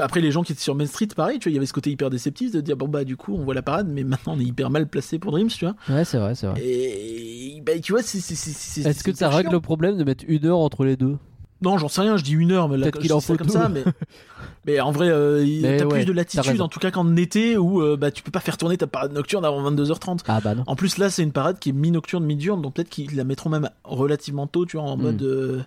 [0.00, 1.74] après les gens qui étaient sur Main Street, pareil, tu vois, il y avait ce
[1.74, 4.34] côté hyper déceptif de dire, bon, bah, du coup, on voit la parade, mais maintenant
[4.36, 5.74] on est hyper mal placé pour Dreams, tu vois.
[5.94, 6.60] Ouais, c'est vrai, c'est vrai.
[6.64, 8.20] Et, bah, tu vois, c'est.
[8.20, 11.16] c'est- Est-ce que ça règle le problème de mettre une heure entre les deux?
[11.62, 13.68] Non, j'en sais rien, je dis une heure, mais là, qu'il en faut comme ça,
[13.68, 13.84] mais,
[14.66, 15.44] mais en vrai, euh,
[15.78, 18.30] t'as ouais, plus de latitude, en tout cas qu'en été, où euh, bah, tu peux
[18.30, 20.20] pas faire tourner ta parade nocturne avant 22h30.
[20.26, 20.64] Ah bah non.
[20.66, 23.50] En plus, là, c'est une parade qui est mi-nocturne, mi-diurne, donc peut-être qu'ils la mettront
[23.50, 25.02] même relativement tôt, tu vois, en Hmm.
[25.02, 25.22] mode.
[25.22, 25.62] euh,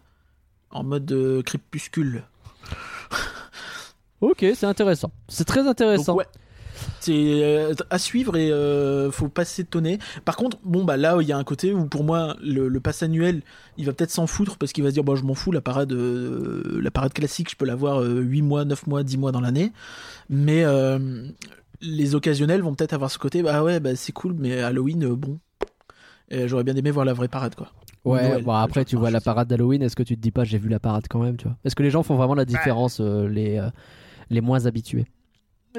[0.71, 2.23] en mode crépuscule.
[4.21, 5.11] Ok, c'est intéressant.
[5.29, 6.13] C'est très intéressant.
[6.13, 6.25] Donc, ouais.
[6.99, 7.13] C'est
[7.43, 9.99] euh, à suivre et euh, faut pas s'étonner.
[10.25, 12.79] Par contre, bon bah là il y a un côté où pour moi le, le
[12.79, 13.41] pass annuel,
[13.77, 15.61] il va peut-être s'en foutre parce qu'il va se dire bon je m'en fous la
[15.61, 19.31] parade euh, la parade classique, je peux l'avoir euh, 8 mois, 9 mois, 10 mois
[19.31, 19.71] dans l'année.
[20.29, 21.27] Mais euh,
[21.81, 25.15] les occasionnels vont peut-être avoir ce côté bah ouais bah c'est cool mais Halloween euh,
[25.15, 25.39] bon.
[26.33, 27.71] Euh, J'aurais bien aimé voir la vraie parade quoi.
[28.03, 30.31] Ouais, Noël, bon après genre, tu vois la parade d'Halloween, est-ce que tu te dis
[30.31, 31.57] pas j'ai vu la parade quand même, tu vois?
[31.65, 33.69] Est-ce que les gens font vraiment la différence, euh, les, euh,
[34.29, 35.05] les moins habitués?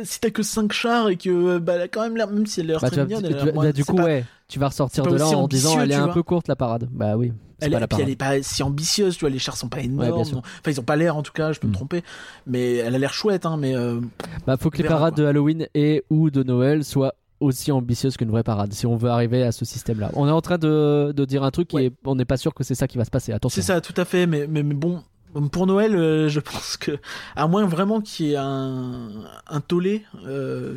[0.05, 2.61] Si t'as que 5 chars et que bah elle a quand même l'air même si
[2.61, 4.25] elle a l'air Bah, très mignonne, elle a l'air moins- Du c'est coup, pas- ouais,
[4.49, 6.15] tu vas ressortir de là aussi en disant ambitieux, elle est tu un vois.
[6.15, 6.89] peu courte la parade.
[6.91, 8.37] Bah oui, c'est Elle, pas est, la puis elle parade.
[8.39, 10.15] est pas si ambitieuse, tu vois, les chars sont pas énormes.
[10.15, 10.37] bien sûr.
[10.37, 10.43] non.
[10.43, 11.71] Enfin, ils ont pas l'air en tout cas, je peux Mm.
[11.71, 12.03] me tromper.
[12.47, 14.01] Mais elle a l'air chouette, hein, mais euh,
[14.47, 15.25] Bah faut que les verra, parades quoi.
[15.25, 19.11] de Halloween et ou de Noël soient aussi ambitieuses qu'une vraie parade si on veut
[19.11, 20.11] arriver à ce système-là.
[20.15, 21.87] On est en train de, de dire un truc Ouais.
[21.87, 23.33] est, on n'est pas sûr que c'est ça qui va se passer.
[23.33, 23.63] Attention.
[23.63, 24.27] c'est ça, tout à fait.
[24.27, 25.03] Mais, mais, mais bon,
[25.53, 26.99] pour Noël, euh, je pense que,
[27.37, 29.11] à moins vraiment qu'il y ait un,
[29.47, 30.75] un tollé, euh,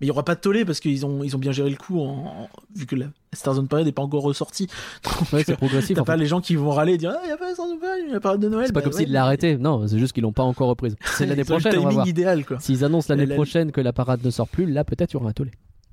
[0.00, 1.76] mais il y aura pas de tollé parce qu'ils ont, ils ont bien géré le
[1.76, 2.04] coup, en,
[2.44, 4.66] en- vu que la Star Zone Parade n'est pas encore ressortie.
[5.04, 5.94] Donc, Ouais, c'est progressif.
[5.96, 6.18] T'as en pas fait.
[6.20, 8.06] les gens qui vont râler et dire Ah, y a pas Star Zone Parade, il
[8.08, 8.66] y a la parade de Noël.
[8.66, 9.56] C'est pas Bah comme ouais, s'ils mais- l'arrêtaient.
[9.56, 10.96] Non, c'est juste qu'ils l'ont pas encore reprise.
[11.16, 12.06] C'est l'année ont le prochaine, on va timing voir.
[12.08, 12.58] idéal, quoi.
[12.60, 15.16] S'ils annoncent l'année La- prochaine que la parade ne sort plus, là peut-être il y
[15.20, 15.50] aura un tollé.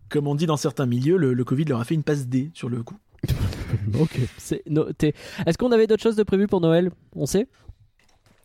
[0.10, 2.50] Comme on dit dans certains milieux, le, le Covid leur a fait une passe D
[2.54, 2.98] sur le coup.
[4.00, 5.14] Ok, c'est noté.
[5.46, 6.90] Est-ce qu'on avait d'autres choses de prévues pour Noël?
[7.16, 7.48] On sait?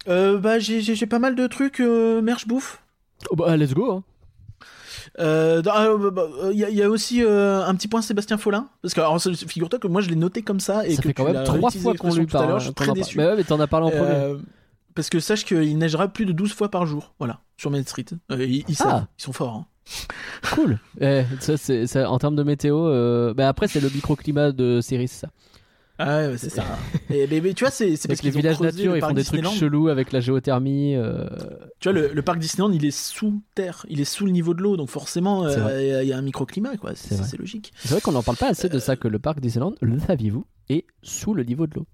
[0.09, 2.83] Euh, bah, j'ai- pas mal de trucs, euh, merch bouffe.
[3.31, 3.91] oh, bah, Let's go.
[3.93, 4.03] hein.
[5.21, 7.89] Euh, dans- ah, bah, bah, Il y, a- il y a aussi euh, un petit
[7.89, 8.69] point Sébastien Follin.
[8.83, 9.01] Parce que,
[9.47, 10.87] figure-toi que moi je l'ai noté comme ça.
[10.87, 12.59] Et Ça que fait quand même trois fois qu'on lui parle.
[12.59, 13.19] Je suis qu'on très déçu.
[13.19, 14.03] Mais ouais, mais t'en as parlé en premier.
[14.15, 14.39] Euh,
[14.95, 17.15] parce que sache qu'il neigera plus de 12 fois par jour.
[17.19, 18.05] Voilà, sur Main Street.
[18.33, 19.07] Euh, ils, savent, Ah.
[19.19, 19.55] ils sont forts.
[19.55, 19.67] hein.
[20.55, 20.79] Cool.
[21.01, 24.81] Eh, ça, c'est, ça, en termes de météo, euh, bah après c'est le microclimat de
[24.81, 25.29] Ceris, ça.
[25.99, 26.65] Ah ouais, c'est ça.
[27.11, 29.13] et, mais, mais tu vois, c'est c'est parce Avec les villages nature, le ils font
[29.13, 30.97] des trucs chelous avec la géothermie.
[30.97, 31.29] euh,
[31.79, 34.55] Tu vois, le, le parc Disneyland, il est sous terre, il est sous le niveau
[34.55, 36.93] de l'eau, donc forcément, euh, il y a- un microclimat, quoi.
[36.97, 37.73] C'est logique.
[37.77, 40.45] C'est vrai qu'on n'en parle pas assez de ça que le parc Disneyland, le saviez-vous,
[40.69, 41.87] est sous le niveau de l'eau.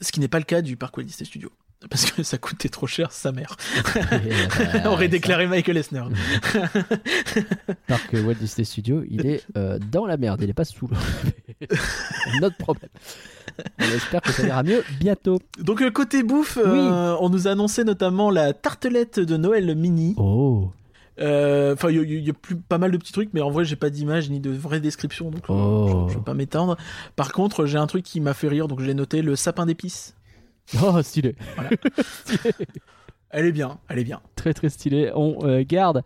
[0.00, 1.50] Ce qui n'est pas le cas du parc Walt Disney Studios.
[1.90, 3.56] Parce que ça coûtait trop cher, sa mère.
[4.12, 6.02] Euh, Aurait ça, déclaré Michael Esner.
[6.06, 10.88] Le parc Walt Disney Studio, il est euh, dans la merde, il est pas sous.
[12.40, 12.90] Notre problème.
[13.80, 15.40] On espère que ça ira mieux bientôt.
[15.60, 20.14] Donc euh, côté bouffe, euh, on nous a annoncé notamment la tartelette de Noël mini.
[20.16, 20.70] Oh.
[21.20, 23.50] Enfin, il y, a- il y a plus pas mal de petits trucs, mais en
[23.50, 26.06] vrai, j'ai pas d'image ni de vraie description, donc euh, Oh.
[26.08, 26.76] je, je vais pas m'étendre.
[27.16, 29.66] Par contre, j'ai un truc qui m'a fait rire, donc je l'ai noté, le sapin
[29.66, 30.14] d'épices.
[30.82, 31.34] Oh, stylé.
[32.24, 32.54] Stylé.
[33.30, 34.20] Elle est bien, elle est bien.
[34.36, 35.10] Très très stylé.
[35.14, 36.02] On euh, garde.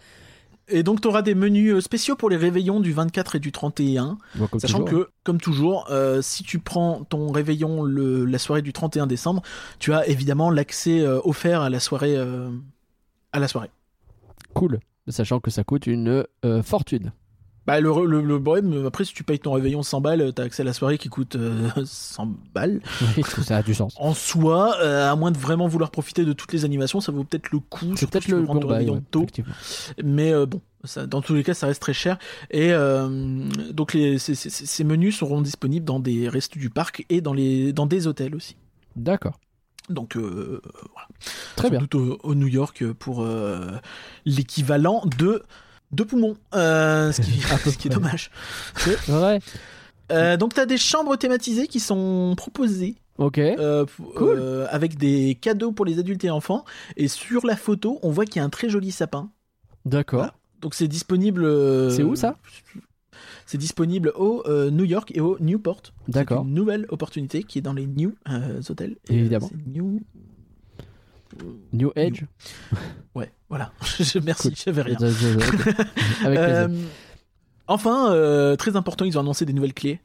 [0.69, 3.53] Et donc, tu auras des menus euh, spéciaux pour les réveillons du 24 et du
[3.53, 4.19] 31.
[4.37, 5.07] Bon, comme Sachant toujours.
[5.07, 9.43] que, comme toujours, euh, si tu prends ton réveillon le, la soirée du 31 décembre,
[9.79, 12.17] tu as évidemment l'accès euh, offert à la soirée.
[13.33, 13.71] à la soirée.
[14.55, 14.81] Cool.
[15.09, 16.25] Sachant que ça coûte une
[16.63, 17.13] fortune.
[17.67, 20.43] Bah, le, le, le problème, euh, après, si tu payes ton réveillon 100 balles, t'as
[20.43, 22.81] accès à la soirée qui coûte euh, 100 balles.
[23.17, 23.95] Oui, ça a du sens.
[23.99, 27.23] En soi, euh, à moins de vraiment vouloir profiter de toutes les animations, ça vaut
[27.23, 27.95] peut-être le coup.
[27.97, 29.21] C'est peut-être si le bon ton réveillon ouais, tôt.
[29.23, 29.55] effectivement.
[30.03, 32.19] Mais euh, bon, ça, dans tous les cas, ça reste très cher.
[32.51, 37.07] Et euh, donc, les, ces, ces- ces menus seront disponibles dans des restos du parc
[37.11, 38.57] et dans, les, dans des hôtels aussi.
[38.97, 39.39] D'accord.
[39.89, 40.61] Donc, euh,
[41.55, 41.79] Très sans bien.
[41.81, 43.71] doute au, au New York pour euh,
[44.25, 45.43] l'équivalent de
[45.93, 47.31] deux poumons, euh, ce qui,
[47.65, 48.31] ce est dommage.
[50.11, 53.39] Euh, donc, tu as des chambres thématisées qui sont proposées Ok.
[53.39, 54.37] euh, Cool.
[54.39, 56.65] euh, avec des cadeaux pour les adultes et enfants.
[56.97, 59.31] Et sur la photo, on voit qu'il y a un très joli sapin.
[59.85, 60.19] D'accord.
[60.21, 60.35] Voilà.
[60.61, 61.45] Donc c'est disponible.
[61.91, 62.37] C'est où, ça?
[63.47, 65.83] C'est disponible au New York et au Newport.
[66.09, 66.43] D'accord.
[66.43, 68.61] C'est une nouvelle opportunité qui est dans les New euh,
[69.09, 69.51] Évidemment.
[69.67, 70.01] New.
[71.73, 72.25] New Age.
[73.15, 73.73] Ouais, voilà.
[74.25, 74.57] Merci, Cool.
[74.65, 74.97] j'avais rien.
[76.25, 76.39] Avec plaisir.
[76.39, 76.69] Euh,
[77.67, 80.01] enfin, euh, très important, ils ont annoncé des nouvelles clés.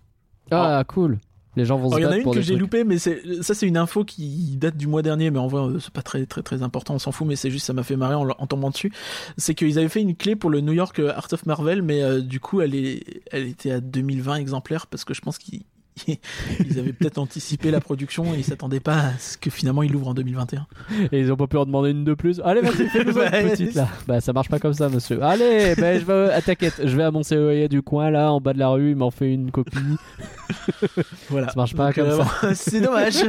[0.52, 1.18] Ah, cool.
[1.56, 3.42] Les gens vont se Alors, il y en a une que j'ai loupée, mais c'est
[3.42, 6.04] ça c'est une info qui date du mois dernier, mais en vrai euh, c'est pas
[6.04, 8.28] très très très important, on s'en fout, mais c'est juste ça m'a fait marrer en,
[8.30, 8.92] en tombant dessus.
[9.38, 12.22] C'est qu'ils avaient fait une clé pour le New York Art of Marvel, mais euh,
[12.22, 15.64] du coup elle est elle était à 2020 exemplaires parce que je pense qu'ils
[16.66, 19.92] ils avaient peut-être anticipé la production et ils s'attendaient pas à ce que finalement ils
[19.92, 20.68] l'ouvrent en 2021.
[21.12, 22.42] Et ils ont pas pu en demander une de plus.
[22.44, 23.50] Allez, vas-y, fais-nous une Ouais.
[23.52, 23.88] petite là.
[24.08, 25.22] Bah, ça marche pas comme ça, monsieur.
[25.24, 26.82] Allez, ben je vais à t'inquiète.
[26.84, 28.92] Je vais à mon COE du coin là, en bas de la rue.
[28.92, 29.78] Il m'en fait une copie.
[31.30, 31.48] Voilà.
[31.50, 32.56] Ça marche pas Donc, comme euh, ça.
[32.56, 33.24] c'est dommage.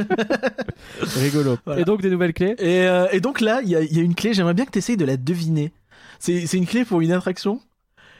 [1.01, 1.57] Rigolo.
[1.65, 1.81] Voilà.
[1.81, 2.55] Et donc, des nouvelles clés?
[2.59, 4.65] Et, euh, et donc là, il y a, il y a une clé, j'aimerais bien
[4.65, 5.71] que tu essayes de la deviner.
[6.19, 7.61] C'est une clé pour une attraction.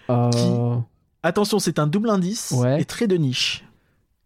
[0.09, 0.75] Euh,
[1.21, 2.81] Attention, c'est un double indice Ouais.
[2.81, 3.63] et très de niche.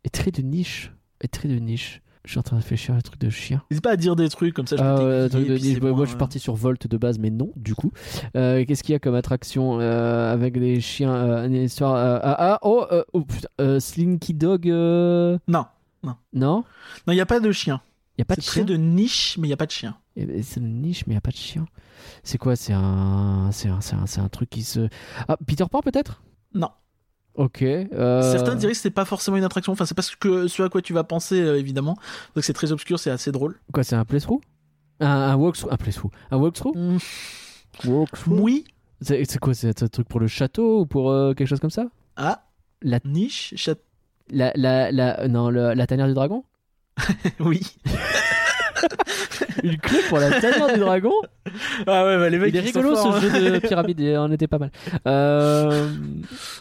[0.03, 0.91] Et très de niche.
[1.21, 2.01] Et très de niche.
[2.25, 3.61] Je suis en train de réfléchir à un truc de chien.
[3.69, 4.77] N'hésite pas à dire des trucs comme ça.
[4.77, 5.73] Je Ah ouais, t'aiguiller, truc de puis niche.
[5.73, 7.91] c'est moins, moi, je suis euh, parti sur Volt de base, mais non, du coup.
[8.37, 11.95] Euh, Qu'est-ce qu'il y a comme attraction euh, avec les chiens euh, Une histoire.
[11.95, 14.69] euh, ah, ah, oh, euh, oh, putain, euh, Slinky Dog.
[14.69, 15.65] euh, Non,
[16.03, 16.63] Non non,
[17.07, 17.81] il n'y a pas de chien.
[18.17, 18.65] Il n'y a pas C'est de très chien?
[18.65, 19.97] de niche, mais il n'y a pas de chien.
[20.15, 21.65] Eh ben, C'est une niche, mais il n'y a pas de chien.
[22.23, 22.55] C'est quoi?
[22.55, 23.49] C'est un...
[23.51, 24.87] C'est un, c'est un, c'est un truc qui se.
[25.27, 26.21] Ah, Peter Pan peut-être?
[26.53, 26.69] Non.
[27.35, 27.61] Ok.
[27.63, 29.71] euh, Certains diraient que c'est pas forcément une attraction.
[29.73, 31.97] Enfin, c'est pas ce, que, ce à quoi tu vas penser, euh, évidemment.
[32.35, 33.59] Donc c'est très obscur, c'est assez drôle.
[33.73, 34.41] Quoi, c'est un playthrough?
[34.99, 36.75] Un, un walkthrough Un playthrough Un walkthrough?
[36.75, 36.97] Mm,
[37.85, 38.39] Walkthrough?
[38.39, 38.65] Oui.
[39.01, 41.85] C'est quoi C'est un truc pour le château ou pour euh, quelque chose comme ça?
[42.15, 42.43] Ah,
[42.81, 43.75] La, niche, chat.
[44.29, 46.43] la, la, la, non, la tanière du dragon?
[47.39, 47.61] Oui.
[49.63, 51.13] Une clé pour la tanière du dragon
[51.87, 52.49] Ah ouais, bah, les mecs.
[52.53, 53.19] Il est rigolo ce hein.
[53.19, 54.71] jeu de pyramide, et on était pas mal.
[55.07, 55.89] Euh...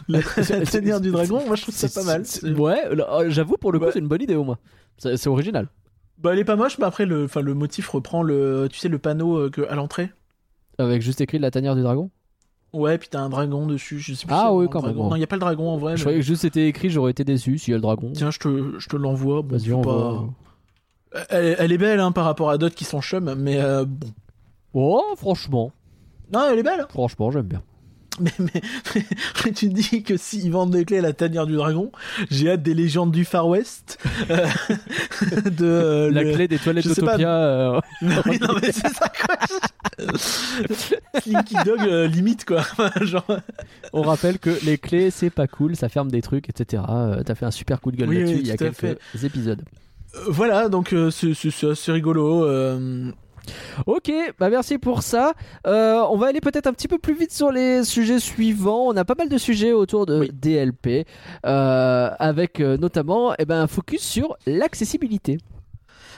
[0.07, 0.21] La,
[0.65, 2.23] tanière du dragon, moi je trouve ça c'est- pas mal.
[2.59, 3.91] Ouais, euh, j'avoue pour le coup Ouais.
[3.93, 4.57] c'est une bonne idée au moins.
[4.97, 5.67] C'est original.
[6.19, 8.87] Bah, elle est pas moche, mais après, le, enfin, le motif reprend le, tu sais,
[8.87, 10.11] le panneau euh, que, à l'entrée.
[10.77, 12.09] Avec juste écrit la tanière du dragon
[12.71, 13.99] Ouais, puis t'as un dragon dessus.
[13.99, 15.03] Je sais plus Ah a oui, quand même, dragon.
[15.03, 15.09] bon.
[15.09, 15.93] Non, il y a pas le dragon en vrai.
[15.95, 18.11] Je mais- croyais que juste c'était écrit, j'aurais été déçu s'il y a le dragon.
[18.15, 19.41] Tiens, je te, je te l'envoie.
[19.41, 20.23] Bon, Vas-y, on pas- va.
[21.29, 24.11] Elle, elle est belle hein, par rapport à d'autres qui sont chum, mais euh, bon.
[24.73, 25.71] Oh, franchement,
[26.33, 26.81] Non, elle est belle.
[26.81, 26.87] hein.
[26.89, 27.61] franchement, j'aime bien.
[28.19, 28.61] Mais, mais,
[29.43, 31.91] mais tu te dis que s'ils vendent des clés à la tanière du dragon,
[32.29, 33.97] j'ai hâte des légendes du Far West.
[34.29, 34.45] euh,
[35.49, 37.13] de euh, La le- clé des toilettes je sais pas.
[37.15, 37.29] Utopia.
[37.35, 39.35] euh, Non, oui, non, mais c'est ça quoi.
[41.21, 42.63] Slinky Dog euh, limite quoi.
[43.01, 43.25] Genre.
[43.93, 46.83] on rappelle que les clés, c'est pas cool, ça ferme des trucs, etc.
[46.89, 48.63] Euh, T'as fait un super coup de gueule Oui, là-dessus oui, il y a tout
[48.65, 49.61] à quelques épisodes.
[50.27, 52.45] Voilà, donc euh, c'est rigolo.
[52.45, 53.11] euh,
[53.87, 54.09] Ok,
[54.39, 55.33] bah merci pour ça.
[55.67, 58.85] Euh, on va aller peut-être un petit peu plus vite sur les sujets suivants.
[58.87, 60.29] On a pas mal de sujets autour de Oui.
[60.31, 61.05] DLP,
[61.45, 65.39] euh, avec euh, notamment eh ben, un focus sur l'accessibilité.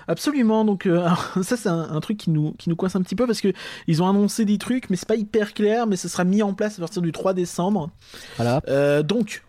[0.07, 1.07] Absolument, donc euh,
[1.41, 3.51] ça c'est un, un truc qui nous, qui nous coince un petit peu parce que
[3.88, 6.53] ils ont annoncé des trucs, mais c'est pas hyper clair, mais ça sera mis en
[6.53, 7.89] place à partir du 3 décembre.
[8.35, 8.61] Voilà.
[8.67, 9.41] Euh, donc,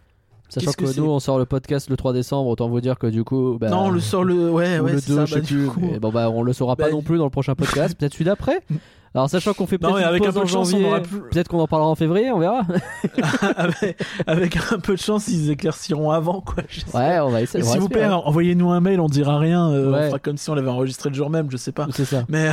[0.49, 3.25] Sachant que nous, on sort le podcast le 3 décembre, autant vous dire que du
[3.25, 3.59] coup.
[3.61, 5.41] bah, non, on le sort le, ouais, ou ouais, le c'est 2, ça, je sais
[5.41, 5.67] bah, du plus.
[5.67, 5.81] coup.
[5.83, 7.97] mais bon, bah, on le saura pas non plus dans le prochain podcast.
[7.99, 8.63] peut-être celui d'après.
[9.15, 10.87] Alors, sachant qu'on fait peut-être une avec un pause peu en de chance, on janvier,
[10.89, 11.21] aura plus.
[11.31, 12.63] peut-être qu'on en parlera en février, on verra.
[13.57, 16.63] avec, avec un peu de chance, ils éclairciront avant, quoi.
[16.69, 16.97] je sais.
[16.97, 17.65] ouais, on va essayer.
[17.65, 19.71] S'il vous plaît, envoyez-nous un mail, on dira rien.
[19.71, 19.99] euh, Ouais.
[20.05, 21.87] On fera comme si on l'avait enregistré le jour même, je sais pas.
[21.93, 22.25] C'est ça.
[22.29, 22.53] Mais euh,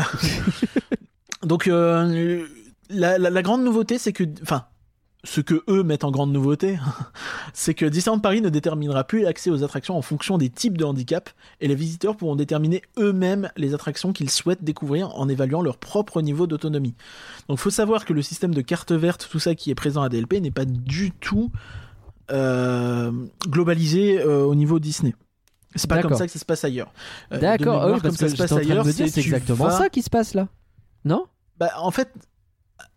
[1.45, 2.45] donc euh,
[2.89, 4.63] la, la- la grande nouveauté, c'est que, enfin,
[5.25, 6.77] ce que eux mettent en grande nouveauté,
[7.53, 10.83] c'est que Disneyland Paris ne déterminera plus l'accès aux attractions en fonction des types de
[10.83, 11.29] handicap,
[11.61, 16.21] et les visiteurs pourront déterminer eux-mêmes les attractions qu'ils souhaitent découvrir en évaluant leur propre
[16.21, 16.95] niveau d'autonomie.
[17.47, 20.09] Donc, faut savoir que le système de carte verte, tout ça qui est présent à
[20.09, 21.51] DLP, n'est pas du tout
[22.31, 23.11] euh,
[23.47, 25.15] globalisé euh, au niveau Disney.
[25.75, 26.91] C'est pas comme ça que ça se passe ailleurs.
[27.31, 30.09] Euh, D'accord, ah oui, comme ça se passe ailleurs, c'est exactement vas- ça qui se
[30.09, 30.47] passe là.
[31.05, 31.25] Non?
[31.57, 32.09] Bah, en fait,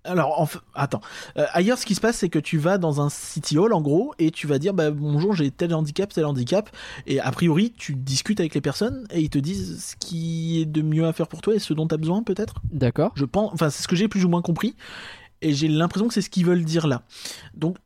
[0.06, 1.00] alors, en attends.
[1.36, 3.80] Euh, ailleurs, ce qui se passe, c'est que tu vas dans un city hall, en
[3.80, 6.70] gros, et tu vas dire, bah, bonjour, j'ai tel handicap, tel handicap,
[7.06, 10.66] et a priori, tu discutes avec les personnes, et ils te disent ce qui est
[10.66, 12.54] de mieux à faire pour toi et ce dont tu as besoin, peut-être.
[12.72, 13.12] D'accord.
[13.16, 14.76] Je pense, enfin, c'est ce que j'ai plus ou moins compris,
[15.42, 17.02] et j'ai l'impression que c'est ce qu'ils veulent dire là.
[17.54, 17.76] Donc,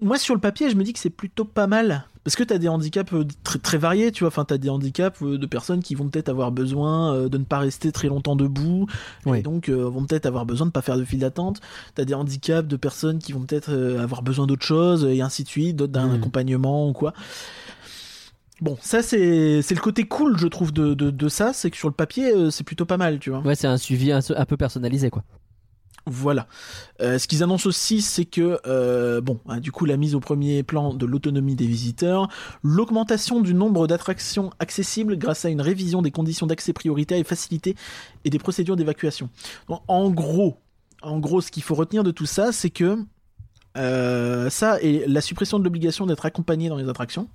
[0.00, 2.04] moi, sur le papier, je me dis que c'est plutôt pas mal.
[2.24, 4.28] Parce que t'as des handicaps euh, très, très variés, tu vois?
[4.28, 7.42] Enfin, t'as des handicaps euh, de personnes qui vont peut-être avoir besoin euh, de ne
[7.44, 8.86] pas rester très longtemps debout,
[9.26, 9.40] Oui.
[9.40, 11.60] et donc euh, vont peut-être avoir besoin de pas faire de file d'attente.
[11.96, 15.42] T'as des handicaps de personnes qui vont peut-être euh, avoir besoin d'autre chose, et ainsi
[15.42, 16.14] de suite, d'autres d'un Mm.
[16.14, 17.12] accompagnement ou quoi.
[18.60, 21.76] Bon, ça c'est c'est le côté cool, je trouve, de, de, de ça, c'est que
[21.76, 23.40] sur le papier, euh, c'est plutôt pas mal, tu vois.
[23.40, 25.24] Ouais, c'est un suivi un, un peu personnalisé quoi.
[26.06, 26.48] Voilà.
[27.00, 30.20] Euh, ce qu'ils annoncent aussi, c'est que, euh, bon, hein, du coup, la mise au
[30.20, 32.28] premier plan de l'autonomie des visiteurs,
[32.62, 37.76] l'augmentation du nombre d'attractions accessibles grâce à une révision des conditions d'accès prioritaires et facilité
[38.24, 39.30] et des procédures d'évacuation.
[39.86, 40.56] En gros,
[41.02, 42.98] en gros, ce qu'il faut retenir de tout ça, c'est que
[43.78, 47.28] Euh, ça et la suppression de l'obligation d'être accompagné dans les attractions.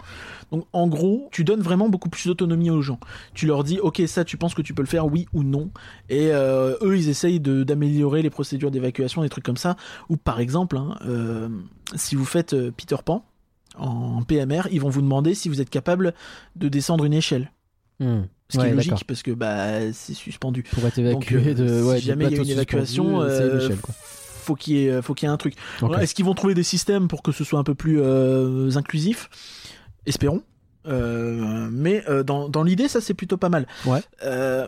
[0.52, 3.00] Donc en gros, tu donnes vraiment beaucoup plus d'autonomie aux gens.
[3.34, 5.72] Tu leur dis, ok, ça, tu penses que tu peux le faire, oui ou non.
[6.10, 9.78] Et euh, eux, ils essayent d'améliorer les procédures d'évacuation, des trucs comme ça.
[10.10, 11.50] Ou par exemple, hein, euh,
[11.96, 13.26] si vous faites Peter Pan
[13.76, 16.14] en PMR, ils vont vous demander si vous êtes capable
[16.56, 17.52] de descendre une échelle.
[18.00, 18.22] Hmm.
[18.50, 20.64] Ce qui Ouais, est logique parce que bah c'est suspendu.
[20.64, 21.82] Pour être évacué de.
[21.82, 23.76] Ouais, si jamais il y a une évacuation, suspendu, euh.
[24.48, 25.54] Faut qu'il y ait, faut qu'il y ait un truc.
[26.00, 29.30] Est-ce qu'ils vont trouver des systèmes pour que ce soit un peu plus euh, inclusif?
[30.06, 30.42] Espérons.
[30.88, 33.68] Euh, mais euh, dans, dans l'idée, ça c'est plutôt pas mal.
[33.86, 34.02] Ouais.
[34.24, 34.66] Euh,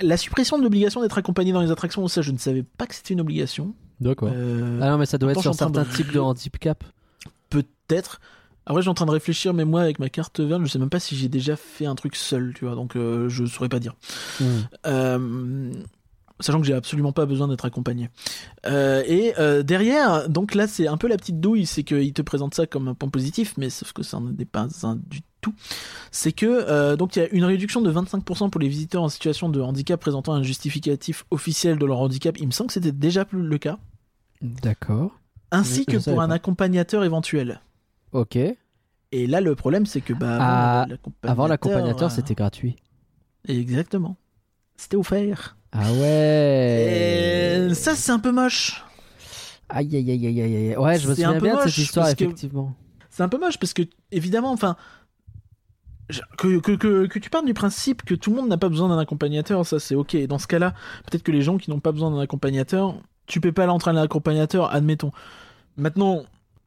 [0.00, 2.94] la suppression de l'obligation d'être accompagné dans les attractions, ça je ne savais pas que
[2.94, 3.74] c'était une obligation.
[4.00, 4.30] D'accord.
[4.32, 6.84] Euh, Ah non, mais ça doit être sur certains de- types de handicap.
[7.50, 8.20] Peut-être.
[8.66, 10.78] Après, je suis en train de réfléchir, mais moi, avec ma carte verte, je sais
[10.78, 13.70] même pas si j'ai déjà fait un truc seul, tu vois, donc euh, je saurais
[13.70, 13.94] pas dire.
[14.40, 14.44] Hmm.
[14.86, 15.72] Euh,
[16.40, 18.10] sachant que j'ai absolument pas besoin d'être accompagné.
[18.66, 22.22] Euh, et euh, derrière, donc là c'est un peu la petite douille, c'est qu'il te
[22.22, 25.20] présente ça comme un point positif, mais sauf que ça n'en est pas un du
[25.40, 25.54] tout.
[26.10, 29.08] C'est que euh, donc il y a une réduction de 25% pour les visiteurs en
[29.08, 32.36] situation de handicap présentant un justificatif officiel de leur handicap.
[32.38, 33.78] Il me semble que c'était déjà plus le cas.
[34.42, 35.12] D'accord.
[35.50, 36.34] Ainsi Je- que je pour un pas.
[36.34, 37.60] accompagnateur éventuel.
[38.12, 38.36] Ok.
[39.10, 42.76] Et là le problème c'est que bah Ah, l'accompagnateur, Avant, l'accompagnateur, euh, c'était gratuit.
[43.46, 44.16] exactement.
[44.76, 45.56] C'était offert.
[45.72, 47.66] Ah ouais.
[47.70, 48.84] Et ça c'est un peu moche.
[49.68, 50.76] Aïe aïe aïe aïe aïe aïe.
[50.76, 52.74] Ouais, je me C'est un souviens peu bien de moche, cette histoire, que- effectivement.
[53.10, 53.82] C'est un peu moche parce que,
[54.12, 54.76] évidemment, enfin.
[56.38, 58.88] Que, que, que, que tu parles du principe que tout le monde n'a pas besoin
[58.88, 60.16] d'un accompagnateur, ça c'est ok.
[60.26, 60.72] Dans ce cas-là,
[61.04, 62.94] peut-être que les gens qui n'ont pas besoin d'un accompagnateur,
[63.26, 65.10] tu paies pas l'entraîner d'un accompagnateur, admettons.
[65.76, 66.22] Maintenant,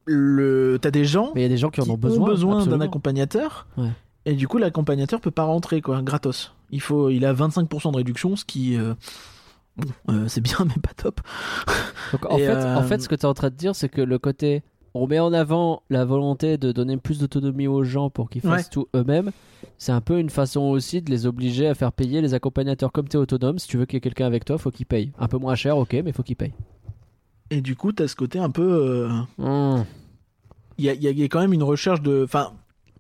[0.06, 0.78] le...
[0.80, 2.28] t'as des gens Mais il y a des gens qui en ont besoin.
[2.28, 2.84] d'un absolument.
[2.86, 3.90] accompagnateur, Ouais.
[4.26, 6.54] Et du coup l'accompagnateur peut pas rentrer quoi, gratos.
[6.72, 8.94] Il faut, il a 25% de réduction, ce qui, euh,
[9.78, 11.20] bon, euh, c'est bien mais pas top.
[12.14, 13.76] Donc, en, Et, fait, euh, en fait, ce que tu es en train de dire,
[13.76, 14.64] c'est que le côté.
[14.94, 18.66] On met en avant la volonté de donner plus d'autonomie aux gens pour qu'ils fassent
[18.66, 18.70] Ouais.
[18.74, 19.32] tout eux-mêmes.
[19.78, 22.92] C'est un peu une façon aussi de les obliger à faire payer les accompagnateurs.
[22.92, 24.86] Comme tu es autonome, si tu veux qu'il y ait quelqu'un avec toi, faut qu'il
[24.86, 25.14] paye.
[25.18, 26.52] Un peu moins cher, ok, mais faut qu'il paye.
[27.52, 28.64] Et du coup, t'as ce côté un peu.
[28.70, 29.86] euh, Hmm.
[30.78, 32.24] il y y y a quand même une recherche de.
[32.26, 32.52] Enfin,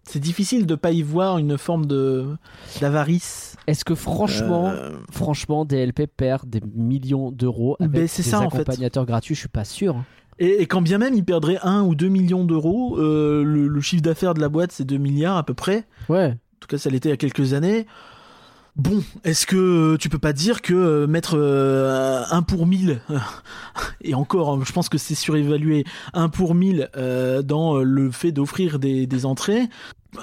[0.03, 2.25] c'est difficile de pas y voir une forme de
[2.79, 3.55] d'avarice.
[3.67, 8.49] Est-ce que franchement, Euh, franchement, DLP perd des millions d'euros avec Ben, des ça, en
[8.49, 8.57] fait.
[8.57, 9.95] accompagnateurs gratuits Je suis pas sûr.
[9.97, 10.05] hein.
[10.39, 13.81] et, et quand bien même il perdrait 1 ou 2 millions d'euros, euh, le, le
[13.81, 15.85] chiffre d'affaires de la boîte c'est 2 milliards à peu près.
[16.09, 16.29] Ouais.
[16.31, 17.85] En tout cas, ça l'était il y a quelques années.
[18.77, 21.35] Bon, est-ce que tu peux pas dire que euh, mettre
[22.31, 23.01] 1 pour 1000,
[24.01, 25.83] et encore, hein, je pense que c'est surévalué,
[26.13, 29.67] 1 pour 1000 euh, dans euh, le fait d'offrir des, des entrées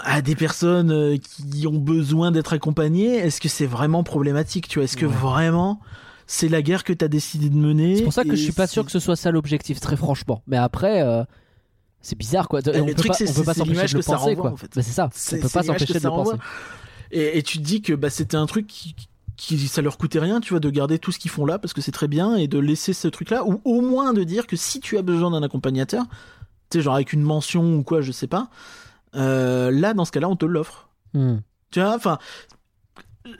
[0.02, 4.78] à des personnes euh, qui ont besoin d'être accompagnées, est-ce que c'est vraiment problématique tu
[4.78, 4.84] vois?
[4.84, 5.12] Est-ce que Ouais.
[5.12, 5.80] vraiment
[6.26, 8.52] c'est la guerre que tu as décidé de mener C'est pour ça que je suis
[8.52, 10.42] pas sûr que ce soit ça l'objectif, très franchement.
[10.46, 11.24] Mais après, euh,
[12.02, 12.60] c'est bizarre quoi.
[12.60, 14.52] le on peut truc, pas, on peut pas s'empêcher de le penser renvoie, quoi.
[14.52, 14.70] en fait.
[14.76, 15.08] Bah, c'est ça.
[15.32, 16.36] On peut pas s'empêcher de le penser.
[17.10, 18.94] Et, et tu te dis que bah, c'était un truc qui,
[19.38, 21.72] qui ça leur coûtait rien, tu vois, de garder tout ce qu'ils font là parce
[21.72, 24.46] que c'est très bien et de laisser ce truc là ou au moins de dire
[24.46, 26.04] que si tu as besoin d'un accompagnateur,
[26.70, 28.50] tu sais genre avec une mention ou quoi, je sais pas,
[29.14, 30.90] euh, là dans ce cas-là on te l'offre.
[31.14, 31.36] Hmm.
[31.70, 32.18] Tu vois, enfin.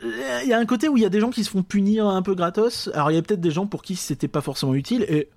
[0.03, 2.07] Il y a un côté où il y a des gens qui se font punir
[2.07, 2.91] un peu gratos.
[2.93, 5.31] Alors il y a peut-être des gens pour qui c'était pas forcément utile et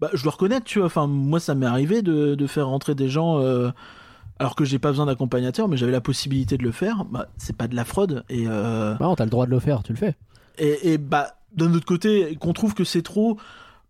[0.00, 0.86] bah, je dois reconnaître, tu vois.
[0.86, 3.70] Enfin, moi ça m'est arrivé de, de faire rentrer des gens euh,
[4.42, 7.04] alors que j'ai pas besoin d'accompagnateur, mais j'avais la possibilité de le faire.
[7.04, 9.60] Bah, c'est pas de la fraude et euh, Bah, non, t'as le droit de le
[9.60, 10.14] faire, tu le fais.
[10.58, 13.38] et, et bah d'un autre côté qu'on trouve que c'est trop.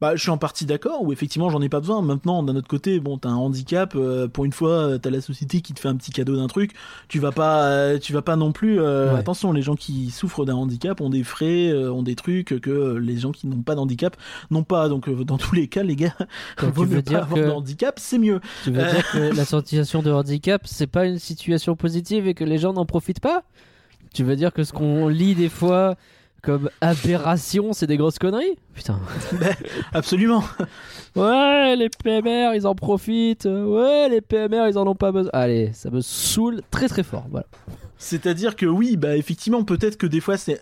[0.02, 2.02] Bah, je suis en partie d'accord, ou effectivement j'en ai pas besoin.
[2.02, 5.60] Maintenant, d'un autre côté, bon, t'as un handicap, euh, pour une fois, t'as la société
[5.60, 6.72] qui te fait un petit cadeau d'un truc.
[7.06, 8.80] Tu vas pas, euh, tu vas pas non plus.
[8.80, 9.20] euh, Ouais.
[9.20, 12.96] Attention, les gens qui souffrent d'un handicap ont des frais, euh, ont des trucs que
[12.96, 14.16] les gens qui n'ont pas d'handicap
[14.50, 14.88] n'ont pas.
[14.88, 16.14] Donc, dans tous les cas, les gars,
[16.60, 18.40] Donc, vaut tu veux pas dire avoir que- de handicap, c'est mieux.
[18.64, 22.42] Tu veux dire que la situation de handicap, c'est pas une situation positive et que
[22.42, 23.44] les gens n'en profitent pas?
[24.12, 25.94] Tu veux dire que ce qu'on lit des fois
[26.42, 28.58] comme aberration, c'est des grosses conneries?
[28.74, 28.98] Putain.
[29.94, 30.42] Absolument.
[31.14, 33.44] Ouais, les PMR, ils en profitent.
[33.44, 35.30] Ouais, les PMR, ils en ont pas besoin.
[35.32, 37.26] Allez, ça me saoule très très fort.
[37.30, 37.46] Voilà.
[37.96, 40.60] C'est-à-dire que oui, bah effectivement, peut-être que des fois c'est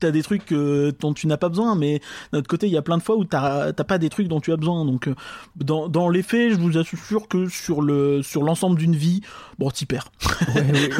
[0.00, 2.00] t'as des trucs euh, dont tu n'as pas besoin, mais
[2.32, 4.40] d'un autre côté, il y a plein de fois où t'as pas des trucs dont
[4.40, 4.84] tu as besoin.
[4.84, 5.14] Donc, euh,
[5.56, 9.22] dans, dans les faits, je vous assure que sur le sur l'ensemble d'une vie,
[9.58, 10.10] bon, t'y perds.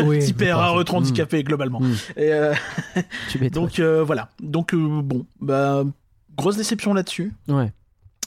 [0.04, 1.80] Ouais, T'y perds à retrait handicapé globalement.
[1.80, 1.94] Mm.
[2.16, 2.54] Et euh,
[3.30, 4.28] Tu donc euh, voilà.
[4.40, 5.84] Donc bon, bah
[6.36, 7.32] grosse déception là-dessus.
[7.48, 7.72] Ouais.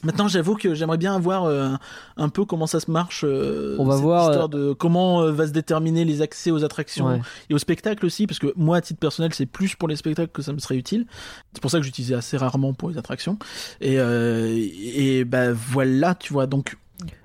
[0.03, 1.69] Maintenant, j'avoue que j'aimerais bien voir euh,
[2.17, 3.23] un peu comment ça se marche.
[3.23, 6.63] euh, On va cette voir, histoire de comment euh, va se déterminer les accès aux
[6.63, 7.21] attractions Ouais.
[7.49, 10.31] et au spectacle aussi, parce que moi, à titre personnel, c'est plus pour les spectacles
[10.31, 11.07] que ça me serait utile.
[11.53, 13.39] C'est pour ça que j'utilisais assez rarement pour les attractions.
[13.81, 16.45] Et, euh, et bah voilà, tu vois.
[16.45, 16.77] Donc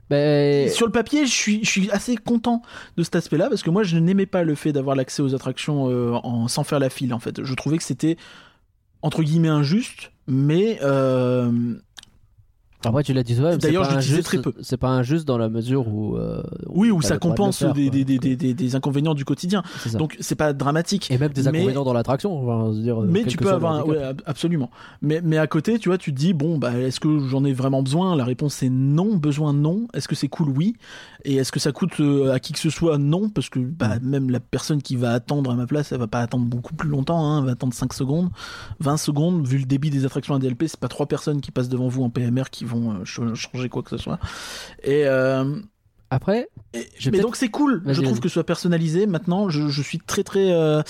[0.08, 2.62] Ben, Sur le papier, je suis, je suis assez content
[2.96, 5.90] de cet aspect-là parce que moi, je n'aimais pas le fait d'avoir l'accès aux attractions
[5.90, 7.12] euh, en, sans faire la file.
[7.12, 8.16] En fait, je trouvais que c'était
[9.02, 11.50] entre guillemets injuste, mais euh,
[12.84, 13.60] Après, tu l'as dit toi-même.
[13.60, 14.52] c'est D'ailleurs, je l'utilisais très peu.
[14.62, 16.16] C'est pas injuste dans la mesure où.
[16.16, 19.62] euh, oui, où ça droit de compense faire, des, des, des, des, inconvénients du quotidien.
[19.94, 21.10] Donc, c'est pas dramatique.
[21.10, 22.42] Et même des mais- inconvénients dans l'attraction.
[22.42, 24.70] Enfin, dire, euh, Mais tu peux avoir un, ouais, ab- absolument.
[25.02, 27.52] Mais, mais à côté, tu vois, tu te dis, bon, bah, est-ce que j'en ai
[27.52, 28.16] vraiment besoin?
[28.16, 29.16] La réponse est non.
[29.16, 29.86] Besoin, non.
[29.92, 30.48] Est-ce que c'est cool?
[30.48, 30.76] Oui.
[31.24, 33.28] Et est-ce que ça coûte euh, à qui que ce soit Non.
[33.28, 36.20] Parce que bah, même la personne qui va attendre à ma place, elle va pas
[36.20, 37.24] attendre beaucoup plus longtemps.
[37.24, 38.30] Hein, elle va attendre 5 secondes,
[38.80, 39.46] 20 secondes.
[39.46, 42.02] Vu le débit des attractions à DLP, c'est pas trois personnes qui passent devant vous
[42.02, 44.18] en PMR qui vont euh, ch- changer quoi que ce soit.
[44.82, 45.06] Et.
[45.06, 45.56] euh,
[46.10, 47.82] Après, et- mais donc c'est cool.
[47.86, 49.06] Je trouve que ce soit personnalisé.
[49.06, 50.82] Maintenant, je, je suis très très euh,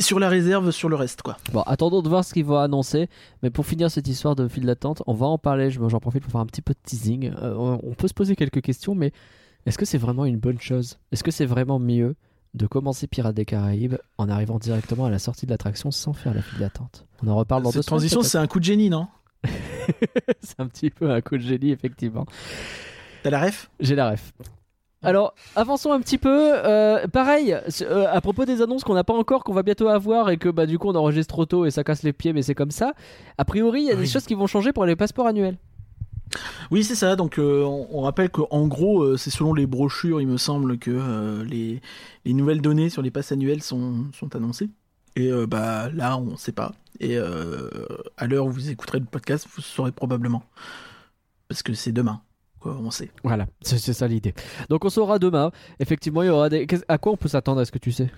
[0.00, 1.36] sur la réserve sur le reste, quoi.
[1.52, 3.08] bon, attendons de voir ce qu'ils vont annoncer.
[3.42, 5.70] Mais pour finir cette histoire de file d'attente, on va en parler.
[5.70, 7.32] Je- J'en profite pour faire un petit peu de teasing.
[7.42, 9.12] Euh, on peut se poser quelques questions, mais
[9.66, 10.98] est-ce que c'est vraiment une bonne chose?
[11.12, 12.16] Est-ce que c'est vraiment mieux
[12.54, 16.34] de commencer Pirates des Caraïbes en arrivant directement à la sortie de l'attraction sans faire
[16.34, 17.06] la file d'attente?
[17.22, 19.06] On en reparle dans deux Cette transition, c'est un coup de génie, non?
[20.40, 22.26] C'est un petit peu un coup de génie, effectivement.
[23.22, 23.70] T'as la ref?
[23.80, 24.32] J'ai la ref.
[25.02, 26.52] Alors, avançons un petit peu.
[26.52, 30.30] Euh, pareil, euh, à propos des annonces qu'on n'a pas encore, qu'on va bientôt avoir
[30.30, 32.42] et que bah, du coup on enregistre trop tôt et ça casse les pieds, mais
[32.42, 32.94] c'est comme ça.
[33.38, 35.56] A priori, il y a des choses qui vont changer pour les passeports annuels.
[36.70, 37.16] Oui, c'est ça.
[37.16, 40.78] Donc, euh, on, on rappelle qu'en gros, euh, c'est selon les brochures, il me semble,
[40.78, 41.80] que euh, les,
[42.24, 44.68] les nouvelles données sur les passes annuelles sont, sont annoncées.
[45.16, 46.72] Et bah là, on sait pas.
[47.00, 50.44] Et à l'heure où vous écouterez le podcast, vous saurez probablement.
[51.48, 52.20] Parce que c'est demain.
[52.60, 53.10] Quoi, on sait.
[53.22, 54.34] Voilà, c'est ça l'idée.
[54.68, 55.52] Donc on saura demain.
[55.78, 56.66] Effectivement, il y aura des.
[56.88, 57.60] À quoi on peut s'attendre?
[57.60, 58.10] Est-ce que tu sais?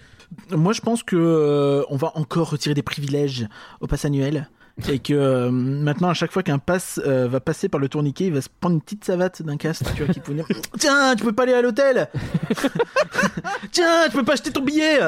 [0.50, 3.48] Moi, je pense que euh, on va encore retirer des privilèges
[3.80, 4.48] au pass annuel.
[4.88, 8.26] Et que euh, maintenant, à chaque fois qu'un pass euh, va passer par le tourniquet,
[8.26, 10.46] il va se prendre une petite savate d'un tu vois, qui peut venir.
[10.78, 12.08] Tiens, tu peux pas aller à l'hôtel
[13.72, 15.00] Tiens, tu peux pas acheter ton billet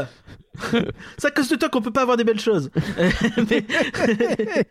[1.18, 2.70] C'est à cause de toi qu'on peut pas avoir des belles choses.
[3.50, 3.62] Mais-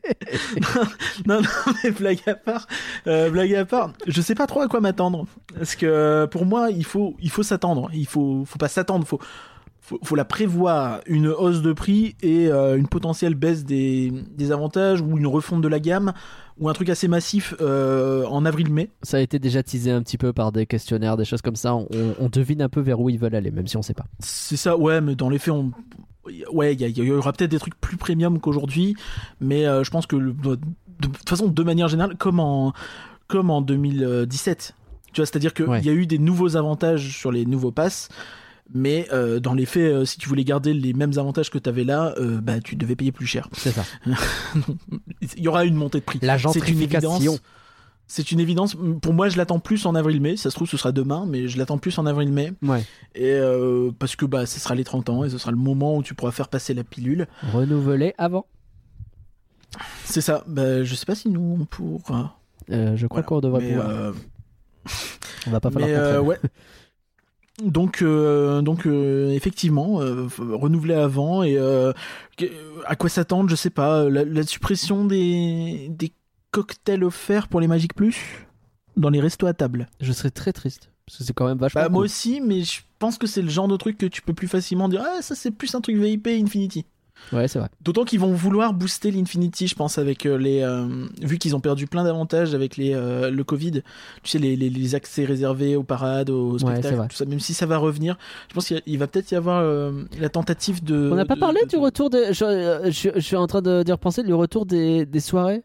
[1.25, 1.47] non, non,
[1.83, 2.67] mais blague à part,
[3.07, 5.25] euh, blague à part, je sais pas trop à quoi m'attendre.
[5.55, 7.89] Parce que euh, pour moi, il faut, il faut s'attendre.
[7.93, 9.05] Il faut, faut pas s'attendre.
[9.07, 9.19] Faut,
[9.91, 14.51] faut, faut la prévoir une hausse de prix et euh, une potentielle baisse des, des
[14.51, 16.13] avantages ou une refonte de la gamme
[16.59, 18.89] ou un truc assez massif euh, en avril-mai.
[19.03, 21.75] Ça a été déjà teasé un petit peu par des questionnaires, des choses comme ça.
[21.75, 21.87] On,
[22.19, 24.05] on devine un peu vers où ils veulent aller, même si on sait pas.
[24.19, 25.71] C'est ça, ouais, mais dans les faits, on...
[26.53, 28.95] ouais, il y, aura peut-être des trucs plus premium qu'aujourd'hui,
[29.39, 32.73] mais euh, je pense que le- de, de toute façon, de manière générale, comme en,
[33.27, 34.75] comme en 2017,
[35.13, 35.81] tu vois, c'est-à-dire qu'il Ouais.
[35.81, 38.07] y a eu des nouveaux avantages sur les nouveaux passes.
[38.73, 41.67] Mais euh, dans les faits, euh, si tu voulais garder les mêmes avantages que tu
[41.69, 43.49] avais là, euh, bah, tu devais payer plus cher.
[43.53, 43.83] C'est ça.
[45.35, 46.19] Il y aura une montée de prix.
[46.21, 47.21] La C'est une évidence.
[48.07, 48.75] C'est une évidence.
[49.01, 50.35] Pour moi, je l'attends plus en avril-mai.
[50.35, 52.51] Ça se trouve, ce sera demain, mais je l'attends plus en avril-mai.
[52.61, 52.83] Ouais.
[53.15, 55.95] Et euh, parce que bah, ce sera les 30 ans et ce sera le moment
[55.95, 57.27] où tu pourras faire passer la pilule.
[57.53, 58.47] Renouveler avant.
[60.03, 60.43] C'est ça.
[60.47, 62.37] Bah, je sais pas si nous on pourra.
[62.69, 63.23] Je crois Voilà.
[63.23, 64.13] qu'on devrait pouvoir.
[65.47, 66.39] On va pas falloir mais, ouais.
[67.63, 71.93] Donc, euh, donc euh, effectivement, euh, faut renouveler avant et euh,
[72.85, 74.09] à quoi s'attendre, je sais pas.
[74.09, 76.11] La, la suppression des, des
[76.51, 78.47] cocktails offerts pour les Magic Plus
[78.97, 79.87] dans les restos à table.
[79.99, 80.89] Je serais très triste.
[81.05, 81.81] Parce que c'est quand même vachement.
[81.81, 84.33] Bah, moi aussi, mais je pense que c'est le genre de truc que tu peux
[84.33, 86.85] plus facilement dire Ah, ça c'est plus un truc VIP Infinity.
[87.33, 87.69] Ouais, c'est vrai.
[87.81, 90.61] D'autant qu'ils vont vouloir booster l'Infinity, je pense, avec euh, les.
[90.61, 90.85] euh,
[91.21, 93.81] vu qu'ils ont perdu plein d'avantages avec les, euh, le Covid,
[94.23, 97.53] tu sais, les, les, les accès réservés aux parades, aux spectacles, tout ça, même si
[97.53, 98.17] ça va revenir,
[98.49, 101.09] je pense qu'il va peut-être y avoir euh, la tentative de.
[101.11, 102.33] On n'a pas de- parlé de- du retour des.
[102.33, 105.63] Je, je- je suis en train de d'y repenser, du retour des, des soirées?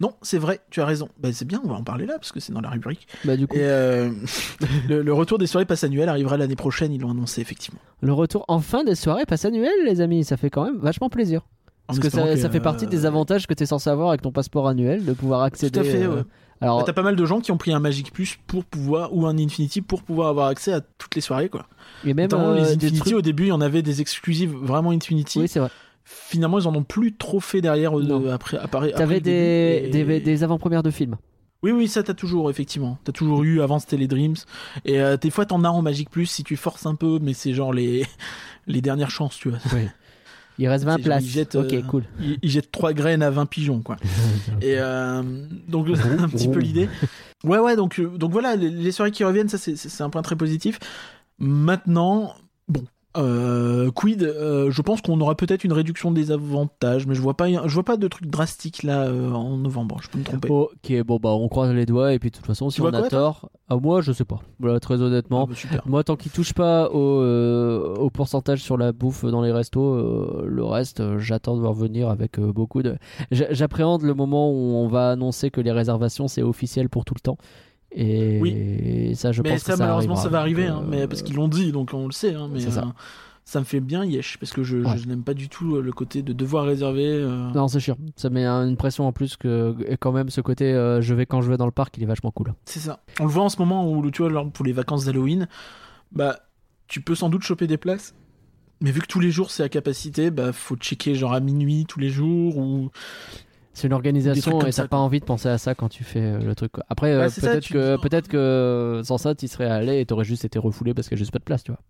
[0.00, 1.08] Non, c'est vrai, tu as raison.
[1.20, 3.06] Bah, c'est bien, on va en parler là, parce que c'est dans la rubrique.
[3.24, 4.10] Bah, du coup, Et euh,
[4.88, 7.80] le, le retour des soirées passe annuelles arrivera l'année prochaine, ils l'ont annoncé, effectivement.
[8.00, 10.24] le retour enfin des soirées passe annuelles, les amis.
[10.24, 11.42] Ça fait quand même vachement plaisir.
[11.90, 13.88] En Parce que ça, que, ça fait partie des euh, avantages que tu es censé
[13.88, 15.70] avoir avec ton passeport annuel, de pouvoir accéder.
[15.70, 16.22] Tout à fait, euh, ouais.
[16.60, 19.14] Alors, Bah, T'as pas mal de gens qui ont pris un Magic Plus pour pouvoir,
[19.14, 21.66] ou un Infinity pour pouvoir avoir accès à toutes les soirées, quoi.
[22.04, 24.52] et même Notamment les des Infinity, trucs- au début, il y en avait des exclusives
[24.54, 25.38] vraiment Infinity.
[25.38, 25.70] Oui, c'est vrai.
[26.10, 28.58] Finalement, ils en ont plus trop fait derrière euh, après,
[28.92, 31.16] T'avais des, et- des, des avant-premières de films.
[31.62, 32.98] Oui, oui, ça t'as toujours, effectivement.
[33.04, 34.36] T'as toujours eu, avant c'était les Dreams.
[34.86, 37.34] Et euh, des fois, t'en as en Magic Plus si tu forces un peu, mais
[37.34, 38.06] c'est genre les,
[38.66, 39.58] les dernières chances, tu vois.
[40.58, 41.24] Il reste 20 C'est genre, places.
[41.24, 42.04] ils jettent, ok, euh, cool.
[42.20, 43.96] Ils, ils jettent trois graines à 20 pigeons, quoi.
[44.62, 45.22] Et euh,
[45.68, 46.88] donc, un petit peu l'idée.
[47.44, 50.22] Ouais, ouais, donc, euh, donc voilà, les, les soirées qui reviennent, ça c'est un point
[50.22, 50.78] très positif.
[51.38, 52.34] Maintenant,
[52.68, 52.84] bon,
[53.16, 57.34] Euh, quid euh, Je pense qu'on aura peut-être une réduction des avantages, mais je vois
[57.34, 59.96] pas, je vois pas de truc drastique là euh, en novembre.
[60.02, 60.48] Je peux me tromper.
[60.50, 62.86] Ok, bon bah on croise les doigts et puis de toute façon si Tu on
[62.92, 64.40] a tort, ah, moi je sais pas.
[64.60, 65.44] Voilà, très honnêtement.
[65.44, 65.82] Ah bah, super.
[65.86, 70.44] Moi, tant qu'il touche pas au, euh, au pourcentage sur la bouffe dans les restos,
[70.46, 72.96] le reste, j'attends de voir venir avec beaucoup de.
[73.30, 77.14] J'a- J'appréhende le moment où on va annoncer que les réservations c'est officiel pour tout
[77.14, 77.38] le temps.
[77.92, 80.22] Et ça, je mais pense ça, que ça malheureusement, arrivera.
[80.22, 82.34] ça va arriver, hein, euh, mais parce qu'ils l'ont dit, donc on le sait.
[82.34, 82.80] Hein, mais ça.
[82.80, 82.84] euh,
[83.44, 84.98] ça me fait bien yesh parce que je, je- Ouais.
[84.98, 87.06] je n'aime pas du tout euh, le côté de devoir réserver.
[87.08, 87.96] euh, Non, c'est chiant.
[88.14, 91.14] Ça met un- une pression en plus que et quand même ce côté euh, je
[91.14, 92.52] vais quand je vais dans le parc, il est vachement cool.
[92.66, 93.00] C'est ça.
[93.20, 95.48] On le voit en ce moment où, tu vois, pour les vacances d'Halloween,
[96.12, 96.40] bah,
[96.88, 98.14] tu peux sans doute choper des places.
[98.82, 101.86] Mais vu que tous les jours c'est à capacité, bah, faut checker genre à minuit
[101.88, 102.90] tous les jours ou.
[103.78, 106.38] C'est une organisation et t'as pas envie de penser à ça quand tu fais euh,
[106.40, 106.72] le truc.
[106.72, 106.84] quoi.
[106.88, 110.06] Après, euh, Ouais, c'est ça, peut-être que peut-être que sans ça, tu serais allé et
[110.06, 111.80] t'aurais juste été refoulé parce qu'il y a juste pas de place, tu vois.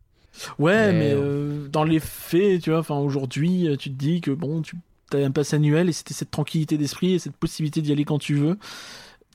[0.59, 3.97] Ouais, Mais, mais euh, euh, dans les faits, tu vois, enfin aujourd'hui, euh, tu te
[3.97, 4.77] dis que bon, tu
[5.15, 8.19] as un pass annuel et c'était cette tranquillité d'esprit et cette possibilité d'y aller quand
[8.19, 8.59] tu veux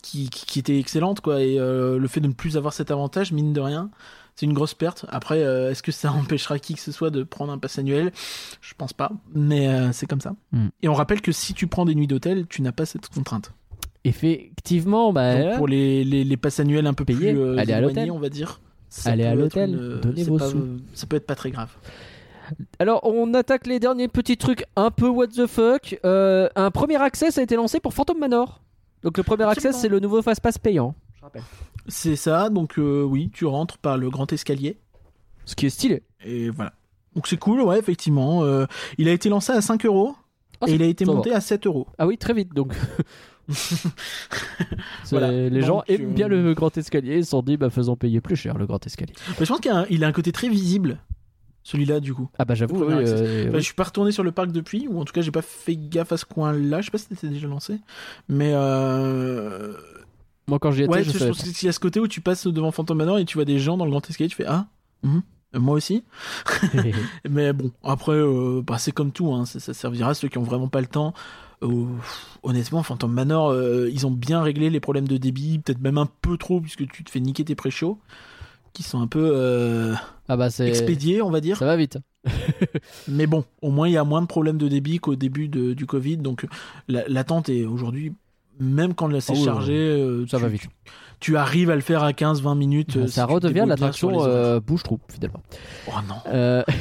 [0.02, 1.42] qui, qui, qui était excellente, quoi.
[1.42, 3.90] Et euh, le fait de ne plus avoir cet avantage, mine de rien,
[4.36, 5.06] c'est une grosse perte.
[5.10, 8.12] Après, euh, est-ce que ça empêchera qui que ce soit de prendre un pass annuel?
[8.62, 10.36] Je pense pas, mais euh, c'est comme ça.
[10.52, 10.68] Hmm.
[10.82, 13.52] Et on rappelle que si tu prends des nuits d'hôtel, tu n'as pas cette contrainte.
[14.06, 17.74] Effectivement, bah, Donc pour les, les, les passes annuels un peu Payez, plus euh, allez
[17.74, 18.12] à l'hôtel.
[18.12, 18.60] on va dire.
[19.06, 20.78] Allez à l'hôtel, une- donnez c'est vos pas- sous.
[20.94, 21.70] Ça peut être pas très grave.
[22.80, 25.98] Alors, on attaque les derniers petits trucs un peu what the fuck.
[26.06, 28.62] Euh, un premier accès a été lancé pour Phantom Manor.
[29.02, 30.94] Donc, le premier accès, c'est le nouveau Fast Pass payant.
[31.88, 34.78] C'est ça, donc euh, oui, tu rentres par le grand escalier.
[35.46, 36.04] Ce qui est stylé.
[36.26, 36.74] Et voilà.
[37.16, 38.44] Donc c'est cool, ouais, effectivement.
[38.44, 38.66] Euh,
[38.98, 40.16] il a été lancé à 5 euros
[40.62, 41.14] Ah, et il a été va.
[41.14, 41.88] monté à 7 euros.
[41.98, 42.74] Ah oui, très vite donc.
[45.12, 45.32] Voilà.
[45.32, 47.96] Les Donc, gens aiment euh, bien le grand escalier, ils se sont dit, bah faisons
[47.96, 49.14] payer plus cher le grand escalier.
[49.40, 51.00] Mais je pense qu'il a, un- il a un côté très visible,
[51.64, 52.30] celui-là, du coup.
[52.40, 53.14] Ah bah j'avoue, oui, accès.
[53.16, 53.60] euh, Enfin, oui.
[53.60, 55.76] je suis pas retourné sur le parc depuis, ou en tout cas, j'ai pas fait
[55.76, 56.80] gaffe à ce coin-là.
[56.82, 57.80] Je sais pas si c'était déjà lancé.
[58.30, 59.74] Mais euh...
[60.48, 62.22] moi quand j'y étais, ouais, je je, pense qu'il y a ce côté où tu
[62.22, 64.46] passes devant Phantom Manor et tu vois des gens dans le grand escalier, tu fais
[64.46, 64.68] Ah,
[65.04, 65.22] mhm,
[65.56, 66.04] euh, moi aussi.
[67.30, 70.38] Mais bon, après, euh, bah, c'est comme tout, hein, ça, ça servira à ceux qui
[70.38, 71.14] ont vraiment pas le temps.
[71.62, 71.86] Euh,
[72.44, 76.10] honnêtement, Phantom Manor, euh, ils ont bien réglé les problèmes de débit, peut-être même un
[76.22, 77.98] peu trop, puisque tu te fais niquer tes pré-shows,
[78.74, 79.94] qui sont un peu
[80.28, 81.58] ah bah expédiés, on va dire.
[81.58, 82.00] Ça va vite.
[83.08, 85.74] Mais bon, au moins, il y a moins de problèmes de débit qu'au début de-
[85.74, 86.46] du Covid, donc
[86.88, 88.14] la- l'attente est aujourd'hui,
[88.60, 90.62] même quand c'est oui, chargé, euh, Ça tu, va vite.
[90.62, 90.70] Tu,
[91.20, 92.98] tu arrives à le faire à 15-20 minutes.
[92.98, 95.42] euh, ça redevient l'attraction euh, bouche-trou, finalement.
[95.88, 96.16] Oh non.
[96.28, 96.64] Euh,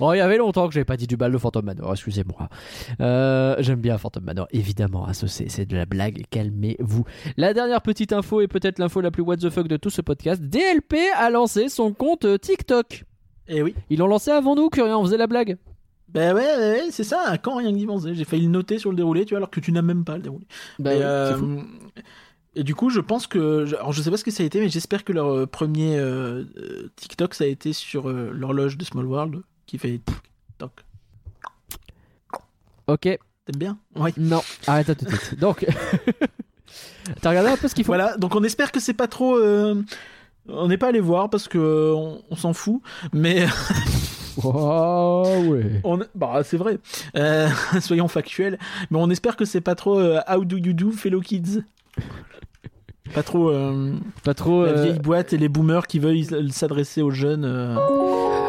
[0.00, 2.48] Oh, il y avait longtemps que j'avais pas dit du mal de Phantom Manor, excusez-moi.
[3.00, 7.04] Euh, J'aime bien Phantom Manor, évidemment, hein, c'est de la blague, calmez-vous.
[7.38, 10.02] La dernière petite info, et peut-être l'info la plus what the fuck de tout ce
[10.02, 13.04] podcast, DLP a lancé son compte TikTok.
[13.48, 13.74] Eh oui.
[13.88, 15.56] Ils l'ont lancé avant nous, que rien, on faisait la blague.
[16.08, 18.14] Ben ouais, ouais, ouais, c'est ça, quand rien que d'y penser.
[18.14, 20.16] J'ai failli le noter sur le déroulé, tu vois, alors que tu n'as même pas
[20.16, 20.46] le déroulé.
[20.78, 21.62] Bah et, oui, euh, c'est fou.
[22.54, 23.66] et du coup, je pense que.
[23.76, 25.96] Alors, je sais pas ce que ça a été, mais j'espère que leur euh, premier
[25.98, 26.44] euh,
[26.96, 30.00] TikTok, ça a été sur euh, l'horloge de Small World, qui fait
[30.48, 30.84] TikTok.
[32.86, 33.18] Ok, T'aimes
[33.56, 33.78] bien?
[33.96, 34.12] Oui.
[34.16, 35.38] non, arrête à tout de suite.
[35.40, 35.66] Donc,
[37.20, 39.38] t'as regardé un peu ce qu'il faut Voilà, donc on espère que c'est pas trop.
[40.48, 42.80] On n'est pas allé voir parce que euh, on, on s'en fout,
[43.12, 43.46] mais
[44.42, 45.80] Oh, ouais.
[45.84, 46.00] on...
[46.14, 46.78] bah c'est vrai.
[47.16, 47.48] Euh,
[47.80, 48.58] soyons factuels,
[48.90, 51.62] mais on espère que c'est pas trop euh, How do you do, fellow kids?
[53.14, 53.92] Pas trop euh,
[54.24, 54.64] Pas trop.
[54.64, 57.44] la euh, vieille boîte et les boomers qui veulent s'adresser aux jeunes.
[57.44, 57.76] euh.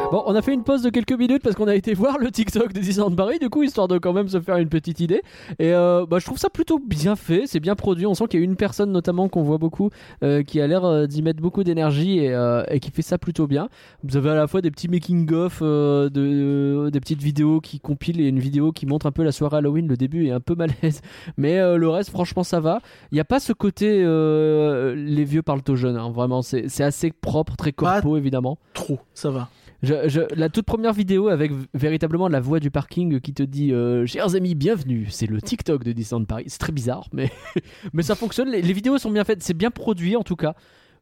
[0.09, 2.31] Bon, on a fait une pause de quelques minutes parce qu'on a été voir le
[2.31, 5.21] TikTok de Disneyland Paris, du coup, histoire de quand même se faire une petite idée.
[5.59, 8.05] Et euh, bah, je trouve ça plutôt bien fait, c'est bien produit.
[8.05, 9.89] On sent qu'il y a une personne notamment qu'on voit beaucoup
[10.23, 13.47] euh, qui a l'air d'y mettre beaucoup d'énergie et, euh, et qui fait ça plutôt
[13.47, 13.67] bien.
[14.03, 18.27] Vous avez à la fois des petits making-of, de, des petites vidéos qui compilent et
[18.29, 19.89] une vidéo qui montre un peu la soirée Halloween.
[19.89, 21.01] Le début est un peu malaise,
[21.35, 22.79] mais le reste, franchement, ça va.
[23.11, 24.01] Il n'y a pas ce côté
[24.48, 26.41] euh, les vieux parlent aux jeunes, hein, vraiment.
[26.41, 28.57] C'est assez propre, très Pas- corpo évidemment.
[28.74, 29.49] Trop, ça va.
[29.84, 33.72] Je- je- la toute première vidéo avec véritablement la voix du parking qui te dit
[33.72, 36.45] euh, Chers amis, bienvenue, c'est le TikTok de Disneyland Paris.
[36.48, 37.30] C'est très bizarre, mais,
[37.94, 38.49] mais ça fonctionne.
[38.49, 40.56] Les, les vidéos sont bien faites, c'est bien produit en tout cas.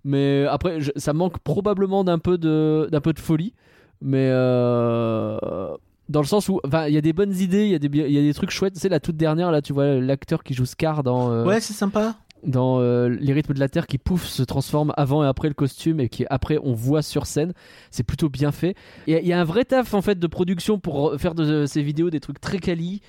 [0.03, 3.53] Mais après, je- ça manque probablement d'un peu de, peu de folie.
[4.01, 5.37] Mais euh,
[6.09, 8.33] dans le sens où, il y a des bonnes idées, il y, y a des
[8.33, 8.75] trucs chouettes.
[8.77, 11.31] C'est la toute dernière, là, tu vois, l'acteur qui joue Scar dans.
[11.31, 12.15] euh, Ouais, c'est sympa.
[12.43, 15.53] Dans euh, les rythmes de la terre qui pouf se transforme avant et après le
[15.53, 17.53] costume et qui après on voit sur scène
[17.89, 18.75] c'est plutôt bien fait
[19.07, 21.33] il y, a- il y a un vrai taf en fait de production pour faire
[21.33, 23.01] de ces vidéos des trucs très quali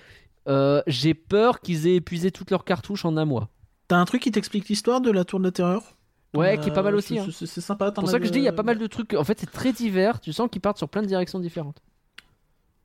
[0.48, 3.48] Euh, j'ai peur qu'ils aient épuisé toutes leurs cartouches en un mois
[3.88, 5.96] T'as un truc qui t'explique l'histoire de la tour de la terreur?
[6.34, 7.14] Ouais, qui est pas mal Euh, aussi.
[7.14, 7.46] c'est- hein.
[7.46, 7.86] C'est sympa.
[7.86, 9.14] C'est pour ça que je dis, il y a pas mal de trucs.
[9.14, 10.20] En fait, c'est très divers.
[10.20, 11.80] Tu sens qu'ils partent sur plein de directions différentes.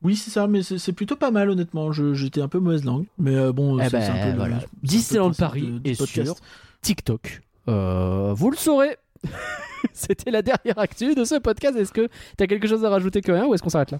[0.03, 1.91] Oui, c'est ça, mais c'est plutôt pas mal, honnêtement.
[1.91, 3.05] J'étais un peu mauvaise langue.
[3.19, 4.55] Mais euh, bon, Eh c'est ben, c'est un peu voilà.
[4.55, 6.25] le Disneyland Paris de- podcast.
[6.25, 6.35] sur
[6.81, 7.41] TikTok.
[7.67, 8.97] Euh, vous le saurez.
[9.93, 11.77] C'était la dernière actu de ce podcast.
[11.77, 12.07] Est-ce que
[12.37, 13.99] t'as quelque chose à rajouter que rien ou est-ce qu'on s'arrête là?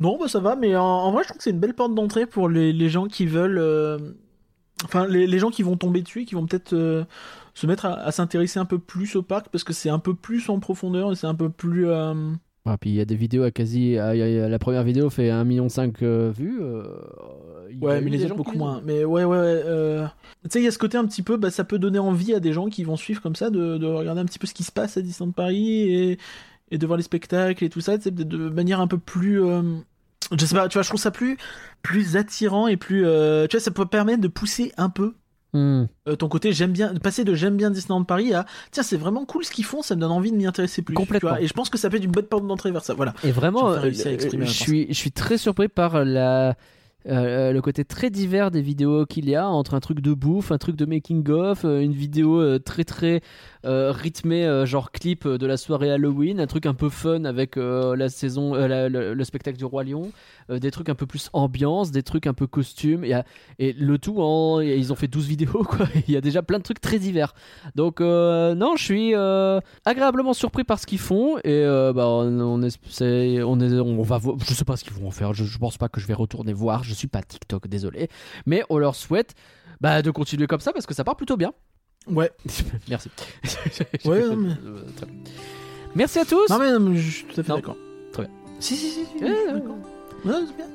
[0.00, 1.94] Non, bah ça va, mais en, en vrai, je trouve que c'est une belle porte
[1.94, 3.58] d'entrée pour les, les gens qui veulent.
[3.58, 3.98] euh,
[4.84, 7.04] Enfin, les, les gens qui vont tomber dessus, et qui vont peut-être euh,
[7.54, 10.14] se mettre à, à s'intéresser un peu plus au parc, parce que c'est un peu
[10.14, 11.88] plus en profondeur et c'est un peu plus.
[12.66, 13.98] Ah, puis il y a des vidéos à quasi.
[13.98, 15.68] ah, la première vidéo fait 1,5 million
[16.02, 16.58] euh, vues.
[16.62, 16.82] euh,
[17.80, 18.80] Ouais, mais les autres beaucoup moins.
[18.84, 19.62] Mais ouais, ouais, ouais.
[19.66, 20.06] euh,
[20.44, 22.32] Tu sais, il y a ce côté un petit peu, bah, ça peut donner envie
[22.32, 24.54] à des gens qui vont suivre comme ça, de, de regarder un petit peu ce
[24.54, 26.18] qui se passe à Disneyland Paris et,
[26.70, 29.42] et de voir les spectacles et tout ça, de, de manière un peu plus.
[29.44, 29.62] euh,
[30.38, 31.36] Je sais pas, tu vois, je trouve ça plus,
[31.82, 33.02] plus attirant et plus.
[33.02, 35.14] Tu vois, ça peut permettre de pousser un peu
[35.54, 35.84] Hmm.
[36.08, 39.24] euh, ton côté j'aime bien passer de j'aime bien Disneyland Paris à tiens c'est vraiment
[39.24, 41.30] cool ce qu'ils font ça me donne envie de m'y intéresser plus tu Complètement.
[41.30, 41.40] vois.
[41.40, 43.30] et je pense que ça peut être une bonne porte d'entrée vers ça voilà Et
[43.30, 46.56] vraiment, euh, je suis, je suis très surpris par la,
[47.06, 50.52] euh, le côté très divers des vidéos qu'il y a entre un truc de bouffe,
[50.52, 53.22] un truc de making of, euh, une vidéo euh, très très
[53.66, 58.52] rythmée genre clip de la soirée Halloween, un truc un peu fun avec la saison,
[58.54, 60.12] le, le spectacle du roi lion,
[60.50, 64.92] des trucs un peu plus ambiance, des trucs un peu costume, et, le tout ils
[64.92, 65.86] ont fait 12 vidéos quoi.
[66.06, 67.34] Il y a déjà plein de trucs très divers.
[67.74, 69.14] Donc non, je suis
[69.86, 71.64] agréablement surpris par ce qu'ils font et
[71.94, 72.58] bah, on,
[74.02, 75.32] va je sais pas ce qu'ils vont en faire.
[75.32, 76.84] Je, pense pas que je vais retourner voir.
[76.94, 78.08] Suis pas TikTok, désolé,
[78.46, 79.34] mais on leur souhaite
[79.80, 81.52] bah, de continuer comme ça parce que ça part plutôt bien.
[82.06, 82.30] ouais
[82.88, 83.10] Merci.
[84.04, 84.54] Ouais, non, mais-
[84.96, 85.16] très bien.
[85.94, 86.48] Merci à tous.
[86.50, 87.56] non mais, non, mais je suis tout à fait Non.
[87.56, 87.76] d'accord
[88.12, 88.32] Très bien.
[88.60, 89.30] si si si, Ouais,
[90.24, 90.66] je c'est bien.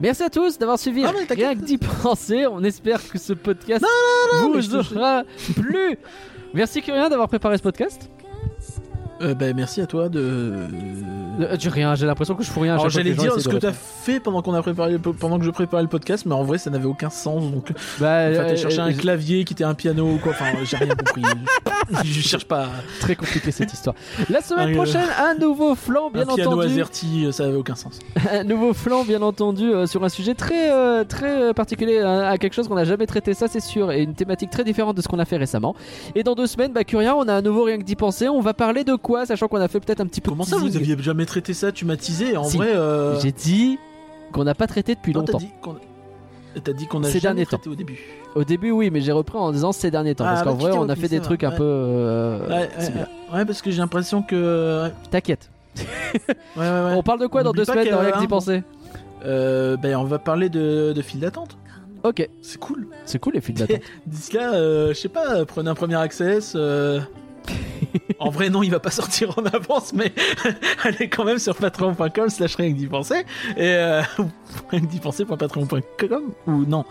[0.00, 1.12] Merci à tous d'avoir suivi Ah.
[1.30, 2.46] Rien que d'y penser.
[2.46, 3.84] On espère que ce podcast
[4.32, 5.24] mais vous je te- aura
[5.54, 5.98] plu.
[6.54, 8.10] Merci Curien d'avoir préparé ce podcast.
[9.20, 10.20] Euh, bah, merci à toi de
[11.40, 12.72] Euh, j'ai rien, j'ai l'impression que je fous rien.
[12.72, 15.50] à alors j'allais dire ce que t'as fait pendant qu'on a préparé pendant que je
[15.50, 18.56] préparais le podcast mais en vrai ça n'avait aucun sens donc Bah, enfin, euh, t'as
[18.56, 21.22] cherché euh, un je- clavier qui était un piano ou quoi enfin j'ai rien compris
[22.04, 22.68] je, cherche pas
[23.00, 23.94] Très compliqué cette histoire.
[24.28, 26.66] La semaine euh, prochaine, un nouveau flanc, bien un piano entendu.
[26.72, 27.98] AZERTY euh, ça avait aucun sens
[28.30, 32.36] Un nouveau flanc, bien entendu, euh, sur un sujet très, euh, très euh, particulier, à
[32.38, 35.02] quelque chose qu'on n'a jamais traité, ça c'est sûr, et une thématique très différente de
[35.02, 35.74] ce qu'on a fait récemment.
[36.14, 38.28] Et dans deux semaines, bah, Curien, on a un nouveau rien que d'y penser.
[38.28, 40.30] On va parler de quoi, sachant qu'on a fait peut-être un petit peu.
[40.30, 40.82] comment de ça vous teasing.
[40.92, 42.56] aviez jamais traité ça tu m'as teasé en Si.
[42.56, 43.18] vrai euh...
[43.20, 43.78] J'ai dit
[44.32, 45.44] qu'on n'a pas traité depuis non, t'as longtemps.
[45.44, 45.76] dit qu'on
[46.62, 47.56] t'as dit qu'on a Ces jamais derniers temps.
[47.58, 47.98] traité au début
[48.34, 50.58] Au début, oui, mais j'ai repris en disant ces derniers temps, Ah, parce qu'en bah,
[50.62, 51.56] vrai, qui t'a on a repris, fait des ça trucs un ouais.
[51.56, 51.62] peu.
[51.64, 53.08] euh, ouais, ouais, similaires.
[53.32, 53.38] ouais.
[53.38, 55.50] Ouais, parce que j'ai l'impression que ouais T'inquiète.
[55.76, 55.82] ouais
[56.56, 56.92] ouais, ouais.
[56.96, 58.62] On parle de quoi dans N'oublie deux pas semaines rien que d'y penser
[59.24, 61.56] Euh, ben on va parler de, de file d'attente
[62.02, 63.80] Ok, c'est cool c'est cool les files d'attente.
[64.06, 66.54] D'ici là, euh, je sais pas, euh, prenez un premier access.
[66.56, 66.98] euh,
[68.18, 70.12] en vrai, non, il va pas sortir en avance, mais
[70.84, 73.24] allez quand même sur patreon.com slash rien que d'y penser.
[73.56, 74.02] Et euh,
[74.70, 76.84] rien que d'y penser.patreon.com ou non,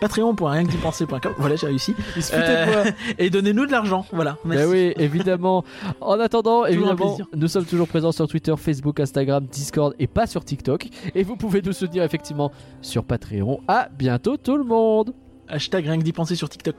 [0.00, 1.34] patreon.rien que d'y penser.com.
[1.38, 1.94] Voilà, j'ai réussi.
[2.16, 2.92] Il se de Euh, moi.
[3.18, 4.06] et donnez-nous de l'argent.
[4.12, 4.38] Voilà.
[4.44, 4.64] Merci.
[4.64, 5.64] Bah oui, évidemment.
[6.00, 10.44] En attendant, évidemment, nous sommes toujours présents sur Twitter, Facebook, Instagram, Discord et pas sur
[10.44, 10.88] TikTok.
[11.14, 12.50] Et vous pouvez nous soutenir effectivement
[12.80, 13.60] sur Patreon.
[13.68, 15.14] À bientôt tout le monde
[15.48, 16.76] Hashtag rien que d'y penser sur TikTok.